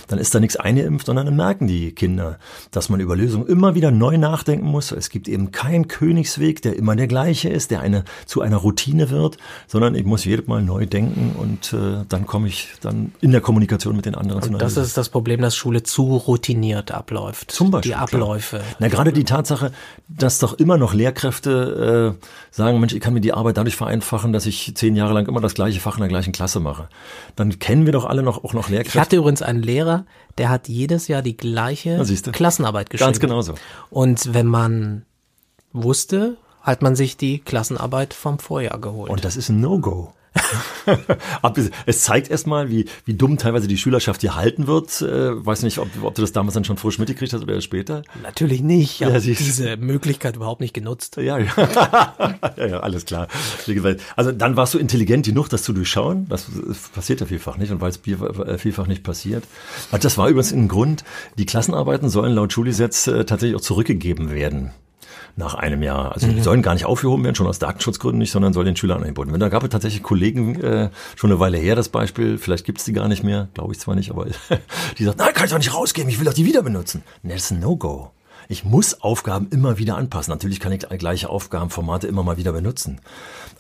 dann 0.08 0.20
ist 0.20 0.34
da 0.36 0.40
nichts 0.40 0.56
eingeimpft, 0.56 1.06
sondern 1.08 1.26
dann 1.26 1.36
merken 1.36 1.68
die 1.68 1.92
Kinder, 1.94 2.38
dass 2.72 2.90
man 2.90 3.00
über 3.00 3.16
Lösungen 3.16 3.48
immer 3.48 3.76
wieder 3.76 3.92
neu 3.92 4.18
nachdenken 4.18 4.68
muss. 4.68 4.92
Es 4.92 5.10
gibt 5.10 5.28
eben 5.28 5.52
keinen 5.52 5.88
Königsweg, 5.88 6.62
der 6.62 6.76
immer 6.76 6.96
der 6.96 7.08
gleiche 7.08 7.50
ist, 7.50 7.72
der 7.72 7.82
eine 7.82 8.04
zu 8.26 8.42
einer 8.42 8.58
Routine 8.58 9.10
wird, 9.10 9.38
sondern 9.68 9.96
ich 9.96 10.06
muss 10.06 10.26
jedes 10.26 10.48
Mal 10.48 10.62
neu 10.62 10.86
denken 10.86 11.36
und 11.38 11.74
äh, 11.74 12.04
dann 12.08 12.26
komme 12.28 12.48
ich 12.48 12.74
dann 12.82 13.14
in 13.22 13.32
der 13.32 13.42
Kommunikation 13.42 13.96
mit 13.96 14.06
den 14.06 14.16
anderen 14.16 14.38
und 14.38 14.44
zu 14.44 14.50
einer 14.50 14.58
Das 14.60 14.74
Lösung. 14.74 14.84
ist 14.84 14.98
das 14.98 15.10
Problem, 15.10 15.42
dass 15.42 15.56
Schule 15.56 15.84
zu 15.84 16.18
routiniert 16.18 16.92
abläuft. 16.92 17.52
Zum 17.52 17.72
Beispiel. 17.72 17.92
Die 17.92 17.96
Abläufe. 17.96 18.58
Klar. 18.58 18.76
Na, 18.80 18.88
gerade 18.90 19.14
die 19.14 19.24
Tatsache, 19.24 19.72
dass 20.08 20.40
doch 20.40 20.54
immer 20.54 20.78
noch 20.78 20.94
Lehrkräfte 20.94 22.16
äh, 22.20 22.26
sagen, 22.56 22.80
Mensch, 22.80 22.94
ich 22.94 23.02
kann 23.02 23.14
mir 23.16 23.22
die 23.22 23.34
Arbeit 23.34 23.58
dadurch 23.58 23.76
vereinfachen, 23.76 24.32
dass 24.32 24.46
ich 24.46 24.74
zehn 24.76 24.96
Jahre 24.96 25.14
lang 25.14 25.28
immer 25.28 25.42
das 25.42 25.56
gleiche 25.56 25.80
Fach 25.80 25.96
in 25.96 26.02
der 26.02 26.10
gleichen 26.10 26.34
Klasse 26.34 26.60
mache. 26.60 26.88
Dann 27.36 27.58
kennen 27.58 27.86
wir 27.86 27.94
doch 27.94 28.06
alle 28.06 28.22
noch 28.22 28.44
auch 28.44 28.54
noch 28.54 28.70
Lehrkräfte. 28.70 28.98
Ich 28.98 29.02
hatte 29.02 29.16
übrigens 29.16 29.42
einen 29.42 29.64
Lehrer, 29.64 30.06
der 30.38 30.50
hat 30.50 30.68
jedes 30.68 31.08
Jahr 31.08 31.24
die 31.24 31.36
gleiche 31.36 32.04
Klassenarbeit 32.32 32.92
geschrieben. 32.92 33.08
Ganz 33.08 33.20
genauso. 33.20 33.56
Und 33.90 34.36
wenn 34.36 34.46
man 34.46 35.04
wusste, 35.72 36.38
hat 36.62 36.84
man 36.84 36.96
sich 36.96 37.18
die 37.18 37.40
Klassenarbeit 37.40 38.14
vom 38.14 38.38
Vorjahr 38.38 38.80
geholt. 38.80 39.10
Und 39.10 39.26
das 39.26 39.36
ist 39.36 39.50
ein 39.50 39.60
No-Go. 39.60 40.14
es 41.86 42.02
zeigt 42.02 42.30
erstmal, 42.30 42.70
wie, 42.70 42.86
wie 43.06 43.14
dumm 43.14 43.38
teilweise 43.38 43.68
die 43.68 43.78
Schülerschaft 43.78 44.22
hier 44.22 44.36
halten 44.36 44.68
wird. 44.68 45.02
Äh, 45.02 45.46
weiß 45.46 45.64
nicht, 45.64 45.78
ob, 45.80 45.88
ob 46.02 46.16
du 46.16 46.22
das 46.22 46.32
damals 46.32 46.56
dann 46.56 46.66
schon 46.66 46.78
frisch 46.78 47.00
mitgekriegt 47.00 47.34
hast 47.34 47.44
oder 47.44 47.60
später. 47.62 48.04
Natürlich 48.22 48.62
nicht. 48.62 49.02
Ich 49.02 49.08
habe 49.08 49.20
diese 49.20 49.78
Möglichkeit 49.78 50.36
überhaupt 50.36 50.62
nicht 50.62 50.74
genutzt. 50.74 51.18
Ja, 51.18 51.38
ja. 51.38 51.52
ja, 52.58 52.66
ja, 52.66 52.80
alles 52.80 53.06
klar. 53.06 53.28
Also 54.16 54.32
dann 54.32 54.56
warst 54.56 54.74
du 54.74 54.80
intelligent 54.80 55.26
genug, 55.26 55.50
das 55.50 55.64
zu 55.64 55.74
durchschauen. 55.74 56.28
Das 56.30 56.48
passiert 56.94 57.22
ja 57.22 57.26
vielfach 57.26 57.58
nicht 57.58 57.72
und 57.72 57.82
weil 57.82 57.92
es 57.92 58.00
äh, 58.08 58.58
vielfach 58.58 58.88
nicht 58.88 59.04
passiert. 59.04 59.44
Das 59.92 60.18
war 60.18 60.30
übrigens 60.30 60.52
ein 60.52 60.68
Grund, 60.68 61.04
die 61.38 61.46
Klassenarbeiten 61.46 62.10
sollen 62.10 62.34
laut 62.34 62.54
Schulgesetz 62.54 63.08
äh, 63.08 63.26
tatsächlich 63.26 63.56
auch 63.56 63.62
zurückgegeben 63.62 64.32
werden 64.32 64.72
nach 65.36 65.56
einem 65.56 65.82
Jahr. 65.82 66.12
Also 66.12 66.28
die 66.28 66.36
mhm. 66.36 66.44
sollen 66.44 66.62
gar 66.62 66.74
nicht 66.74 66.86
aufgehoben 66.86 67.24
werden, 67.24 67.36
schon 67.36 67.48
aus 67.48 67.60
Datenschutzgründen 67.60 68.20
nicht, 68.20 68.32
sondern 68.32 68.54
soll 68.54 68.66
den 68.66 68.76
Schülern 68.76 69.02
angeboten 69.02 69.32
werden. 69.32 69.40
Da 69.40 69.50
gab 69.50 69.64
es 69.64 69.70
tatsächlich 69.70 70.04
Kollegen, 70.04 70.60
äh, 70.62 70.90
schon 71.16 71.32
eine 71.32 71.40
Weile 71.40 71.58
her 71.58 71.76
das 71.76 71.90
Beispiel, 71.90 72.38
vielleicht 72.38 72.66
gibt's 72.66 72.86
die 72.86 72.94
gar 72.94 73.08
nicht 73.08 73.24
mehr, 73.24 73.48
glaube 73.54 73.74
ich 73.74 73.80
zwar 73.80 73.96
nicht, 73.96 74.12
aber 74.12 74.28
die 74.98 75.04
sagt, 75.04 75.18
nein, 75.18 75.34
kann 75.34 75.46
ich 75.46 75.52
doch 75.52 75.58
nicht 75.58 75.74
rausgeben, 75.74 76.10
ich 76.10 76.20
will 76.20 76.26
doch 76.26 76.34
die 76.34 76.46
wieder 76.46 76.62
benutzen. 76.62 77.04
Nee, 77.24 77.34
das 77.34 77.46
ist 77.46 77.52
ein 77.52 77.60
No-Go. 77.60 78.12
Ich 78.50 78.66
muss 78.66 79.02
Aufgaben 79.02 79.48
immer 79.52 79.78
wieder 79.78 79.96
anpassen. 79.96 80.32
Natürlich 80.32 80.60
kann 80.60 80.74
ich 80.74 80.82
gleiche 80.82 81.30
Aufgabenformate 81.30 82.08
immer 82.08 82.24
mal 82.24 82.36
wieder 82.36 82.52
benutzen 82.52 83.00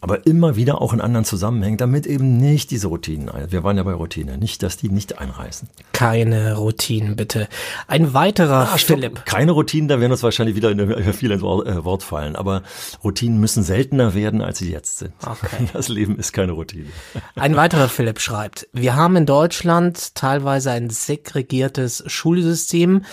aber 0.03 0.27
immer 0.27 0.57
wieder 0.57 0.81
auch 0.81 0.91
in 0.91 0.99
anderen 0.99 1.23
Zusammenhängen, 1.23 1.77
damit 1.77 2.05
eben 2.05 2.35
nicht 2.35 2.71
diese 2.71 2.87
Routinen, 2.87 3.31
wir 3.47 3.63
waren 3.63 3.77
ja 3.77 3.83
bei 3.83 3.93
Routine, 3.93 4.37
nicht, 4.37 4.61
dass 4.61 4.75
die 4.75 4.89
nicht 4.89 5.17
einreißen. 5.17 5.69
Keine 5.93 6.57
Routinen, 6.57 7.15
bitte. 7.15 7.47
Ein 7.87 8.13
weiterer 8.13 8.67
ah, 8.73 8.77
Philipp. 8.77 9.23
Keine 9.25 9.53
Routinen, 9.53 9.87
da 9.87 10.01
werden 10.01 10.11
uns 10.11 10.21
wahrscheinlich 10.21 10.57
wieder 10.57 10.71
viel 11.13 11.31
ins 11.31 11.41
äh, 11.41 11.85
Wort 11.85 12.03
fallen, 12.03 12.35
aber 12.35 12.63
Routinen 13.01 13.39
müssen 13.39 13.63
seltener 13.63 14.13
werden, 14.13 14.41
als 14.41 14.59
sie 14.59 14.71
jetzt 14.71 14.97
sind. 14.97 15.13
Okay. 15.25 15.69
Das 15.73 15.87
Leben 15.87 16.17
ist 16.17 16.33
keine 16.33 16.51
Routine. 16.51 16.87
Ein 17.35 17.55
weiterer 17.55 17.87
Philipp 17.87 18.19
schreibt, 18.19 18.67
wir 18.73 18.95
haben 18.95 19.15
in 19.15 19.25
Deutschland 19.25 20.15
teilweise 20.15 20.71
ein 20.71 20.89
segregiertes 20.89 22.03
Schulsystem, 22.07 23.05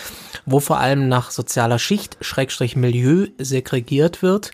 wo 0.45 0.59
vor 0.59 0.79
allem 0.79 1.09
nach 1.09 1.31
sozialer 1.31 1.79
Schicht, 1.79 2.17
Schrägstrich 2.21 2.75
Milieu 2.75 3.29
segregiert 3.39 4.23
wird, 4.23 4.51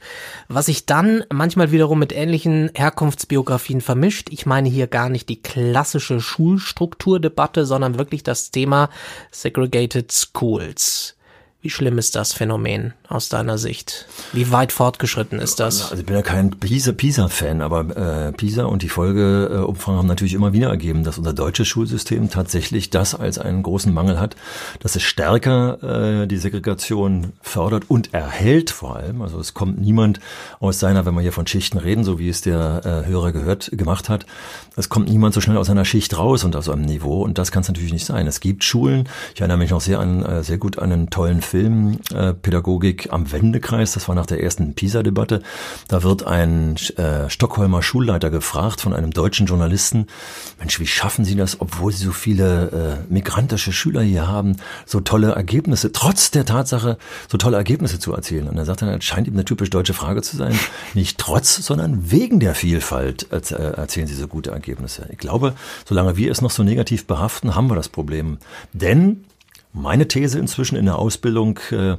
was 0.48 0.66
sich 0.66 0.84
dann 0.84 1.24
manchmal 1.32 1.72
wiederum 1.72 1.98
mit 1.98 2.12
ähnlichen 2.26 2.70
Herkunftsbiografien 2.74 3.80
vermischt. 3.80 4.30
Ich 4.32 4.46
meine 4.46 4.68
hier 4.68 4.88
gar 4.88 5.08
nicht 5.08 5.28
die 5.28 5.40
klassische 5.40 6.20
Schulstrukturdebatte, 6.20 7.64
sondern 7.64 7.98
wirklich 7.98 8.24
das 8.24 8.50
Thema 8.50 8.90
Segregated 9.30 10.10
Schools. 10.10 11.16
Wie 11.62 11.70
schlimm 11.70 11.98
ist 11.98 12.16
das 12.16 12.32
Phänomen 12.32 12.94
aus 13.08 13.28
deiner 13.28 13.58
Sicht? 13.58 14.06
Wie 14.32 14.50
weit 14.50 14.72
fortgeschritten 14.72 15.38
ist 15.38 15.60
das? 15.60 15.90
Also 15.90 16.00
ich 16.00 16.06
bin 16.06 16.16
ja 16.16 16.22
kein 16.22 16.50
Pisa-Fan, 16.50 17.60
aber 17.60 17.96
äh, 17.96 18.32
Pisa 18.32 18.64
und 18.64 18.82
die 18.82 18.88
Folgeumfragen 18.88 19.98
haben 19.98 20.06
natürlich 20.06 20.34
immer 20.34 20.52
wieder 20.52 20.68
ergeben, 20.68 21.04
dass 21.04 21.18
unser 21.18 21.32
deutsches 21.32 21.68
Schulsystem 21.68 22.30
tatsächlich 22.30 22.90
das 22.90 23.14
als 23.14 23.38
einen 23.38 23.62
großen 23.62 23.92
Mangel 23.92 24.18
hat, 24.18 24.36
dass 24.80 24.96
es 24.96 25.02
stärker 25.02 26.22
äh, 26.22 26.26
die 26.26 26.38
Segregation 26.38 27.32
fördert 27.42 27.84
und 27.88 28.12
erhält 28.12 28.70
vor 28.70 28.96
allem. 28.96 29.22
Also 29.22 29.38
es 29.38 29.54
kommt 29.54 29.80
niemand 29.80 30.20
aus 30.60 30.80
seiner, 30.80 31.06
wenn 31.06 31.14
wir 31.14 31.22
hier 31.22 31.32
von 31.32 31.46
Schichten 31.46 31.78
reden, 31.78 32.04
so 32.04 32.18
wie 32.18 32.28
es 32.28 32.40
der 32.40 32.82
äh, 32.84 33.08
Hörer 33.08 33.32
gehört, 33.32 33.70
gemacht 33.72 34.08
hat, 34.08 34.26
es 34.76 34.88
kommt 34.88 35.08
niemand 35.08 35.34
so 35.34 35.40
schnell 35.40 35.56
aus 35.56 35.70
einer 35.70 35.84
Schicht 35.84 36.18
raus 36.18 36.44
und 36.44 36.54
aus 36.54 36.68
einem 36.68 36.82
Niveau 36.82 37.22
und 37.22 37.38
das 37.38 37.50
kann 37.50 37.62
es 37.62 37.68
natürlich 37.68 37.92
nicht 37.92 38.04
sein. 38.04 38.26
Es 38.26 38.40
gibt 38.40 38.62
Schulen, 38.62 39.08
ich 39.34 39.40
erinnere 39.40 39.58
mich 39.58 39.70
noch 39.70 39.80
sehr 39.80 40.00
an, 40.00 40.22
äh, 40.22 40.42
sehr 40.42 40.58
gut 40.58 40.78
an 40.78 40.92
einen 40.92 41.10
tollen 41.10 41.40
Film 41.40 41.98
äh, 42.14 42.34
Pädagogik 42.34 42.95
am 43.10 43.30
Wendekreis. 43.32 43.92
Das 43.92 44.08
war 44.08 44.14
nach 44.14 44.26
der 44.26 44.42
ersten 44.42 44.74
PISA-Debatte. 44.74 45.42
Da 45.88 46.02
wird 46.02 46.26
ein 46.26 46.76
äh, 46.96 47.28
Stockholmer 47.30 47.82
Schulleiter 47.82 48.30
gefragt 48.30 48.80
von 48.80 48.92
einem 48.92 49.12
deutschen 49.12 49.46
Journalisten, 49.46 50.06
Mensch, 50.58 50.80
wie 50.80 50.86
schaffen 50.86 51.24
Sie 51.24 51.36
das, 51.36 51.60
obwohl 51.60 51.92
Sie 51.92 52.04
so 52.04 52.12
viele 52.12 53.02
äh, 53.08 53.12
migrantische 53.12 53.72
Schüler 53.72 54.02
hier 54.02 54.26
haben, 54.26 54.56
so 54.86 55.00
tolle 55.00 55.32
Ergebnisse, 55.32 55.92
trotz 55.92 56.30
der 56.30 56.44
Tatsache, 56.44 56.98
so 57.28 57.38
tolle 57.38 57.56
Ergebnisse 57.56 57.98
zu 57.98 58.12
erzielen? 58.12 58.48
Und 58.48 58.56
er 58.56 58.64
sagt 58.64 58.82
dann, 58.82 58.88
es 58.88 59.04
scheint 59.04 59.28
ihm 59.28 59.34
eine 59.34 59.44
typisch 59.44 59.70
deutsche 59.70 59.94
Frage 59.94 60.22
zu 60.22 60.36
sein, 60.36 60.58
nicht 60.94 61.18
trotz, 61.18 61.56
sondern 61.56 62.10
wegen 62.10 62.40
der 62.40 62.54
Vielfalt 62.54 63.30
äh, 63.30 63.54
erzielen 63.54 64.06
Sie 64.06 64.14
so 64.14 64.28
gute 64.28 64.50
Ergebnisse. 64.50 65.08
Ich 65.10 65.18
glaube, 65.18 65.54
solange 65.84 66.16
wir 66.16 66.30
es 66.30 66.40
noch 66.40 66.50
so 66.50 66.62
negativ 66.62 67.06
behaften, 67.06 67.54
haben 67.54 67.68
wir 67.68 67.76
das 67.76 67.88
Problem. 67.88 68.38
Denn 68.72 69.24
meine 69.76 70.08
These 70.08 70.38
inzwischen 70.38 70.76
in 70.76 70.86
der 70.86 70.98
Ausbildung, 70.98 71.60
äh, 71.70 71.96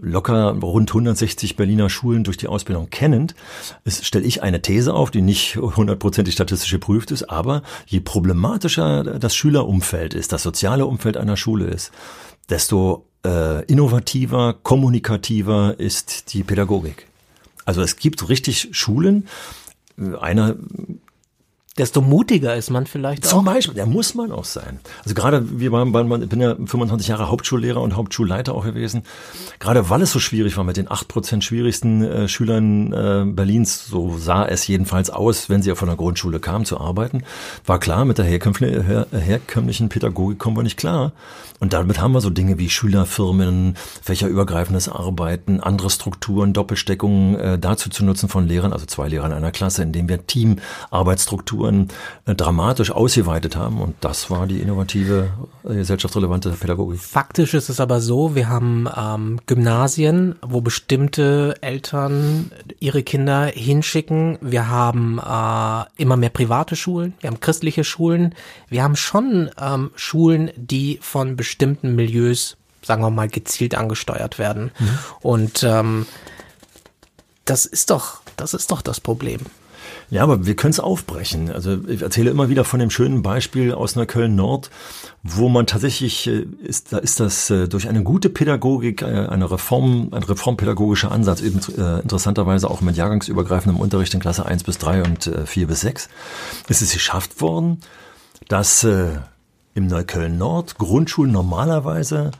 locker 0.00 0.50
rund 0.60 0.90
160 0.90 1.56
Berliner 1.56 1.88
Schulen 1.88 2.24
durch 2.24 2.36
die 2.36 2.48
Ausbildung 2.48 2.90
kennend, 2.90 3.34
stelle 3.86 4.26
ich 4.26 4.42
eine 4.42 4.60
These 4.60 4.92
auf, 4.92 5.10
die 5.10 5.22
nicht 5.22 5.56
hundertprozentig 5.56 6.34
statistisch 6.34 6.72
geprüft 6.72 7.12
ist, 7.12 7.30
aber 7.30 7.62
je 7.86 8.00
problematischer 8.00 9.04
das 9.04 9.34
Schülerumfeld 9.34 10.12
ist, 10.12 10.32
das 10.32 10.42
soziale 10.42 10.86
Umfeld 10.86 11.16
einer 11.16 11.36
Schule 11.36 11.66
ist, 11.66 11.92
desto 12.48 13.06
äh, 13.24 13.64
innovativer, 13.66 14.56
kommunikativer 14.62 15.78
ist 15.78 16.34
die 16.34 16.42
Pädagogik. 16.42 17.06
Also 17.64 17.80
es 17.82 17.96
gibt 17.96 18.28
richtig 18.28 18.70
Schulen, 18.72 19.28
einer 20.20 20.56
desto 21.80 22.02
mutiger 22.02 22.54
ist 22.54 22.70
man 22.70 22.86
vielleicht 22.86 23.26
auch. 23.26 23.30
Zum 23.30 23.44
Beispiel, 23.44 23.74
der 23.74 23.86
muss 23.86 24.14
man 24.14 24.32
auch 24.32 24.44
sein. 24.44 24.80
Also 25.02 25.14
gerade, 25.14 25.58
wir 25.58 25.72
waren, 25.72 26.22
ich 26.22 26.28
bin 26.28 26.40
ja 26.40 26.54
25 26.54 27.08
Jahre 27.08 27.30
Hauptschullehrer 27.30 27.80
und 27.80 27.96
Hauptschulleiter 27.96 28.54
auch 28.54 28.64
gewesen. 28.64 29.02
Gerade 29.58 29.88
weil 29.88 30.02
es 30.02 30.12
so 30.12 30.18
schwierig 30.18 30.56
war 30.58 30.64
mit 30.64 30.76
den 30.76 30.90
acht 30.90 31.08
Prozent 31.08 31.42
schwierigsten 31.42 32.02
äh, 32.02 32.28
Schülern 32.28 32.92
äh, 32.92 33.24
Berlins, 33.26 33.86
so 33.86 34.18
sah 34.18 34.44
es 34.44 34.66
jedenfalls 34.66 35.08
aus, 35.08 35.48
wenn 35.48 35.62
sie 35.62 35.70
ja 35.70 35.74
von 35.74 35.88
der 35.88 35.96
Grundschule 35.96 36.38
kamen 36.38 36.66
zu 36.66 36.78
arbeiten, 36.78 37.22
war 37.64 37.80
klar, 37.80 38.04
mit 38.04 38.18
der 38.18 38.26
herkömmlichen, 38.26 38.84
her, 38.84 39.06
herkömmlichen 39.10 39.88
Pädagogik 39.88 40.38
kommen 40.38 40.56
wir 40.56 40.62
nicht 40.62 40.76
klar. 40.76 41.12
Und 41.60 41.74
damit 41.74 42.00
haben 42.00 42.12
wir 42.12 42.22
so 42.22 42.30
Dinge 42.30 42.58
wie 42.58 42.70
Schülerfirmen, 42.70 43.76
fächerübergreifendes 44.02 44.88
Arbeiten, 44.88 45.60
andere 45.60 45.90
Strukturen, 45.90 46.54
Doppelsteckungen 46.54 47.38
äh, 47.38 47.58
dazu 47.58 47.90
zu 47.90 48.02
nutzen 48.02 48.30
von 48.30 48.46
Lehrern, 48.48 48.72
also 48.72 48.86
zwei 48.86 49.08
Lehrer 49.08 49.26
in 49.26 49.32
einer 49.32 49.50
Klasse, 49.50 49.82
indem 49.82 50.08
wir 50.08 50.26
Teamarbeitsstrukturen 50.26 51.69
äh, 52.26 52.34
dramatisch 52.34 52.90
ausgeweitet 52.90 53.56
haben. 53.56 53.80
Und 53.80 53.96
das 54.00 54.30
war 54.30 54.46
die 54.46 54.60
innovative, 54.60 55.30
äh, 55.64 55.74
gesellschaftsrelevante 55.74 56.50
Pädagogik. 56.50 57.00
Faktisch 57.00 57.54
ist 57.54 57.68
es 57.68 57.80
aber 57.80 58.00
so, 58.00 58.34
wir 58.34 58.48
haben 58.48 58.88
ähm, 58.96 59.40
Gymnasien, 59.46 60.36
wo 60.42 60.60
bestimmte 60.60 61.56
Eltern 61.60 62.50
ihre 62.78 63.02
Kinder 63.02 63.46
hinschicken. 63.46 64.38
Wir 64.40 64.68
haben 64.68 65.18
äh, 65.18 66.02
immer 66.02 66.16
mehr 66.16 66.30
private 66.30 66.76
Schulen, 66.76 67.14
wir 67.20 67.30
haben 67.30 67.40
christliche 67.40 67.84
Schulen, 67.84 68.34
wir 68.68 68.82
haben 68.82 68.96
schon 68.96 69.50
ähm, 69.60 69.90
Schulen, 69.94 70.50
die 70.56 70.98
von 71.00 71.36
bestimmten 71.36 71.70
bestimmten 71.70 71.94
Milieus, 71.94 72.56
sagen 72.82 73.02
wir 73.02 73.10
mal, 73.10 73.28
gezielt 73.28 73.74
angesteuert 73.74 74.38
werden. 74.38 74.70
Mhm. 74.78 74.98
Und 75.20 75.62
ähm, 75.62 76.06
das 77.44 77.66
ist 77.66 77.90
doch, 77.90 78.22
das 78.36 78.54
ist 78.54 78.70
doch 78.70 78.82
das 78.82 79.00
Problem. 79.00 79.40
Ja, 80.10 80.24
aber 80.24 80.44
wir 80.44 80.56
können 80.56 80.72
es 80.72 80.80
aufbrechen. 80.80 81.52
Also 81.52 81.78
ich 81.86 82.02
erzähle 82.02 82.30
immer 82.30 82.48
wieder 82.48 82.64
von 82.64 82.80
dem 82.80 82.90
schönen 82.90 83.22
Beispiel 83.22 83.72
aus 83.72 83.94
Neukölln 83.94 84.34
Nord, 84.34 84.70
wo 85.22 85.48
man 85.48 85.66
tatsächlich 85.66 86.26
äh, 86.26 86.46
ist, 86.62 86.92
da 86.92 86.98
ist 86.98 87.20
das 87.20 87.48
äh, 87.50 87.68
durch 87.68 87.88
eine 87.88 88.02
gute 88.02 88.28
Pädagogik, 88.28 89.02
äh, 89.02 89.06
eine 89.06 89.48
Reform, 89.50 90.08
ein 90.10 90.24
reformpädagogischer 90.24 91.12
Ansatz, 91.12 91.40
eben 91.40 91.60
interessanterweise 92.02 92.68
auch 92.68 92.80
mit 92.80 92.96
jahrgangsübergreifendem 92.96 93.80
Unterricht 93.80 94.12
in 94.14 94.20
Klasse 94.20 94.44
1 94.46 94.64
bis 94.64 94.78
3 94.78 95.04
und 95.04 95.30
4 95.44 95.66
bis 95.66 95.80
6, 95.82 96.08
ist 96.68 96.82
es 96.82 96.92
geschafft 96.92 97.40
worden, 97.40 97.80
dass 98.48 98.84
im 98.84 99.86
Neukölln 99.86 100.38
Nord 100.38 100.78
Grundschulen 100.78 101.32
normalerweise 101.32 102.32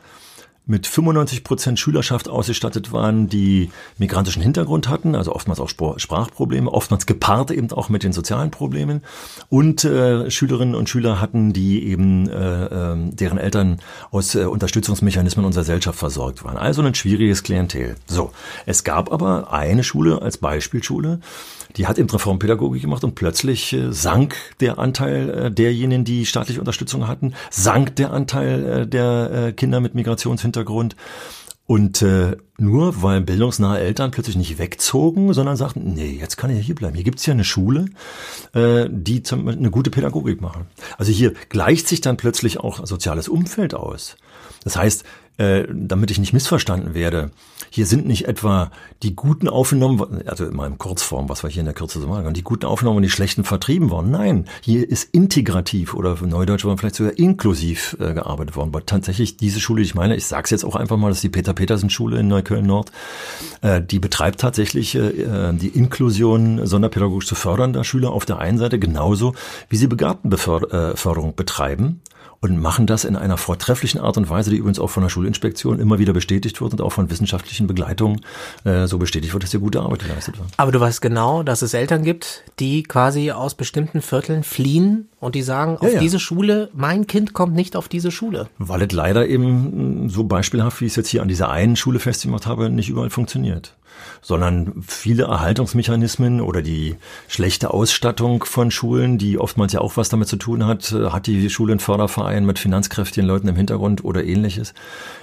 mit 0.65 0.87
95 0.87 1.43
Prozent 1.43 1.79
Schülerschaft 1.79 2.29
ausgestattet 2.29 2.93
waren, 2.93 3.27
die 3.27 3.71
migrantischen 3.97 4.41
Hintergrund 4.41 4.89
hatten, 4.89 5.15
also 5.15 5.33
oftmals 5.33 5.59
auch 5.59 5.69
Sprachprobleme, 5.69 6.71
oftmals 6.71 7.05
gepaart 7.05 7.51
eben 7.51 7.71
auch 7.71 7.89
mit 7.89 8.03
den 8.03 8.13
sozialen 8.13 8.51
Problemen 8.51 9.01
und 9.49 9.83
äh, 9.83 10.29
Schülerinnen 10.29 10.75
und 10.75 10.87
Schüler 10.87 11.19
hatten, 11.19 11.51
die 11.51 11.83
eben 11.87 12.29
äh, 12.29 12.65
äh, 12.65 13.11
deren 13.11 13.37
Eltern 13.37 13.79
aus 14.11 14.35
äh, 14.35 14.45
Unterstützungsmechanismen 14.45 15.45
unserer 15.45 15.63
Gesellschaft 15.63 15.97
versorgt 15.97 16.43
waren. 16.43 16.57
Also 16.57 16.81
ein 16.81 16.95
schwieriges 16.95 17.43
Klientel. 17.43 17.95
So, 18.05 18.31
es 18.65 18.83
gab 18.83 19.11
aber 19.11 19.51
eine 19.51 19.83
Schule 19.83 20.21
als 20.21 20.37
Beispielschule, 20.37 21.19
die 21.77 21.87
hat 21.87 21.97
eben 21.97 22.09
Reformpädagogik 22.09 22.81
gemacht 22.81 23.03
und 23.03 23.15
plötzlich 23.15 23.73
äh, 23.73 23.91
sank 23.91 24.35
der 24.59 24.79
Anteil 24.79 25.29
äh, 25.29 25.51
derjenigen, 25.51 26.05
die 26.05 26.25
staatliche 26.25 26.59
Unterstützung 26.59 27.07
hatten, 27.07 27.33
sank 27.49 27.95
der 27.95 28.11
Anteil 28.11 28.65
äh, 28.65 28.87
der 28.87 29.53
Kinder 29.53 29.79
mit 29.79 29.95
Migrationshintergrund. 29.95 30.95
Und 31.67 32.01
äh, 32.01 32.35
nur 32.57 33.01
weil 33.01 33.21
bildungsnahe 33.21 33.79
Eltern 33.79 34.11
plötzlich 34.11 34.35
nicht 34.35 34.57
wegzogen, 34.57 35.33
sondern 35.33 35.55
sagten, 35.55 35.93
nee, 35.93 36.17
jetzt 36.19 36.35
kann 36.35 36.49
ich 36.49 36.57
ja 36.57 36.63
hier 36.63 36.75
bleiben. 36.75 36.95
Hier 36.95 37.05
gibt's 37.05 37.25
ja 37.25 37.33
eine 37.33 37.45
Schule, 37.45 37.85
äh, 38.53 38.89
die 38.89 39.23
zum, 39.23 39.47
eine 39.47 39.71
gute 39.71 39.89
Pädagogik 39.89 40.41
machen. 40.41 40.65
Also 40.97 41.13
hier 41.13 41.33
gleicht 41.47 41.87
sich 41.87 42.01
dann 42.01 42.17
plötzlich 42.17 42.59
auch 42.59 42.85
soziales 42.85 43.29
Umfeld 43.29 43.73
aus. 43.73 44.17
Das 44.65 44.75
heißt, 44.75 45.05
äh, 45.37 45.65
damit 45.71 46.11
ich 46.11 46.19
nicht 46.19 46.33
missverstanden 46.33 46.93
werde, 46.93 47.31
hier 47.73 47.85
sind 47.85 48.05
nicht 48.05 48.27
etwa 48.27 48.69
die 49.01 49.15
Guten 49.15 49.47
aufgenommen, 49.47 50.21
also 50.25 50.45
in 50.45 50.55
meinem 50.55 50.77
Kurzform, 50.77 51.29
was 51.29 51.41
wir 51.41 51.49
hier 51.49 51.61
in 51.61 51.65
der 51.65 51.73
Kürze 51.73 52.01
so 52.01 52.07
machen, 52.07 52.33
die 52.33 52.43
Guten 52.43 52.65
aufgenommen 52.65 52.97
und 52.97 53.03
die 53.03 53.09
Schlechten 53.09 53.45
vertrieben 53.45 53.89
worden. 53.89 54.11
Nein, 54.11 54.45
hier 54.59 54.87
ist 54.87 55.07
integrativ 55.13 55.93
oder 55.93 56.17
für 56.17 56.27
Neudeutsch 56.27 56.65
war 56.65 56.77
vielleicht 56.77 56.95
sogar 56.95 57.17
inklusiv 57.17 57.95
äh, 58.01 58.13
gearbeitet 58.13 58.57
worden. 58.57 58.69
Aber 58.69 58.85
tatsächlich 58.85 59.37
diese 59.37 59.61
Schule, 59.61 59.81
die 59.81 59.85
ich 59.85 59.95
meine, 59.95 60.17
ich 60.17 60.25
sage 60.25 60.43
es 60.43 60.49
jetzt 60.51 60.65
auch 60.65 60.75
einfach 60.75 60.97
mal, 60.97 61.07
das 61.07 61.19
ist 61.19 61.23
die 61.23 61.29
Peter-Petersen-Schule 61.29 62.19
in 62.19 62.27
Neukölln-Nord, 62.27 62.91
äh, 63.61 63.81
die 63.81 63.99
betreibt 63.99 64.41
tatsächlich 64.41 64.95
äh, 64.95 65.07
äh 65.07 65.53
die 65.53 65.69
Inklusion 65.69 66.67
sonderpädagogisch 66.67 67.27
zu 67.27 67.35
fördernder 67.35 67.85
Schüler 67.85 68.11
auf 68.11 68.25
der 68.25 68.39
einen 68.39 68.57
Seite 68.57 68.79
genauso, 68.79 69.33
wie 69.69 69.77
sie 69.77 69.87
Begabtenförderung 69.87 71.29
äh, 71.29 71.33
betreiben 71.33 72.01
und 72.41 72.59
machen 72.59 72.87
das 72.87 73.05
in 73.05 73.15
einer 73.15 73.37
vortrefflichen 73.37 74.01
Art 74.01 74.17
und 74.17 74.27
Weise, 74.29 74.49
die 74.49 74.57
übrigens 74.57 74.79
auch 74.79 74.89
von 74.89 75.03
der 75.03 75.09
Schulinspektion 75.09 75.79
immer 75.79 75.99
wieder 75.99 76.11
bestätigt 76.11 76.59
wird 76.59 76.73
und 76.73 76.81
auch 76.81 76.91
von 76.91 77.11
wissenschaftlichen 77.11 77.67
Begleitungen 77.67 78.21
äh, 78.63 78.87
so 78.87 78.97
bestätigt 78.97 79.33
wird, 79.33 79.43
dass 79.43 79.51
hier 79.51 79.59
gute 79.59 79.79
Arbeit 79.79 79.99
geleistet 79.99 80.39
wird. 80.39 80.49
Aber 80.57 80.71
du 80.71 80.79
weißt 80.79 81.01
genau, 81.01 81.43
dass 81.43 81.61
es 81.61 81.75
Eltern 81.75 82.03
gibt, 82.03 82.43
die 82.59 82.81
quasi 82.81 83.31
aus 83.31 83.53
bestimmten 83.53 84.01
Vierteln 84.01 84.43
fliehen 84.43 85.07
und 85.19 85.35
die 85.35 85.43
sagen, 85.43 85.77
auf 85.77 85.83
ja, 85.83 85.93
ja. 85.93 85.99
diese 85.99 86.19
Schule, 86.19 86.69
mein 86.73 87.05
Kind 87.05 87.33
kommt 87.33 87.53
nicht 87.53 87.75
auf 87.75 87.87
diese 87.87 88.09
Schule. 88.09 88.47
Weil 88.57 88.81
es 88.81 88.91
leider 88.91 89.27
eben 89.27 90.09
so 90.09 90.23
beispielhaft, 90.23 90.81
wie 90.81 90.85
ich 90.85 90.93
es 90.93 90.95
jetzt 90.95 91.09
hier 91.09 91.21
an 91.21 91.27
dieser 91.27 91.51
einen 91.51 91.75
Schule 91.75 91.99
festgemacht 91.99 92.47
habe, 92.47 92.71
nicht 92.71 92.89
überall 92.89 93.11
funktioniert 93.11 93.75
sondern 94.21 94.83
viele 94.87 95.23
Erhaltungsmechanismen 95.23 96.41
oder 96.41 96.61
die 96.61 96.95
schlechte 97.27 97.71
Ausstattung 97.71 98.43
von 98.43 98.71
Schulen, 98.71 99.17
die 99.17 99.37
oftmals 99.37 99.73
ja 99.73 99.81
auch 99.81 99.97
was 99.97 100.09
damit 100.09 100.27
zu 100.27 100.35
tun 100.35 100.65
hat, 100.65 100.91
hat 100.91 101.27
die 101.27 101.49
Schule 101.49 101.73
einen 101.73 101.79
Förderverein 101.79 102.45
mit 102.45 102.59
finanzkräftigen 102.59 103.27
Leuten 103.27 103.47
im 103.47 103.55
Hintergrund 103.55 104.03
oder 104.03 104.23
ähnliches, 104.23 104.73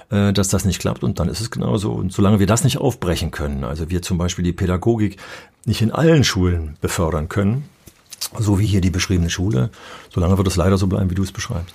äh, 0.09 0.33
dass 0.33 0.49
das 0.49 0.65
nicht 0.65 0.79
klappt 0.79 1.03
und 1.03 1.19
dann 1.19 1.29
ist 1.29 1.39
es 1.39 1.51
genauso. 1.51 1.91
Und 1.91 2.11
solange 2.11 2.39
wir 2.39 2.47
das 2.47 2.63
nicht 2.63 2.77
aufbrechen 2.77 3.31
können, 3.31 3.63
also 3.63 3.89
wir 3.89 4.01
zum 4.01 4.17
Beispiel 4.17 4.43
die 4.43 4.53
Pädagogik 4.53 5.17
nicht 5.65 5.81
in 5.81 5.91
allen 5.91 6.23
Schulen 6.23 6.77
befördern 6.81 7.29
können, 7.29 7.65
so 8.37 8.59
wie 8.59 8.65
hier 8.65 8.81
die 8.81 8.89
beschriebene 8.89 9.29
Schule, 9.29 9.69
solange 10.13 10.37
wird 10.37 10.47
es 10.47 10.55
leider 10.55 10.77
so 10.77 10.87
bleiben, 10.87 11.09
wie 11.09 11.15
du 11.15 11.23
es 11.23 11.31
beschreibst. 11.31 11.73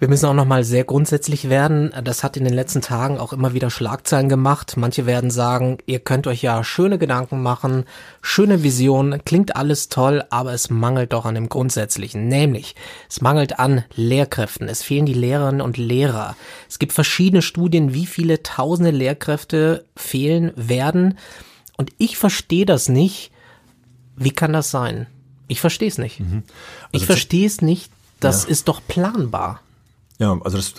Wir 0.00 0.06
müssen 0.06 0.26
auch 0.26 0.34
nochmal 0.34 0.62
sehr 0.62 0.84
grundsätzlich 0.84 1.48
werden. 1.48 1.92
Das 2.04 2.22
hat 2.22 2.36
in 2.36 2.44
den 2.44 2.54
letzten 2.54 2.82
Tagen 2.82 3.18
auch 3.18 3.32
immer 3.32 3.52
wieder 3.52 3.68
Schlagzeilen 3.68 4.28
gemacht. 4.28 4.76
Manche 4.76 5.06
werden 5.06 5.32
sagen, 5.32 5.78
ihr 5.86 5.98
könnt 5.98 6.28
euch 6.28 6.40
ja 6.40 6.62
schöne 6.62 6.98
Gedanken 6.98 7.42
machen, 7.42 7.84
schöne 8.22 8.62
Visionen, 8.62 9.24
klingt 9.24 9.56
alles 9.56 9.88
toll, 9.88 10.24
aber 10.30 10.52
es 10.52 10.70
mangelt 10.70 11.12
doch 11.12 11.24
an 11.24 11.34
dem 11.34 11.48
Grundsätzlichen. 11.48 12.28
Nämlich, 12.28 12.76
es 13.10 13.20
mangelt 13.20 13.58
an 13.58 13.82
Lehrkräften. 13.96 14.68
Es 14.68 14.84
fehlen 14.84 15.04
die 15.04 15.14
Lehrerinnen 15.14 15.60
und 15.60 15.76
Lehrer. 15.76 16.36
Es 16.68 16.78
gibt 16.78 16.92
verschiedene 16.92 17.42
Studien, 17.42 17.92
wie 17.92 18.06
viele 18.06 18.44
tausende 18.44 18.92
Lehrkräfte 18.92 19.84
fehlen 19.96 20.52
werden. 20.54 21.18
Und 21.76 21.90
ich 21.98 22.18
verstehe 22.18 22.66
das 22.66 22.88
nicht. 22.88 23.32
Wie 24.14 24.30
kann 24.30 24.52
das 24.52 24.70
sein? 24.70 25.08
Ich 25.48 25.60
verstehe 25.60 25.88
es 25.88 25.98
nicht. 25.98 26.20
Mhm. 26.20 26.44
Also 26.92 26.92
ich 26.92 27.06
verstehe 27.06 27.46
es 27.48 27.62
nicht. 27.62 27.90
Das 28.20 28.44
ja. 28.44 28.50
ist 28.50 28.68
doch 28.68 28.80
planbar. 28.86 29.60
Ja, 30.20 30.36
also 30.42 30.56
das, 30.56 30.74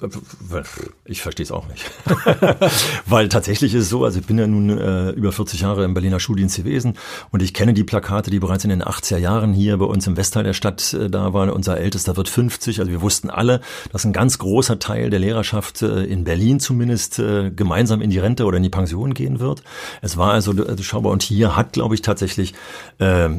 ich 1.06 1.22
verstehe 1.22 1.46
es 1.46 1.52
auch 1.52 1.66
nicht. 1.70 1.90
Weil 3.06 3.30
tatsächlich 3.30 3.74
ist 3.74 3.84
es 3.84 3.90
so, 3.90 4.04
also 4.04 4.20
ich 4.20 4.26
bin 4.26 4.38
ja 4.38 4.46
nun 4.46 4.78
äh, 4.78 5.12
über 5.12 5.32
40 5.32 5.62
Jahre 5.62 5.86
im 5.86 5.94
Berliner 5.94 6.20
Schuldienst 6.20 6.58
gewesen 6.58 6.98
und 7.32 7.42
ich 7.42 7.54
kenne 7.54 7.74
die 7.74 7.86
Plakate, 7.86 8.32
die 8.32 8.40
bereits 8.40 8.66
in 8.66 8.70
den 8.70 8.84
80er 8.84 9.16
Jahren 9.16 9.54
hier 9.54 9.78
bei 9.78 9.86
uns 9.86 10.06
im 10.08 10.18
Westteil 10.18 10.44
der 10.44 10.52
Stadt 10.52 10.94
äh, 10.94 11.10
da 11.10 11.32
waren. 11.34 11.50
Unser 11.50 11.78
Ältester 11.78 12.18
wird 12.18 12.28
50, 12.28 12.82
also 12.82 12.92
wir 12.92 13.02
wussten 13.02 13.30
alle, 13.30 13.62
dass 13.94 14.04
ein 14.04 14.12
ganz 14.12 14.40
großer 14.40 14.78
Teil 14.78 15.10
der 15.10 15.20
Lehrerschaft 15.20 15.84
äh, 15.84 16.04
in 16.04 16.26
Berlin 16.26 16.60
zumindest 16.60 17.20
äh, 17.20 17.50
gemeinsam 17.50 18.02
in 18.02 18.10
die 18.10 18.20
Rente 18.20 18.44
oder 18.44 18.58
in 18.58 18.64
die 18.64 18.70
Pension 18.70 19.14
gehen 19.14 19.40
wird. 19.40 19.64
Es 20.02 20.18
war 20.18 20.34
also 20.34 20.52
also 20.52 20.84
schaubar 20.84 21.14
und 21.14 21.24
hier 21.24 21.56
hat, 21.56 21.72
glaube 21.72 21.96
ich, 21.96 22.02
tatsächlich 22.02 22.56
äh, 22.98 23.30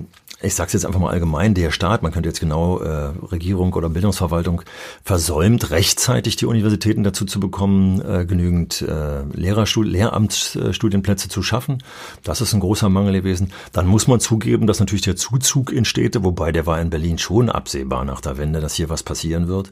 ich 0.42 0.54
sage 0.54 0.68
es 0.68 0.72
jetzt 0.72 0.86
einfach 0.86 1.00
mal 1.00 1.10
allgemein, 1.10 1.54
der 1.54 1.70
Staat, 1.70 2.02
man 2.02 2.12
könnte 2.12 2.28
jetzt 2.28 2.40
genau 2.40 2.78
äh, 2.78 3.12
Regierung 3.30 3.74
oder 3.74 3.90
Bildungsverwaltung 3.90 4.62
versäumt, 5.04 5.70
rechtzeitig 5.70 6.36
die 6.36 6.46
Universitäten 6.46 7.04
dazu 7.04 7.26
zu 7.26 7.40
bekommen, 7.40 8.00
äh, 8.00 8.24
genügend 8.24 8.82
äh, 8.82 9.22
Lehrerstud 9.34 9.86
Lehramtsstudienplätze 9.86 11.28
zu 11.28 11.42
schaffen. 11.42 11.82
Das 12.22 12.40
ist 12.40 12.54
ein 12.54 12.60
großer 12.60 12.88
Mangel 12.88 13.12
gewesen. 13.12 13.52
Dann 13.72 13.86
muss 13.86 14.06
man 14.06 14.20
zugeben, 14.20 14.66
dass 14.66 14.80
natürlich 14.80 15.02
der 15.02 15.16
Zuzug 15.16 15.72
in 15.72 15.84
Städte, 15.84 16.24
wobei 16.24 16.52
der 16.52 16.64
war 16.64 16.80
in 16.80 16.88
Berlin 16.88 17.18
schon 17.18 17.50
absehbar 17.50 18.04
nach 18.04 18.22
der 18.22 18.38
Wende, 18.38 18.60
dass 18.60 18.74
hier 18.74 18.88
was 18.88 19.02
passieren 19.02 19.46
wird, 19.46 19.70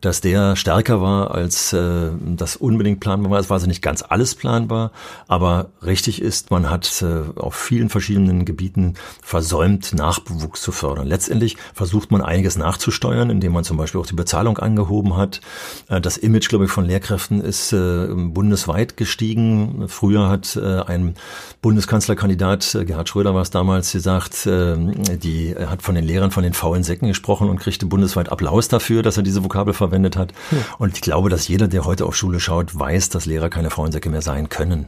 dass 0.00 0.22
der 0.22 0.56
stärker 0.56 1.02
war, 1.02 1.32
als 1.32 1.74
äh, 1.74 2.10
das 2.36 2.56
unbedingt 2.56 3.00
planbar 3.00 3.32
war. 3.32 3.40
Es 3.40 3.50
war 3.50 3.56
also 3.56 3.66
nicht 3.66 3.82
ganz 3.82 4.02
alles 4.06 4.34
planbar, 4.34 4.92
aber 5.28 5.70
richtig 5.84 6.22
ist, 6.22 6.50
man 6.50 6.70
hat 6.70 7.02
äh, 7.02 7.38
auf 7.38 7.54
vielen 7.54 7.90
verschiedenen 7.90 8.46
Gebieten 8.46 8.94
versäumt, 9.22 9.92
Nachwuchs 10.06 10.62
zu 10.62 10.72
fördern. 10.72 11.06
Letztendlich 11.06 11.56
versucht 11.74 12.10
man 12.10 12.22
einiges 12.22 12.56
nachzusteuern, 12.56 13.30
indem 13.30 13.52
man 13.52 13.64
zum 13.64 13.76
Beispiel 13.76 14.00
auch 14.00 14.06
die 14.06 14.14
Bezahlung 14.14 14.58
angehoben 14.58 15.16
hat. 15.16 15.40
Äh, 15.88 16.00
das 16.00 16.16
Image, 16.16 16.48
glaube 16.48 16.66
ich, 16.66 16.70
von 16.70 16.84
Lehrkräften 16.84 17.40
ist 17.40 17.72
äh, 17.72 18.06
bundesweit 18.08 18.96
gestiegen. 18.96 19.88
Früher 19.88 20.28
hat 20.28 20.56
äh, 20.56 20.82
ein 20.82 21.16
Bundeskanzlerkandidat, 21.60 22.78
Gerhard 22.86 23.08
Schröder 23.08 23.34
war 23.34 23.42
es 23.42 23.50
damals, 23.50 23.92
gesagt, 23.92 24.46
die 24.46 25.54
hat 25.58 25.82
von 25.82 25.94
den 25.94 26.04
Lehrern 26.04 26.30
von 26.30 26.42
den 26.42 26.52
faulen 26.52 26.84
Säcken 26.84 27.08
gesprochen 27.08 27.48
und 27.48 27.58
kriegte 27.58 27.86
bundesweit 27.86 28.30
Applaus 28.30 28.68
dafür, 28.68 29.02
dass 29.02 29.16
er 29.16 29.22
diese 29.22 29.42
Vokabel 29.42 29.74
verwendet 29.74 30.16
hat. 30.16 30.32
Hm. 30.50 30.58
Und 30.78 30.94
ich 30.94 31.00
glaube, 31.00 31.28
dass 31.28 31.48
jeder, 31.48 31.66
der 31.66 31.84
heute 31.84 32.04
auf 32.04 32.14
Schule 32.14 32.38
schaut, 32.38 32.78
weiß, 32.78 33.08
dass 33.08 33.26
Lehrer 33.26 33.48
keine 33.48 33.70
faulen 33.70 33.90
Säcke 33.90 34.10
mehr 34.10 34.22
sein 34.22 34.48
können. 34.48 34.86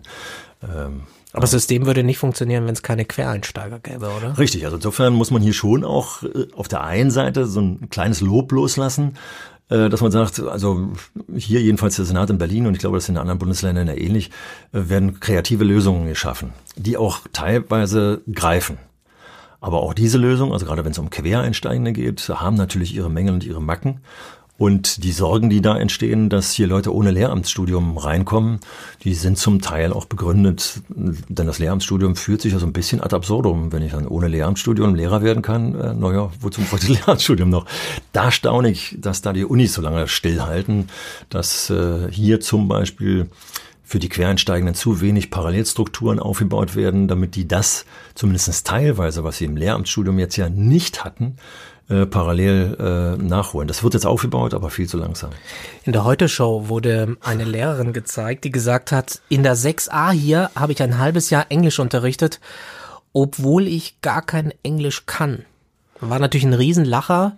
Ähm, 0.63 1.03
aber 1.39 1.45
das 1.45 1.53
System 1.53 1.87
würde 1.87 2.03
nicht 2.03 2.19
funktionieren, 2.19 2.67
wenn 2.67 2.75
es 2.75 2.83
keine 2.83 3.05
Quereinsteiger 3.05 3.79
gäbe, 3.79 4.11
oder? 4.11 4.37
Richtig, 4.39 4.65
also 4.65 4.75
insofern 4.75 5.15
muss 5.15 5.31
man 5.31 5.41
hier 5.41 5.53
schon 5.53 5.85
auch 5.85 6.25
äh, 6.25 6.49
auf 6.53 6.67
der 6.67 6.83
einen 6.83 7.13
Seite 7.13 7.47
so 7.47 7.61
ein 7.61 7.89
kleines 7.91 8.21
Lob 8.21 8.51
loslassen, 8.51 9.15
äh, 9.69 9.89
dass 9.89 10.01
man 10.01 10.11
sagt, 10.11 10.41
also 10.41 10.89
hier 11.37 11.61
jedenfalls 11.61 11.95
der 11.95 12.07
Senat 12.07 12.29
in 12.31 12.39
Berlin 12.39 12.67
und 12.67 12.75
ich 12.75 12.81
glaube, 12.81 12.97
das 12.97 13.05
ist 13.05 13.11
in 13.11 13.19
anderen 13.19 13.39
Bundesländern 13.39 13.87
ja 13.87 13.95
ähnlich, 13.95 14.31
äh, 14.73 14.89
werden 14.89 15.21
kreative 15.21 15.63
Lösungen 15.63 16.09
geschaffen, 16.09 16.55
die 16.75 16.97
auch 16.97 17.21
teilweise 17.33 18.21
greifen. 18.33 18.79
Aber 19.61 19.81
auch 19.81 19.95
diese 19.95 20.19
Lösung, 20.19 20.53
also 20.53 20.67
gerade 20.67 20.85
wenn 20.85 20.91
es 20.91 20.99
um 20.99 21.09
Quereinsteigende 21.09 21.93
geht, 21.93 22.29
haben 22.29 22.57
natürlich 22.57 22.97
ihre 22.97 23.11
Mängel 23.11 23.35
und 23.35 23.45
ihre 23.45 23.63
Macken. 23.63 24.01
Und 24.59 25.05
die 25.05 25.13
Sorgen, 25.13 25.51
die 25.51 25.63
da 25.63 25.79
entstehen, 25.79 26.29
dass 26.29 26.51
hier 26.51 26.67
Leute 26.67 26.93
ohne 26.93 27.13
Lehramtsstudium 27.13 27.97
reinkommen, 27.97 28.59
die 29.05 29.15
sind 29.15 29.39
zum 29.39 29.61
Teil 29.61 29.93
auch 29.93 30.07
begründet. 30.07 30.81
Denn 30.89 31.47
das 31.47 31.61
Lehramtsstudium 31.61 32.17
führt 32.17 32.41
sich 32.41 32.55
ja 32.55 32.59
so 32.59 32.67
ein 32.67 32.73
bisschen 32.73 33.01
ad 33.01 33.15
absurdum. 33.15 33.71
Wenn 33.71 33.83
ich 33.83 33.93
dann 33.93 34.09
ohne 34.09 34.27
Lehramtsstudium 34.27 34.97
Lehrer 34.97 35.23
werden 35.23 35.43
kann, 35.43 35.77
äh, 35.77 35.95
naja, 35.95 36.33
wozu 36.41 36.61
ich 36.61 36.89
Lehramtsstudium 36.89 37.49
noch? 37.49 37.67
Da 38.13 38.33
staune 38.33 38.71
ich, 38.71 38.97
dass 39.01 39.23
da 39.23 39.33
die 39.33 39.45
Unis 39.45 39.75
so 39.75 39.81
lange 39.81 40.09
stillhalten, 40.09 40.89
dass 41.29 41.71
äh, 41.71 42.11
hier 42.11 42.41
zum 42.41 42.67
Beispiel 42.67 43.31
für 43.85 44.01
die 44.01 44.09
Quereinsteigenden 44.09 44.75
zu 44.75 45.01
wenig 45.01 45.31
Parallelstrukturen 45.31 46.19
aufgebaut 46.19 46.75
werden, 46.75 47.07
damit 47.07 47.37
die 47.37 47.47
das 47.47 47.87
zumindest 48.17 48.67
teilweise, 48.67 49.23
was 49.23 49.39
sie 49.39 49.45
im 49.45 49.57
Lehramtsstudium 49.57 50.19
jetzt 50.19 50.37
ja 50.37 50.49
nicht 50.49 51.05
hatten, 51.05 51.37
äh, 51.89 52.07
parallel 52.07 52.77
äh, 52.79 53.23
nachholen. 53.23 53.67
Das 53.67 53.83
wird 53.83 53.95
jetzt 53.95 54.07
aufgebaut, 54.07 54.55
aber 54.55 54.71
viel 54.71 54.87
zu 54.87 54.99
langsam. 54.99 55.31
In 55.85 55.93
der 55.93 56.05
Heute-Show 56.05 56.69
wurde 56.69 57.17
eine 57.23 57.45
Lehrerin 57.45 57.93
gezeigt, 57.93 58.45
die 58.45 58.51
gesagt 58.51 58.93
hat, 58.93 59.21
in 59.29 59.43
der 59.43 59.57
6a 59.57 60.11
hier 60.11 60.51
habe 60.55 60.73
ich 60.73 60.83
ein 60.83 60.99
halbes 60.99 61.31
Jahr 61.31 61.47
Englisch 61.49 61.79
unterrichtet, 61.79 62.41
obwohl 63.13 63.67
ich 63.67 64.01
gar 64.03 64.23
kein 64.23 64.53
Englisch 64.63 65.07
kann. 65.07 65.45
War 66.01 66.19
natürlich 66.19 66.47
ein 66.47 66.55
Riesenlacher. 66.55 67.37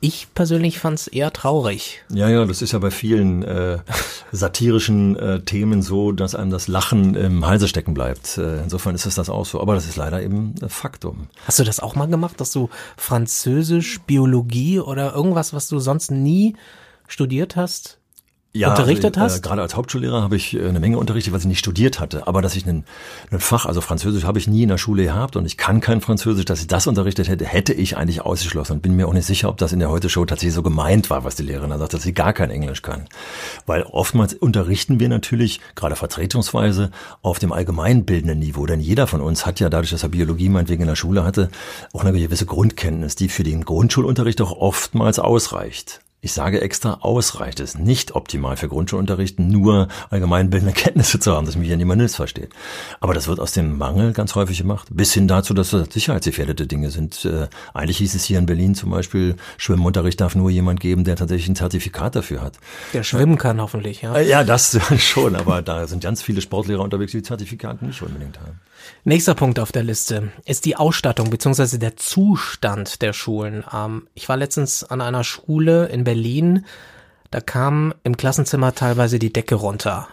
Ich 0.00 0.28
persönlich 0.34 0.78
fand 0.78 0.98
es 0.98 1.06
eher 1.08 1.32
traurig. 1.32 2.04
Ja, 2.10 2.28
ja, 2.28 2.44
das 2.44 2.60
ist 2.60 2.72
ja 2.72 2.78
bei 2.78 2.90
vielen 2.90 3.42
äh, 3.42 3.78
satirischen 4.32 5.16
äh, 5.16 5.40
Themen 5.40 5.80
so, 5.82 6.12
dass 6.12 6.34
einem 6.34 6.50
das 6.50 6.68
Lachen 6.68 7.14
im 7.14 7.46
Halse 7.46 7.66
stecken 7.66 7.94
bleibt. 7.94 8.36
Äh, 8.36 8.62
insofern 8.62 8.94
ist 8.94 9.06
es 9.06 9.14
das 9.14 9.30
auch 9.30 9.46
so. 9.46 9.60
Aber 9.60 9.74
das 9.74 9.86
ist 9.86 9.96
leider 9.96 10.22
eben 10.22 10.54
Faktum. 10.68 11.28
Hast 11.46 11.58
du 11.58 11.64
das 11.64 11.80
auch 11.80 11.94
mal 11.94 12.06
gemacht, 12.06 12.40
dass 12.40 12.52
du 12.52 12.68
Französisch, 12.96 14.00
Biologie 14.00 14.80
oder 14.80 15.14
irgendwas, 15.14 15.54
was 15.54 15.68
du 15.68 15.78
sonst 15.78 16.10
nie 16.10 16.56
studiert 17.08 17.56
hast, 17.56 17.98
ja, 18.58 18.70
unterrichtet 18.70 19.18
also, 19.18 19.34
hast? 19.34 19.38
Äh, 19.38 19.40
gerade 19.48 19.62
als 19.62 19.76
Hauptschullehrer 19.76 20.22
habe 20.22 20.36
ich 20.36 20.54
äh, 20.54 20.68
eine 20.68 20.80
Menge 20.80 20.98
unterrichtet, 20.98 21.32
was 21.32 21.42
ich 21.42 21.48
nicht 21.48 21.58
studiert 21.58 22.00
hatte. 22.00 22.26
Aber 22.26 22.42
dass 22.42 22.56
ich 22.56 22.66
ein, 22.66 22.84
ein 23.30 23.40
Fach, 23.40 23.66
also 23.66 23.80
Französisch, 23.80 24.24
habe 24.24 24.38
ich 24.38 24.48
nie 24.48 24.62
in 24.62 24.68
der 24.68 24.78
Schule 24.78 25.04
gehabt 25.04 25.36
und 25.36 25.46
ich 25.46 25.56
kann 25.56 25.80
kein 25.80 26.00
Französisch. 26.00 26.44
Dass 26.44 26.60
ich 26.60 26.66
das 26.66 26.86
unterrichtet 26.86 27.28
hätte, 27.28 27.44
hätte 27.44 27.72
ich 27.72 27.96
eigentlich 27.96 28.22
ausgeschlossen 28.22 28.74
und 28.74 28.82
bin 28.82 28.96
mir 28.96 29.08
auch 29.08 29.12
nicht 29.12 29.26
sicher, 29.26 29.48
ob 29.48 29.58
das 29.58 29.72
in 29.72 29.78
der 29.78 29.90
Heute-Show 29.90 30.24
tatsächlich 30.24 30.54
so 30.54 30.62
gemeint 30.62 31.10
war, 31.10 31.24
was 31.24 31.36
die 31.36 31.42
Lehrerin 31.42 31.70
da 31.70 31.78
sagt, 31.78 31.94
dass 31.94 32.02
sie 32.02 32.14
gar 32.14 32.32
kein 32.32 32.50
Englisch 32.50 32.82
kann. 32.82 33.06
Weil 33.66 33.82
oftmals 33.82 34.34
unterrichten 34.34 35.00
wir 35.00 35.08
natürlich, 35.08 35.60
gerade 35.74 35.96
vertretungsweise, 35.96 36.90
auf 37.22 37.38
dem 37.38 37.52
allgemeinbildenden 37.52 38.38
Niveau. 38.38 38.66
Denn 38.66 38.80
jeder 38.80 39.06
von 39.06 39.20
uns 39.20 39.46
hat 39.46 39.60
ja 39.60 39.68
dadurch, 39.68 39.90
dass 39.90 40.02
er 40.02 40.08
Biologie 40.08 40.48
meinetwegen 40.48 40.82
in 40.82 40.88
der 40.88 40.96
Schule 40.96 41.24
hatte, 41.24 41.50
auch 41.92 42.04
eine 42.04 42.18
gewisse 42.18 42.46
Grundkenntnis, 42.46 43.16
die 43.16 43.28
für 43.28 43.42
den 43.42 43.64
Grundschulunterricht 43.64 44.40
auch 44.40 44.52
oftmals 44.52 45.18
ausreicht. 45.18 46.00
Ich 46.26 46.32
sage 46.32 46.60
extra, 46.60 46.94
ausreicht 47.02 47.60
es 47.60 47.78
nicht 47.78 48.16
optimal 48.16 48.56
für 48.56 48.66
Grundschulunterricht, 48.66 49.38
nur 49.38 49.86
allgemeinbildende 50.10 50.74
Kenntnisse 50.74 51.20
zu 51.20 51.32
haben, 51.32 51.46
dass 51.46 51.54
mich 51.54 51.68
ja 51.68 51.76
niemand 51.76 52.02
missversteht. 52.02 52.50
Aber 52.98 53.14
das 53.14 53.28
wird 53.28 53.38
aus 53.38 53.52
dem 53.52 53.78
Mangel 53.78 54.12
ganz 54.12 54.34
häufig 54.34 54.58
gemacht, 54.58 54.88
bis 54.90 55.12
hin 55.12 55.28
dazu, 55.28 55.54
dass 55.54 55.70
das 55.70 55.86
sicherheitsgefährdete 55.92 56.66
Dinge 56.66 56.90
sind. 56.90 57.24
Äh, 57.24 57.46
eigentlich 57.74 57.98
hieß 57.98 58.16
es 58.16 58.24
hier 58.24 58.40
in 58.40 58.46
Berlin 58.46 58.74
zum 58.74 58.90
Beispiel, 58.90 59.36
Schwimmunterricht 59.56 60.20
darf 60.20 60.34
nur 60.34 60.50
jemand 60.50 60.80
geben, 60.80 61.04
der 61.04 61.14
tatsächlich 61.14 61.48
ein 61.48 61.54
Zertifikat 61.54 62.16
dafür 62.16 62.42
hat. 62.42 62.58
Der 62.92 63.04
schwimmen 63.04 63.38
kann 63.38 63.60
hoffentlich, 63.60 64.02
ja. 64.02 64.16
Äh, 64.16 64.28
ja, 64.28 64.42
das 64.42 64.76
schon, 64.98 65.36
aber 65.36 65.62
da 65.62 65.86
sind 65.86 66.02
ganz 66.02 66.22
viele 66.22 66.40
Sportlehrer 66.40 66.82
unterwegs, 66.82 67.12
die 67.12 67.22
Zertifikate 67.22 67.84
nicht 67.84 68.02
unbedingt 68.02 68.40
haben. 68.40 68.58
Nächster 69.04 69.34
Punkt 69.34 69.58
auf 69.58 69.72
der 69.72 69.82
Liste 69.82 70.32
ist 70.44 70.64
die 70.64 70.76
Ausstattung 70.76 71.30
beziehungsweise 71.30 71.78
der 71.78 71.96
Zustand 71.96 73.02
der 73.02 73.12
Schulen. 73.12 73.64
Ähm, 73.72 74.08
ich 74.14 74.28
war 74.28 74.36
letztens 74.36 74.84
an 74.84 75.00
einer 75.00 75.24
Schule 75.24 75.86
in 75.86 76.04
Berlin, 76.04 76.64
da 77.30 77.40
kam 77.40 77.94
im 78.04 78.16
Klassenzimmer 78.16 78.74
teilweise 78.74 79.18
die 79.18 79.32
Decke 79.32 79.56
runter. 79.56 80.08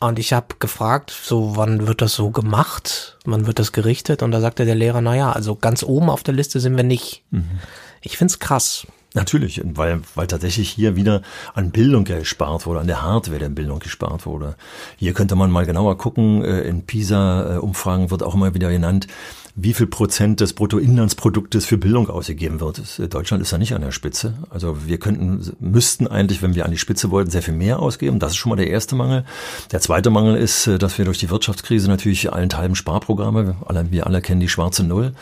Und 0.00 0.18
ich 0.18 0.32
habe 0.32 0.56
gefragt, 0.58 1.10
so 1.10 1.56
wann 1.56 1.86
wird 1.86 2.02
das 2.02 2.14
so 2.14 2.30
gemacht? 2.30 3.16
Wann 3.24 3.46
wird 3.46 3.58
das 3.58 3.72
gerichtet? 3.72 4.22
Und 4.22 4.32
da 4.32 4.40
sagte 4.40 4.64
der 4.64 4.74
Lehrer, 4.74 5.00
naja, 5.00 5.32
also 5.32 5.56
ganz 5.56 5.82
oben 5.82 6.10
auf 6.10 6.22
der 6.22 6.34
Liste 6.34 6.60
sind 6.60 6.76
wir 6.76 6.84
nicht. 6.84 7.22
Mhm. 7.30 7.60
Ich 8.02 8.18
find's 8.18 8.38
krass. 8.38 8.86
Natürlich, 9.16 9.60
weil, 9.64 10.00
weil 10.16 10.26
tatsächlich 10.26 10.70
hier 10.70 10.96
wieder 10.96 11.22
an 11.54 11.70
Bildung 11.70 12.02
gespart 12.02 12.66
wurde, 12.66 12.80
an 12.80 12.88
der 12.88 13.02
Hardware 13.02 13.38
der 13.38 13.48
Bildung 13.48 13.78
gespart 13.78 14.26
wurde. 14.26 14.56
Hier 14.96 15.12
könnte 15.12 15.36
man 15.36 15.52
mal 15.52 15.66
genauer 15.66 15.96
gucken, 15.98 16.44
äh, 16.44 16.62
in 16.62 16.84
PISA-Umfragen 16.84 18.10
wird 18.10 18.24
auch 18.24 18.34
immer 18.34 18.54
wieder 18.54 18.70
genannt, 18.70 19.06
wie 19.56 19.72
viel 19.72 19.86
Prozent 19.86 20.40
des 20.40 20.52
Bruttoinlandsproduktes 20.52 21.64
für 21.64 21.78
Bildung 21.78 22.10
ausgegeben 22.10 22.60
wird. 22.60 22.98
Äh, 22.98 23.08
Deutschland 23.08 23.42
ist 23.42 23.52
da 23.52 23.58
nicht 23.58 23.74
an 23.74 23.82
der 23.82 23.92
Spitze. 23.92 24.34
Also 24.50 24.86
wir 24.86 24.98
könnten, 24.98 25.54
müssten 25.60 26.08
eigentlich, 26.08 26.42
wenn 26.42 26.54
wir 26.56 26.64
an 26.64 26.72
die 26.72 26.78
Spitze 26.78 27.10
wollten, 27.10 27.30
sehr 27.30 27.42
viel 27.42 27.54
mehr 27.54 27.78
ausgeben. 27.78 28.18
Das 28.18 28.32
ist 28.32 28.36
schon 28.36 28.50
mal 28.50 28.56
der 28.56 28.68
erste 28.68 28.96
Mangel. 28.96 29.24
Der 29.70 29.80
zweite 29.80 30.10
Mangel 30.10 30.36
ist, 30.36 30.66
äh, 30.66 30.78
dass 30.78 30.98
wir 30.98 31.04
durch 31.04 31.18
die 31.18 31.30
Wirtschaftskrise 31.30 31.88
natürlich 31.88 32.32
allenthalben 32.32 32.74
Sparprogramme, 32.74 33.56
wir 33.90 34.06
alle 34.06 34.20
kennen 34.22 34.40
die 34.40 34.48
schwarze 34.48 34.82
Null. 34.82 35.12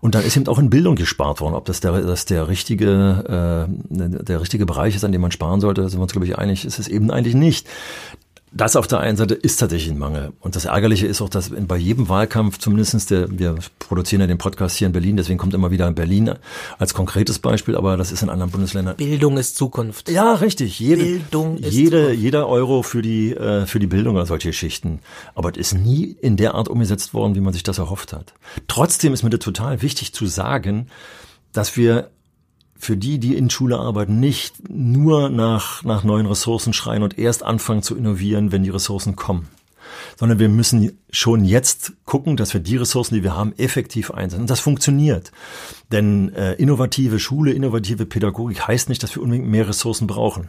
Und 0.00 0.14
dann 0.14 0.24
ist 0.24 0.36
eben 0.36 0.46
auch 0.46 0.58
in 0.58 0.70
Bildung 0.70 0.94
gespart 0.94 1.40
worden. 1.40 1.54
Ob 1.54 1.64
das 1.64 1.80
der, 1.80 2.00
das 2.02 2.24
der 2.24 2.48
richtige, 2.48 3.68
äh, 3.68 4.24
der 4.24 4.40
richtige 4.40 4.66
Bereich 4.66 4.94
ist, 4.94 5.04
an 5.04 5.12
dem 5.12 5.20
man 5.20 5.32
sparen 5.32 5.60
sollte, 5.60 5.88
sind 5.88 5.98
wir 5.98 6.02
uns, 6.02 6.12
glaube 6.12 6.26
ich, 6.26 6.38
einig, 6.38 6.64
ist 6.64 6.78
es 6.78 6.86
eben 6.86 7.10
eigentlich 7.10 7.34
nicht. 7.34 7.68
Das 8.54 8.76
auf 8.76 8.86
der 8.86 9.00
einen 9.00 9.16
Seite 9.16 9.34
ist 9.34 9.56
tatsächlich 9.56 9.90
ein 9.90 9.98
Mangel. 9.98 10.32
Und 10.40 10.56
das 10.56 10.66
Ärgerliche 10.66 11.06
ist 11.06 11.22
auch, 11.22 11.30
dass 11.30 11.50
bei 11.50 11.76
jedem 11.76 12.10
Wahlkampf, 12.10 12.58
zumindestens 12.58 13.06
der, 13.06 13.26
wir 13.38 13.54
produzieren 13.78 14.20
ja 14.20 14.26
den 14.26 14.36
Podcast 14.36 14.76
hier 14.76 14.86
in 14.86 14.92
Berlin, 14.92 15.16
deswegen 15.16 15.38
kommt 15.38 15.54
immer 15.54 15.70
wieder 15.70 15.90
Berlin 15.90 16.34
als 16.78 16.92
konkretes 16.92 17.38
Beispiel, 17.38 17.76
aber 17.76 17.96
das 17.96 18.12
ist 18.12 18.22
in 18.22 18.28
anderen 18.28 18.50
Bundesländern. 18.50 18.96
Bildung 18.96 19.38
ist 19.38 19.56
Zukunft. 19.56 20.10
Ja, 20.10 20.34
richtig. 20.34 20.78
Jede, 20.78 21.02
Bildung 21.02 21.56
ist 21.56 21.72
jede, 21.72 22.02
Zukunft. 22.02 22.20
Jeder 22.20 22.48
Euro 22.48 22.82
für 22.82 23.00
die, 23.00 23.32
äh, 23.32 23.64
für 23.64 23.78
die 23.78 23.86
Bildung 23.86 24.16
oder 24.16 24.26
solche 24.26 24.48
Geschichten. 24.48 25.00
Aber 25.34 25.50
es 25.50 25.56
ist 25.56 25.74
nie 25.74 26.16
in 26.20 26.36
der 26.36 26.54
Art 26.54 26.68
umgesetzt 26.68 27.14
worden, 27.14 27.34
wie 27.34 27.40
man 27.40 27.54
sich 27.54 27.62
das 27.62 27.78
erhofft 27.78 28.12
hat. 28.12 28.34
Trotzdem 28.68 29.14
ist 29.14 29.22
mir 29.22 29.30
das 29.30 29.40
total 29.40 29.80
wichtig 29.80 30.12
zu 30.12 30.26
sagen, 30.26 30.88
dass 31.52 31.76
wir 31.78 32.10
für 32.82 32.96
die, 32.96 33.20
die 33.20 33.36
in 33.36 33.48
Schule 33.48 33.78
arbeiten, 33.78 34.18
nicht 34.18 34.68
nur 34.68 35.28
nach, 35.28 35.84
nach 35.84 36.02
neuen 36.02 36.26
Ressourcen 36.26 36.72
schreien 36.72 37.04
und 37.04 37.16
erst 37.16 37.44
anfangen 37.44 37.82
zu 37.82 37.96
innovieren, 37.96 38.50
wenn 38.50 38.64
die 38.64 38.70
Ressourcen 38.70 39.14
kommen 39.14 39.48
sondern 40.16 40.38
wir 40.38 40.48
müssen 40.48 40.98
schon 41.10 41.44
jetzt 41.44 41.92
gucken, 42.04 42.36
dass 42.36 42.54
wir 42.54 42.60
die 42.60 42.76
Ressourcen, 42.76 43.14
die 43.14 43.22
wir 43.22 43.36
haben, 43.36 43.52
effektiv 43.56 44.10
einsetzen. 44.10 44.42
Und 44.42 44.50
das 44.50 44.60
funktioniert. 44.60 45.32
Denn 45.90 46.32
äh, 46.34 46.54
innovative 46.54 47.18
Schule, 47.18 47.52
innovative 47.52 48.06
Pädagogik 48.06 48.66
heißt 48.66 48.88
nicht, 48.88 49.02
dass 49.02 49.14
wir 49.14 49.22
unbedingt 49.22 49.48
mehr 49.48 49.68
Ressourcen 49.68 50.06
brauchen. 50.06 50.48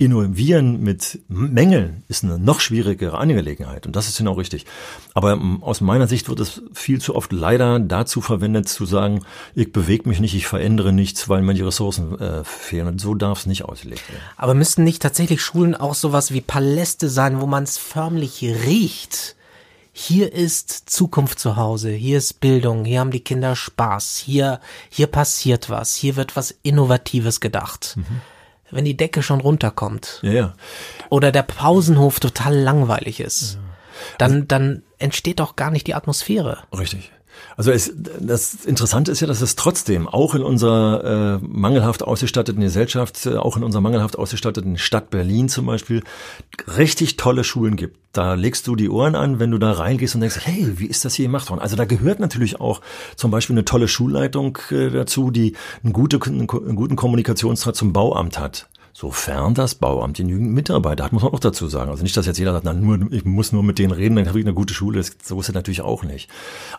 Innovieren 0.00 0.80
mit 0.80 1.18
Mängeln 1.26 2.04
ist 2.06 2.22
eine 2.22 2.38
noch 2.38 2.60
schwierigere 2.60 3.18
Angelegenheit 3.18 3.84
und 3.84 3.96
das 3.96 4.06
ist 4.06 4.18
genau 4.18 4.34
richtig. 4.34 4.64
Aber 5.12 5.32
ähm, 5.32 5.60
aus 5.60 5.80
meiner 5.80 6.06
Sicht 6.06 6.28
wird 6.28 6.38
es 6.38 6.62
viel 6.72 7.00
zu 7.00 7.16
oft 7.16 7.32
leider 7.32 7.80
dazu 7.80 8.20
verwendet 8.20 8.68
zu 8.68 8.86
sagen, 8.86 9.24
ich 9.56 9.72
bewege 9.72 10.08
mich 10.08 10.20
nicht, 10.20 10.36
ich 10.36 10.46
verändere 10.46 10.92
nichts, 10.92 11.28
weil 11.28 11.42
mir 11.42 11.54
die 11.54 11.62
Ressourcen 11.62 12.16
äh, 12.20 12.44
fehlen 12.44 12.86
und 12.86 13.00
so 13.00 13.16
darf 13.16 13.40
es 13.40 13.46
nicht 13.46 13.64
ausgelegt 13.64 14.08
werden. 14.08 14.22
Aber 14.36 14.54
müssten 14.54 14.84
nicht 14.84 15.02
tatsächlich 15.02 15.42
Schulen 15.42 15.74
auch 15.74 15.94
sowas 15.94 16.32
wie 16.32 16.42
Paläste 16.42 17.08
sein, 17.08 17.40
wo 17.40 17.46
man 17.46 17.64
es 17.64 17.76
förmlich 17.76 18.40
riecht? 18.44 19.34
Hier 19.92 20.32
ist 20.32 20.90
Zukunft 20.90 21.40
zu 21.40 21.56
Hause, 21.56 21.90
hier 21.90 22.18
ist 22.18 22.38
Bildung, 22.38 22.84
hier 22.84 23.00
haben 23.00 23.10
die 23.10 23.24
Kinder 23.24 23.56
Spaß, 23.56 24.22
hier, 24.24 24.60
hier 24.90 25.08
passiert 25.08 25.70
was, 25.70 25.96
hier 25.96 26.14
wird 26.14 26.36
was 26.36 26.54
Innovatives 26.62 27.40
gedacht. 27.40 27.96
Mhm 27.96 28.20
wenn 28.70 28.84
die 28.84 28.96
Decke 28.96 29.22
schon 29.22 29.40
runterkommt. 29.40 30.20
Ja, 30.22 30.32
ja. 30.32 30.54
Oder 31.10 31.32
der 31.32 31.42
Pausenhof 31.42 32.20
total 32.20 32.56
langweilig 32.56 33.20
ist. 33.20 33.54
Ja. 33.54 33.60
Dann, 34.18 34.48
dann 34.48 34.82
entsteht 34.98 35.40
doch 35.40 35.56
gar 35.56 35.70
nicht 35.70 35.86
die 35.86 35.94
Atmosphäre. 35.94 36.64
Richtig. 36.76 37.12
Also 37.58 37.72
es, 37.72 37.92
das 38.20 38.64
Interessante 38.64 39.10
ist 39.10 39.18
ja, 39.18 39.26
dass 39.26 39.40
es 39.40 39.56
trotzdem 39.56 40.06
auch 40.06 40.36
in 40.36 40.42
unserer 40.42 41.40
äh, 41.42 41.44
mangelhaft 41.44 42.04
ausgestatteten 42.04 42.62
Gesellschaft, 42.62 43.26
äh, 43.26 43.34
auch 43.34 43.56
in 43.56 43.64
unserer 43.64 43.82
mangelhaft 43.82 44.16
ausgestatteten 44.16 44.78
Stadt 44.78 45.10
Berlin 45.10 45.48
zum 45.48 45.66
Beispiel, 45.66 46.04
richtig 46.76 47.16
tolle 47.16 47.42
Schulen 47.42 47.74
gibt. 47.74 47.98
Da 48.12 48.34
legst 48.34 48.68
du 48.68 48.76
die 48.76 48.88
Ohren 48.88 49.16
an, 49.16 49.40
wenn 49.40 49.50
du 49.50 49.58
da 49.58 49.72
reingehst 49.72 50.14
und 50.14 50.20
denkst, 50.20 50.38
hey, 50.44 50.74
wie 50.76 50.86
ist 50.86 51.04
das 51.04 51.14
hier 51.14 51.26
gemacht 51.26 51.50
worden? 51.50 51.58
Also 51.58 51.74
da 51.74 51.84
gehört 51.84 52.20
natürlich 52.20 52.60
auch 52.60 52.80
zum 53.16 53.32
Beispiel 53.32 53.54
eine 53.54 53.64
tolle 53.64 53.88
Schulleitung 53.88 54.56
äh, 54.70 54.90
dazu, 54.90 55.32
die 55.32 55.56
einen, 55.82 55.92
gute, 55.92 56.20
einen 56.24 56.46
guten 56.46 56.94
Kommunikationsdraht 56.94 57.74
zum 57.74 57.92
Bauamt 57.92 58.38
hat. 58.38 58.68
Sofern 59.00 59.54
das 59.54 59.76
Bauamt 59.76 60.16
genügend 60.16 60.50
Mitarbeiter 60.54 61.04
hat, 61.04 61.12
muss 61.12 61.22
man 61.22 61.32
auch 61.32 61.38
dazu 61.38 61.68
sagen. 61.68 61.88
Also 61.88 62.02
nicht, 62.02 62.16
dass 62.16 62.26
jetzt 62.26 62.40
jeder 62.40 62.52
sagt, 62.52 62.64
na, 62.64 62.72
nur, 62.72 63.12
ich 63.12 63.24
muss 63.24 63.52
nur 63.52 63.62
mit 63.62 63.78
denen 63.78 63.92
reden, 63.92 64.16
dann 64.16 64.26
habe 64.26 64.40
ich 64.40 64.44
eine 64.44 64.54
gute 64.54 64.74
Schule. 64.74 64.98
Das, 64.98 65.16
so 65.22 65.38
ist 65.38 65.48
es 65.48 65.54
natürlich 65.54 65.82
auch 65.82 66.02
nicht. 66.02 66.28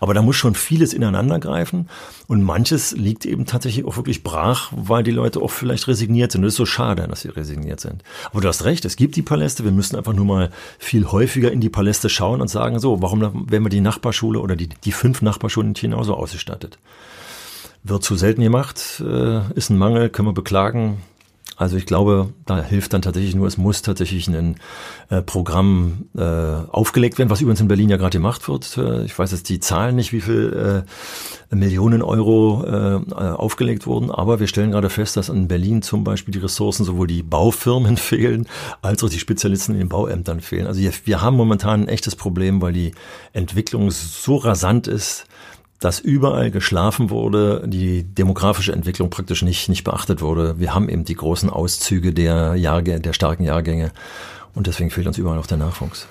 Aber 0.02 0.14
da 0.14 0.22
muss 0.22 0.36
schon 0.36 0.54
vieles 0.54 0.92
ineinander 0.94 1.40
greifen. 1.40 1.88
Und 2.28 2.44
manches 2.44 2.92
liegt 2.92 3.26
eben 3.26 3.46
tatsächlich 3.46 3.86
auch 3.86 3.96
wirklich 3.96 4.22
brach, 4.22 4.74
weil 4.76 5.04
die 5.04 5.12
Leute 5.12 5.40
auch 5.40 5.50
vielleicht 5.50 5.88
resigniert 5.88 6.34
sind. 6.34 6.42
Und 6.42 6.48
das 6.48 6.56
ist 6.56 6.58
so 6.58 6.66
schade, 6.66 7.08
dass 7.08 7.22
sie 7.22 7.30
resigniert 7.30 7.80
sind. 7.80 8.04
Aber 8.32 8.42
du 8.42 8.50
hast 8.50 8.66
recht, 8.66 8.84
es 8.84 8.98
gibt 8.98 9.16
die 9.16 9.22
Paläste. 9.22 9.64
Wir 9.64 9.72
müssen 9.72 9.96
einfach 9.96 10.12
nur 10.12 10.26
mal 10.26 10.50
viel 10.78 11.06
häufiger 11.06 11.54
in 11.54 11.62
die 11.62 11.70
Paläste 11.70 12.10
schauen 12.10 12.42
und 12.42 12.50
sagen, 12.50 12.80
so, 12.80 13.02
warum 13.02 13.22
werden 13.22 13.64
wir 13.64 13.70
die 13.70 13.80
Nachbarschule 13.80 14.42
oder 14.42 14.58
die, 14.58 14.68
die 14.68 14.92
fünf 14.92 15.22
Nachbarschulen 15.22 15.74
genauso 15.74 16.16
ausgestattet? 16.16 16.80
Wird 17.86 18.04
zu 18.04 18.18
selten 18.18 18.42
gemacht, 18.42 19.02
äh, 19.08 19.40
ist 19.54 19.70
ein 19.70 19.78
Mangel, 19.78 20.10
können 20.10 20.28
wir 20.28 20.34
beklagen 20.34 20.98
also 21.60 21.76
ich 21.76 21.86
glaube, 21.86 22.34
da 22.46 22.64
hilft 22.64 22.94
dann 22.94 23.02
tatsächlich 23.02 23.36
nur, 23.36 23.46
es 23.46 23.58
muss 23.58 23.82
tatsächlich 23.82 24.30
ein 24.30 24.56
äh, 25.10 25.22
Programm 25.22 26.06
äh, 26.18 26.24
aufgelegt 26.24 27.18
werden, 27.18 27.30
was 27.30 27.42
übrigens 27.42 27.60
in 27.60 27.68
Berlin 27.68 27.90
ja 27.90 27.98
gerade 27.98 28.18
gemacht 28.18 28.48
wird. 28.48 28.78
Äh, 28.78 29.04
ich 29.04 29.20
weiß 29.20 29.34
jetzt 29.34 29.50
die 29.50 29.60
Zahlen 29.60 29.98
nicht, 29.98 30.14
wie 30.14 30.22
viel 30.22 30.86
äh, 31.52 31.54
Millionen 31.54 32.02
Euro 32.02 32.64
äh, 32.66 33.14
aufgelegt 33.14 33.88
wurden, 33.88 34.10
aber 34.10 34.40
wir 34.40 34.48
stellen 34.48 34.72
gerade 34.72 34.90
fest, 34.90 35.18
dass 35.18 35.28
in 35.28 35.50
Berlin 35.50 35.82
zum 35.82 36.06
Beispiel 36.06 36.32
die 36.32 36.40
Ressourcen, 36.40 36.86
sowohl 36.86 37.08
die 37.08 37.24
Baufirmen 37.24 37.98
fehlen, 37.98 38.48
als 38.82 39.04
auch 39.04 39.10
die 39.10 39.20
Spezialisten 39.20 39.74
in 39.74 39.80
den 39.80 39.90
Bauämtern 39.90 40.40
fehlen. 40.40 40.66
Also 40.66 40.80
wir, 40.80 40.94
wir 41.04 41.22
haben 41.22 41.36
momentan 41.36 41.82
ein 41.82 41.88
echtes 41.90 42.16
Problem, 42.16 42.62
weil 42.62 42.72
die 42.72 42.94
Entwicklung 43.34 43.92
so 43.92 44.38
rasant 44.38 44.88
ist, 44.88 45.26
dass 45.80 46.00
überall 46.00 46.52
geschlafen 46.52 47.10
wurde, 47.10 47.64
die 47.66 48.04
demografische 48.04 48.74
Entwicklung 48.74 49.10
praktisch 49.10 49.42
nicht, 49.42 49.70
nicht 49.70 49.84
beachtet 49.84 50.22
wurde. 50.22 50.60
Wir 50.60 50.74
haben 50.74 50.90
eben 50.90 51.06
die 51.06 51.16
großen 51.16 51.50
Auszüge 51.50 52.14
der 52.14 52.56
Jahrgänge, 52.56 53.00
der 53.00 53.14
starken 53.14 53.44
Jahrgänge 53.44 53.92
und 54.54 54.68
deswegen 54.68 54.90
fehlt 54.90 55.08
uns 55.08 55.18
überall 55.18 55.40
auch 55.40 55.48
der 55.48 55.58
Nachwuchs. 55.58 56.08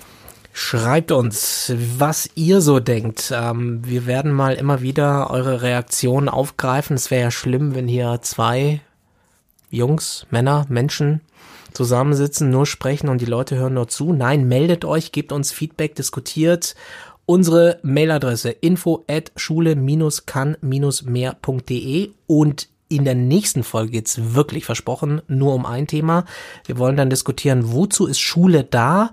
Schreibt 0.51 1.11
uns, 1.11 1.71
was 1.97 2.29
ihr 2.35 2.61
so 2.61 2.79
denkt. 2.79 3.31
Ähm, 3.33 3.81
wir 3.85 4.07
werden 4.07 4.33
mal 4.33 4.55
immer 4.55 4.81
wieder 4.81 5.29
eure 5.29 5.61
Reaktionen 5.61 6.27
aufgreifen. 6.27 6.95
Es 6.95 7.11
wäre 7.11 7.21
ja 7.21 7.31
schlimm, 7.31 7.75
wenn 7.75 7.87
hier 7.87 8.19
zwei 8.23 8.81
Jungs, 9.69 10.25
Männer, 10.31 10.65
Menschen 10.67 11.21
zusammensitzen, 11.73 12.49
nur 12.49 12.65
sprechen 12.65 13.09
und 13.09 13.21
die 13.21 13.25
Leute 13.25 13.55
hören 13.55 13.75
nur 13.75 13.87
zu. 13.87 14.11
Nein, 14.11 14.47
meldet 14.47 14.85
euch, 14.85 15.11
gebt 15.11 15.31
uns 15.31 15.51
Feedback, 15.51 15.95
diskutiert 15.95 16.75
unsere 17.29 17.79
Mailadresse 17.83 18.49
info 18.49 19.05
at 19.07 19.31
schule-kann-mehr.de 19.35 22.09
und 22.25 22.67
in 22.87 23.05
der 23.05 23.13
nächsten 23.13 23.61
Folge 23.61 23.91
geht's 23.91 24.33
wirklich 24.33 24.65
versprochen 24.65 25.21
nur 25.27 25.53
um 25.53 25.67
ein 25.67 25.85
Thema. 25.85 26.25
Wir 26.65 26.79
wollen 26.79 26.97
dann 26.97 27.11
diskutieren, 27.11 27.71
wozu 27.71 28.07
ist 28.07 28.19
Schule 28.19 28.63
da? 28.63 29.11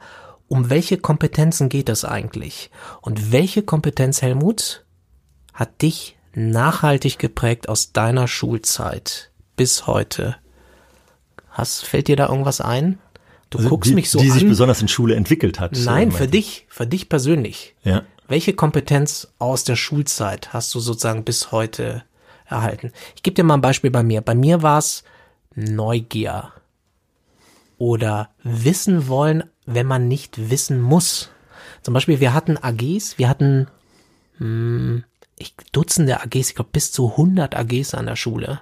Um 0.49 0.71
welche 0.71 0.97
Kompetenzen 0.97 1.69
geht 1.69 1.91
es 1.91 2.07
eigentlich? 2.07 2.71
Und 3.03 3.33
welche 3.33 3.63
Kompetenz, 3.63 4.23
Helmut, 4.23 4.87
hat 5.53 5.83
dich 5.83 6.17
nachhaltig 6.35 7.19
geprägt 7.19 7.69
aus 7.69 7.93
deiner 7.93 8.29
Schulzeit 8.29 9.31
bis 9.57 9.87
heute? 9.87 10.37
Hast, 11.51 11.85
fällt 11.85 12.09
dir 12.09 12.17
da 12.17 12.31
irgendwas 12.31 12.63
ein? 12.63 12.99
Du 13.51 13.59
also 13.59 13.71
guckst 13.71 13.91
die, 13.91 13.95
mich 13.95 14.11
so 14.11 14.19
die 14.19 14.27
an. 14.27 14.33
Die 14.33 14.41
sich 14.41 14.49
besonders 14.49 14.81
in 14.83 14.89
Schule 14.89 15.15
entwickelt 15.15 15.61
hat. 15.61 15.73
Nein, 15.85 16.13
für 16.13 16.29
dich, 16.29 16.67
für 16.69 16.87
dich 16.87 17.09
persönlich. 17.09 17.75
Ja. 17.85 18.03
Welche 18.29 18.55
Kompetenz 18.55 19.29
aus 19.39 19.65
der 19.65 19.77
Schulzeit 19.77 20.53
hast 20.53 20.75
du 20.75 20.81
sozusagen 20.81 21.25
bis 21.25 21.53
heute 21.53 22.03
erhalten? 22.47 22.93
Ich 23.15 23.23
gebe 23.23 23.35
dir 23.35 23.45
mal 23.45 23.55
ein 23.55 23.61
Beispiel 23.61 23.91
bei 23.91 24.03
mir. 24.03 24.21
Bei 24.21 24.35
mir 24.35 24.63
war 24.63 24.79
es 24.79 25.05
Neugier 25.55 26.53
oder 27.79 28.31
wissen 28.43 29.09
wollen, 29.09 29.45
wenn 29.65 29.87
man 29.87 30.09
nicht 30.09 30.51
wissen 30.51 30.81
muss. 30.81 31.31
Zum 31.83 31.95
Beispiel, 31.95 32.21
wir 32.21 32.35
hatten 32.35 32.57
AGs, 32.57 33.19
wir 33.19 33.29
hatten 33.29 33.69
hm, 34.39 35.05
ich, 35.39 35.55
Dutzende 35.73 36.21
AGs, 36.21 36.49
ich 36.49 36.55
glaube 36.55 36.71
bis 36.73 36.93
zu 36.93 37.11
100 37.13 37.55
AGs 37.55 37.95
an 37.95 38.07
der 38.07 38.17
Schule. 38.17 38.61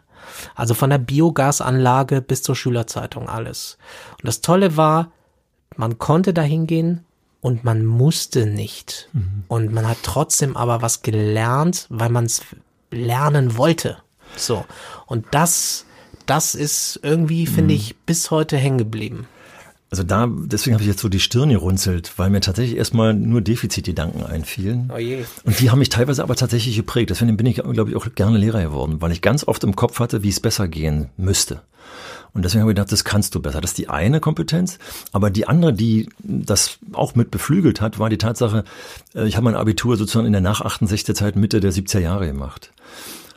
Also 0.54 0.74
von 0.74 0.90
der 0.90 0.98
Biogasanlage 0.98 2.20
bis 2.20 2.42
zur 2.42 2.56
Schülerzeitung 2.56 3.28
alles. 3.28 3.78
Und 4.12 4.26
das 4.26 4.40
Tolle 4.40 4.76
war, 4.76 5.10
man 5.76 5.98
konnte 5.98 6.34
da 6.34 6.42
hingehen 6.42 7.04
und 7.40 7.64
man 7.64 7.84
musste 7.84 8.46
nicht. 8.46 9.08
Mhm. 9.12 9.44
Und 9.48 9.72
man 9.72 9.88
hat 9.88 9.98
trotzdem 10.02 10.56
aber 10.56 10.82
was 10.82 11.02
gelernt, 11.02 11.86
weil 11.90 12.08
man 12.08 12.24
es 12.24 12.42
lernen 12.90 13.56
wollte. 13.56 13.98
So. 14.36 14.64
Und 15.06 15.26
das, 15.32 15.84
das 16.26 16.54
ist 16.54 17.00
irgendwie, 17.02 17.46
finde 17.46 17.74
mhm. 17.74 17.80
ich, 17.80 17.96
bis 18.06 18.30
heute 18.30 18.56
hängen 18.56 18.78
geblieben. 18.78 19.28
Also 19.94 20.02
da, 20.02 20.28
deswegen 20.28 20.74
habe 20.74 20.82
ich 20.82 20.88
jetzt 20.88 21.02
so 21.02 21.08
die 21.08 21.20
Stirn 21.20 21.50
gerunzelt, 21.50 22.14
weil 22.16 22.28
mir 22.28 22.40
tatsächlich 22.40 22.76
erstmal 22.76 23.14
nur 23.14 23.40
Defizitgedanken 23.40 24.24
einfielen. 24.24 24.90
Oh 24.92 24.98
je. 24.98 25.24
Und 25.44 25.60
die 25.60 25.70
haben 25.70 25.78
mich 25.78 25.88
teilweise 25.88 26.24
aber 26.24 26.34
tatsächlich 26.34 26.74
geprägt. 26.74 27.10
Deswegen 27.10 27.36
bin 27.36 27.46
ich, 27.46 27.62
glaube 27.62 27.90
ich, 27.90 27.94
auch 27.94 28.04
gerne 28.16 28.36
Lehrer 28.36 28.60
geworden, 28.60 29.00
weil 29.00 29.12
ich 29.12 29.22
ganz 29.22 29.46
oft 29.46 29.62
im 29.62 29.76
Kopf 29.76 30.00
hatte, 30.00 30.24
wie 30.24 30.30
es 30.30 30.40
besser 30.40 30.66
gehen 30.66 31.10
müsste. 31.16 31.62
Und 32.32 32.44
deswegen 32.44 32.62
habe 32.62 32.72
ich 32.72 32.74
gedacht, 32.74 32.90
das 32.90 33.04
kannst 33.04 33.36
du 33.36 33.40
besser. 33.40 33.60
Das 33.60 33.70
ist 33.70 33.78
die 33.78 33.88
eine 33.88 34.18
Kompetenz. 34.18 34.80
Aber 35.12 35.30
die 35.30 35.46
andere, 35.46 35.72
die 35.72 36.08
das 36.18 36.78
auch 36.92 37.14
mit 37.14 37.30
beflügelt 37.30 37.80
hat, 37.80 38.00
war 38.00 38.10
die 38.10 38.18
Tatsache, 38.18 38.64
äh, 39.14 39.28
ich 39.28 39.36
habe 39.36 39.44
mein 39.44 39.54
Abitur 39.54 39.96
sozusagen 39.96 40.26
in 40.26 40.32
der 40.32 40.40
nach 40.40 40.60
68er 40.60 41.14
Zeit 41.14 41.36
Mitte 41.36 41.60
der 41.60 41.72
70er 41.72 42.00
Jahre 42.00 42.26
gemacht. 42.26 42.72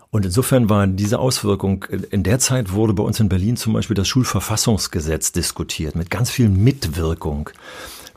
Und 0.09 0.25
insofern 0.25 0.69
war 0.69 0.87
diese 0.87 1.19
Auswirkung, 1.19 1.85
in 2.11 2.23
der 2.23 2.39
Zeit 2.39 2.71
wurde 2.71 2.93
bei 2.93 3.03
uns 3.03 3.19
in 3.19 3.29
Berlin 3.29 3.57
zum 3.57 3.73
Beispiel 3.73 3.95
das 3.95 4.07
Schulverfassungsgesetz 4.07 5.33
diskutiert, 5.33 5.95
mit 5.95 6.09
ganz 6.09 6.31
viel 6.31 6.49
Mitwirkung. 6.49 7.49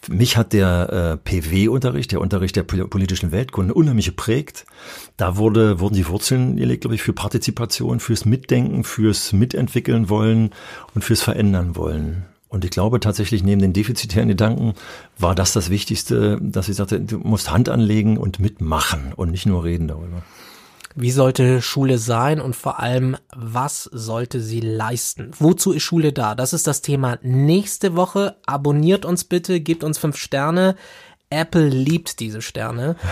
Mich 0.08 0.36
hat 0.36 0.54
der 0.54 0.92
äh, 0.92 1.16
PW-Unterricht, 1.18 2.12
der 2.12 2.20
Unterricht 2.20 2.56
der 2.56 2.62
politischen 2.62 3.32
Weltkunde, 3.32 3.74
unheimlich 3.74 4.06
geprägt. 4.06 4.64
Da 5.18 5.36
wurde, 5.36 5.78
wurden 5.80 5.94
die 5.94 6.08
Wurzeln 6.08 6.56
gelegt, 6.56 6.82
glaube 6.82 6.94
ich, 6.94 7.02
für 7.02 7.12
Partizipation, 7.12 8.00
fürs 8.00 8.24
Mitdenken, 8.24 8.84
fürs 8.84 9.32
Mitentwickeln 9.32 10.08
wollen 10.08 10.50
und 10.94 11.04
fürs 11.04 11.20
Verändern 11.20 11.76
wollen. 11.76 12.24
Und 12.48 12.64
ich 12.64 12.70
glaube 12.70 12.98
tatsächlich, 12.98 13.44
neben 13.44 13.60
den 13.60 13.72
defizitären 13.72 14.28
Gedanken 14.28 14.74
war 15.18 15.34
das 15.34 15.52
das 15.52 15.70
Wichtigste, 15.70 16.38
dass 16.40 16.68
ich 16.68 16.76
sagte, 16.76 17.00
du 17.00 17.18
musst 17.18 17.50
Hand 17.50 17.68
anlegen 17.68 18.16
und 18.16 18.40
mitmachen 18.40 19.12
und 19.14 19.30
nicht 19.30 19.46
nur 19.46 19.64
reden 19.64 19.86
darüber. 19.86 20.22
Wie 20.96 21.12
sollte 21.12 21.62
Schule 21.62 21.98
sein 21.98 22.40
und 22.40 22.56
vor 22.56 22.80
allem, 22.80 23.16
was 23.34 23.84
sollte 23.84 24.40
sie 24.40 24.60
leisten? 24.60 25.30
Wozu 25.38 25.72
ist 25.72 25.84
Schule 25.84 26.12
da? 26.12 26.34
Das 26.34 26.52
ist 26.52 26.66
das 26.66 26.82
Thema 26.82 27.18
nächste 27.22 27.94
Woche. 27.94 28.36
Abonniert 28.44 29.04
uns 29.04 29.22
bitte, 29.22 29.60
gebt 29.60 29.84
uns 29.84 29.98
fünf 29.98 30.16
Sterne. 30.16 30.74
Apple 31.30 31.68
liebt 31.68 32.20
diese 32.20 32.42
Sterne. 32.42 32.96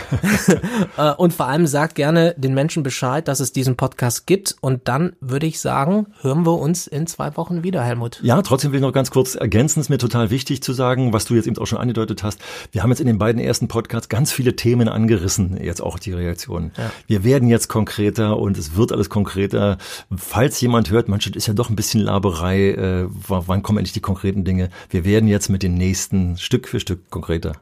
Äh, 0.97 1.13
und 1.15 1.33
vor 1.33 1.47
allem 1.47 1.67
sagt 1.67 1.95
gerne 1.95 2.35
den 2.37 2.55
Menschen 2.55 2.83
Bescheid, 2.83 3.29
dass 3.29 3.41
es 3.41 3.53
diesen 3.53 3.77
Podcast 3.77 4.27
gibt. 4.27 4.57
Und 4.61 4.89
dann 4.89 5.15
würde 5.21 5.47
ich 5.47 5.61
sagen, 5.61 6.07
hören 6.23 6.45
wir 6.45 6.59
uns 6.59 6.87
in 6.87 7.07
zwei 7.07 7.37
Wochen 7.37 7.63
wieder, 7.63 7.83
Helmut. 7.83 8.21
Ja, 8.23 8.41
trotzdem 8.43 8.73
will 8.73 8.79
ich 8.79 8.83
noch 8.83 8.93
ganz 8.93 9.11
kurz 9.11 9.35
ergänzen, 9.35 9.81
ist 9.81 9.89
mir 9.89 9.99
total 9.99 10.31
wichtig 10.31 10.63
zu 10.63 10.73
sagen, 10.73 11.13
was 11.13 11.25
du 11.25 11.35
jetzt 11.35 11.47
eben 11.47 11.59
auch 11.59 11.67
schon 11.67 11.79
angedeutet 11.79 12.23
hast. 12.23 12.41
Wir 12.73 12.83
haben 12.83 12.91
jetzt 12.91 13.01
in 13.01 13.07
den 13.07 13.19
beiden 13.19 13.41
ersten 13.41 13.69
Podcasts 13.69 14.09
ganz 14.09 14.33
viele 14.33 14.57
Themen 14.57 14.89
angerissen, 14.89 15.63
jetzt 15.63 15.81
auch 15.81 15.99
die 15.99 16.13
Reaktionen. 16.13 16.73
Ja. 16.77 16.91
Wir 17.07 17.25
werden 17.25 17.49
jetzt 17.49 17.69
konkreter 17.69 18.39
und 18.39 18.59
es 18.59 18.75
wird 18.75 18.93
alles 18.93 19.11
konkreter. 19.11 19.79
Falls 20.17 20.61
jemand 20.61 20.91
hört, 20.91 21.09
manchmal 21.09 21.37
ist 21.37 21.47
ja 21.47 21.55
doch 21.55 21.71
ein 21.71 21.77
bisschen 21.77 22.01
Laberei, 22.01 22.71
äh, 22.71 23.07
wann 23.29 23.63
kommen 23.63 23.79
endlich 23.79 23.93
die 23.93 24.01
konkreten 24.01 24.45
Dinge? 24.45 24.71
Wir 24.91 25.05
werden 25.05 25.29
jetzt 25.29 25.49
mit 25.49 25.63
den 25.63 25.75
nächsten 25.75 26.39
Stück 26.39 26.67
für 26.67 26.81
Stück 26.81 27.11
konkreter. 27.11 27.53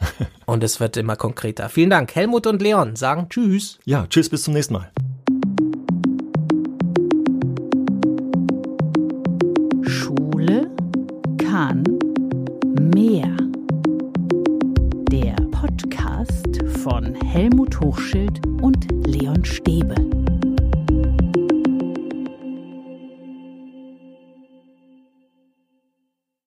Und 0.46 0.62
es 0.62 0.80
wird 0.80 0.96
immer 0.96 1.16
konkreter. 1.16 1.68
Vielen 1.68 1.90
Dank. 1.90 2.14
Helmut 2.14 2.46
und 2.46 2.62
Leon 2.62 2.96
sagen 2.96 3.28
Tschüss. 3.28 3.78
Ja, 3.84 4.06
Tschüss, 4.06 4.28
bis 4.28 4.44
zum 4.44 4.54
nächsten 4.54 4.74
Mal. 4.74 4.90
Schule 9.82 10.70
kann 11.38 11.84
mehr. 12.92 13.36
Der 15.10 15.34
Podcast 15.50 16.62
von 16.82 17.14
Helmut 17.24 17.80
Hochschild 17.80 18.46
und 18.62 18.86
Leon 19.06 19.44
Stäbe. 19.44 19.94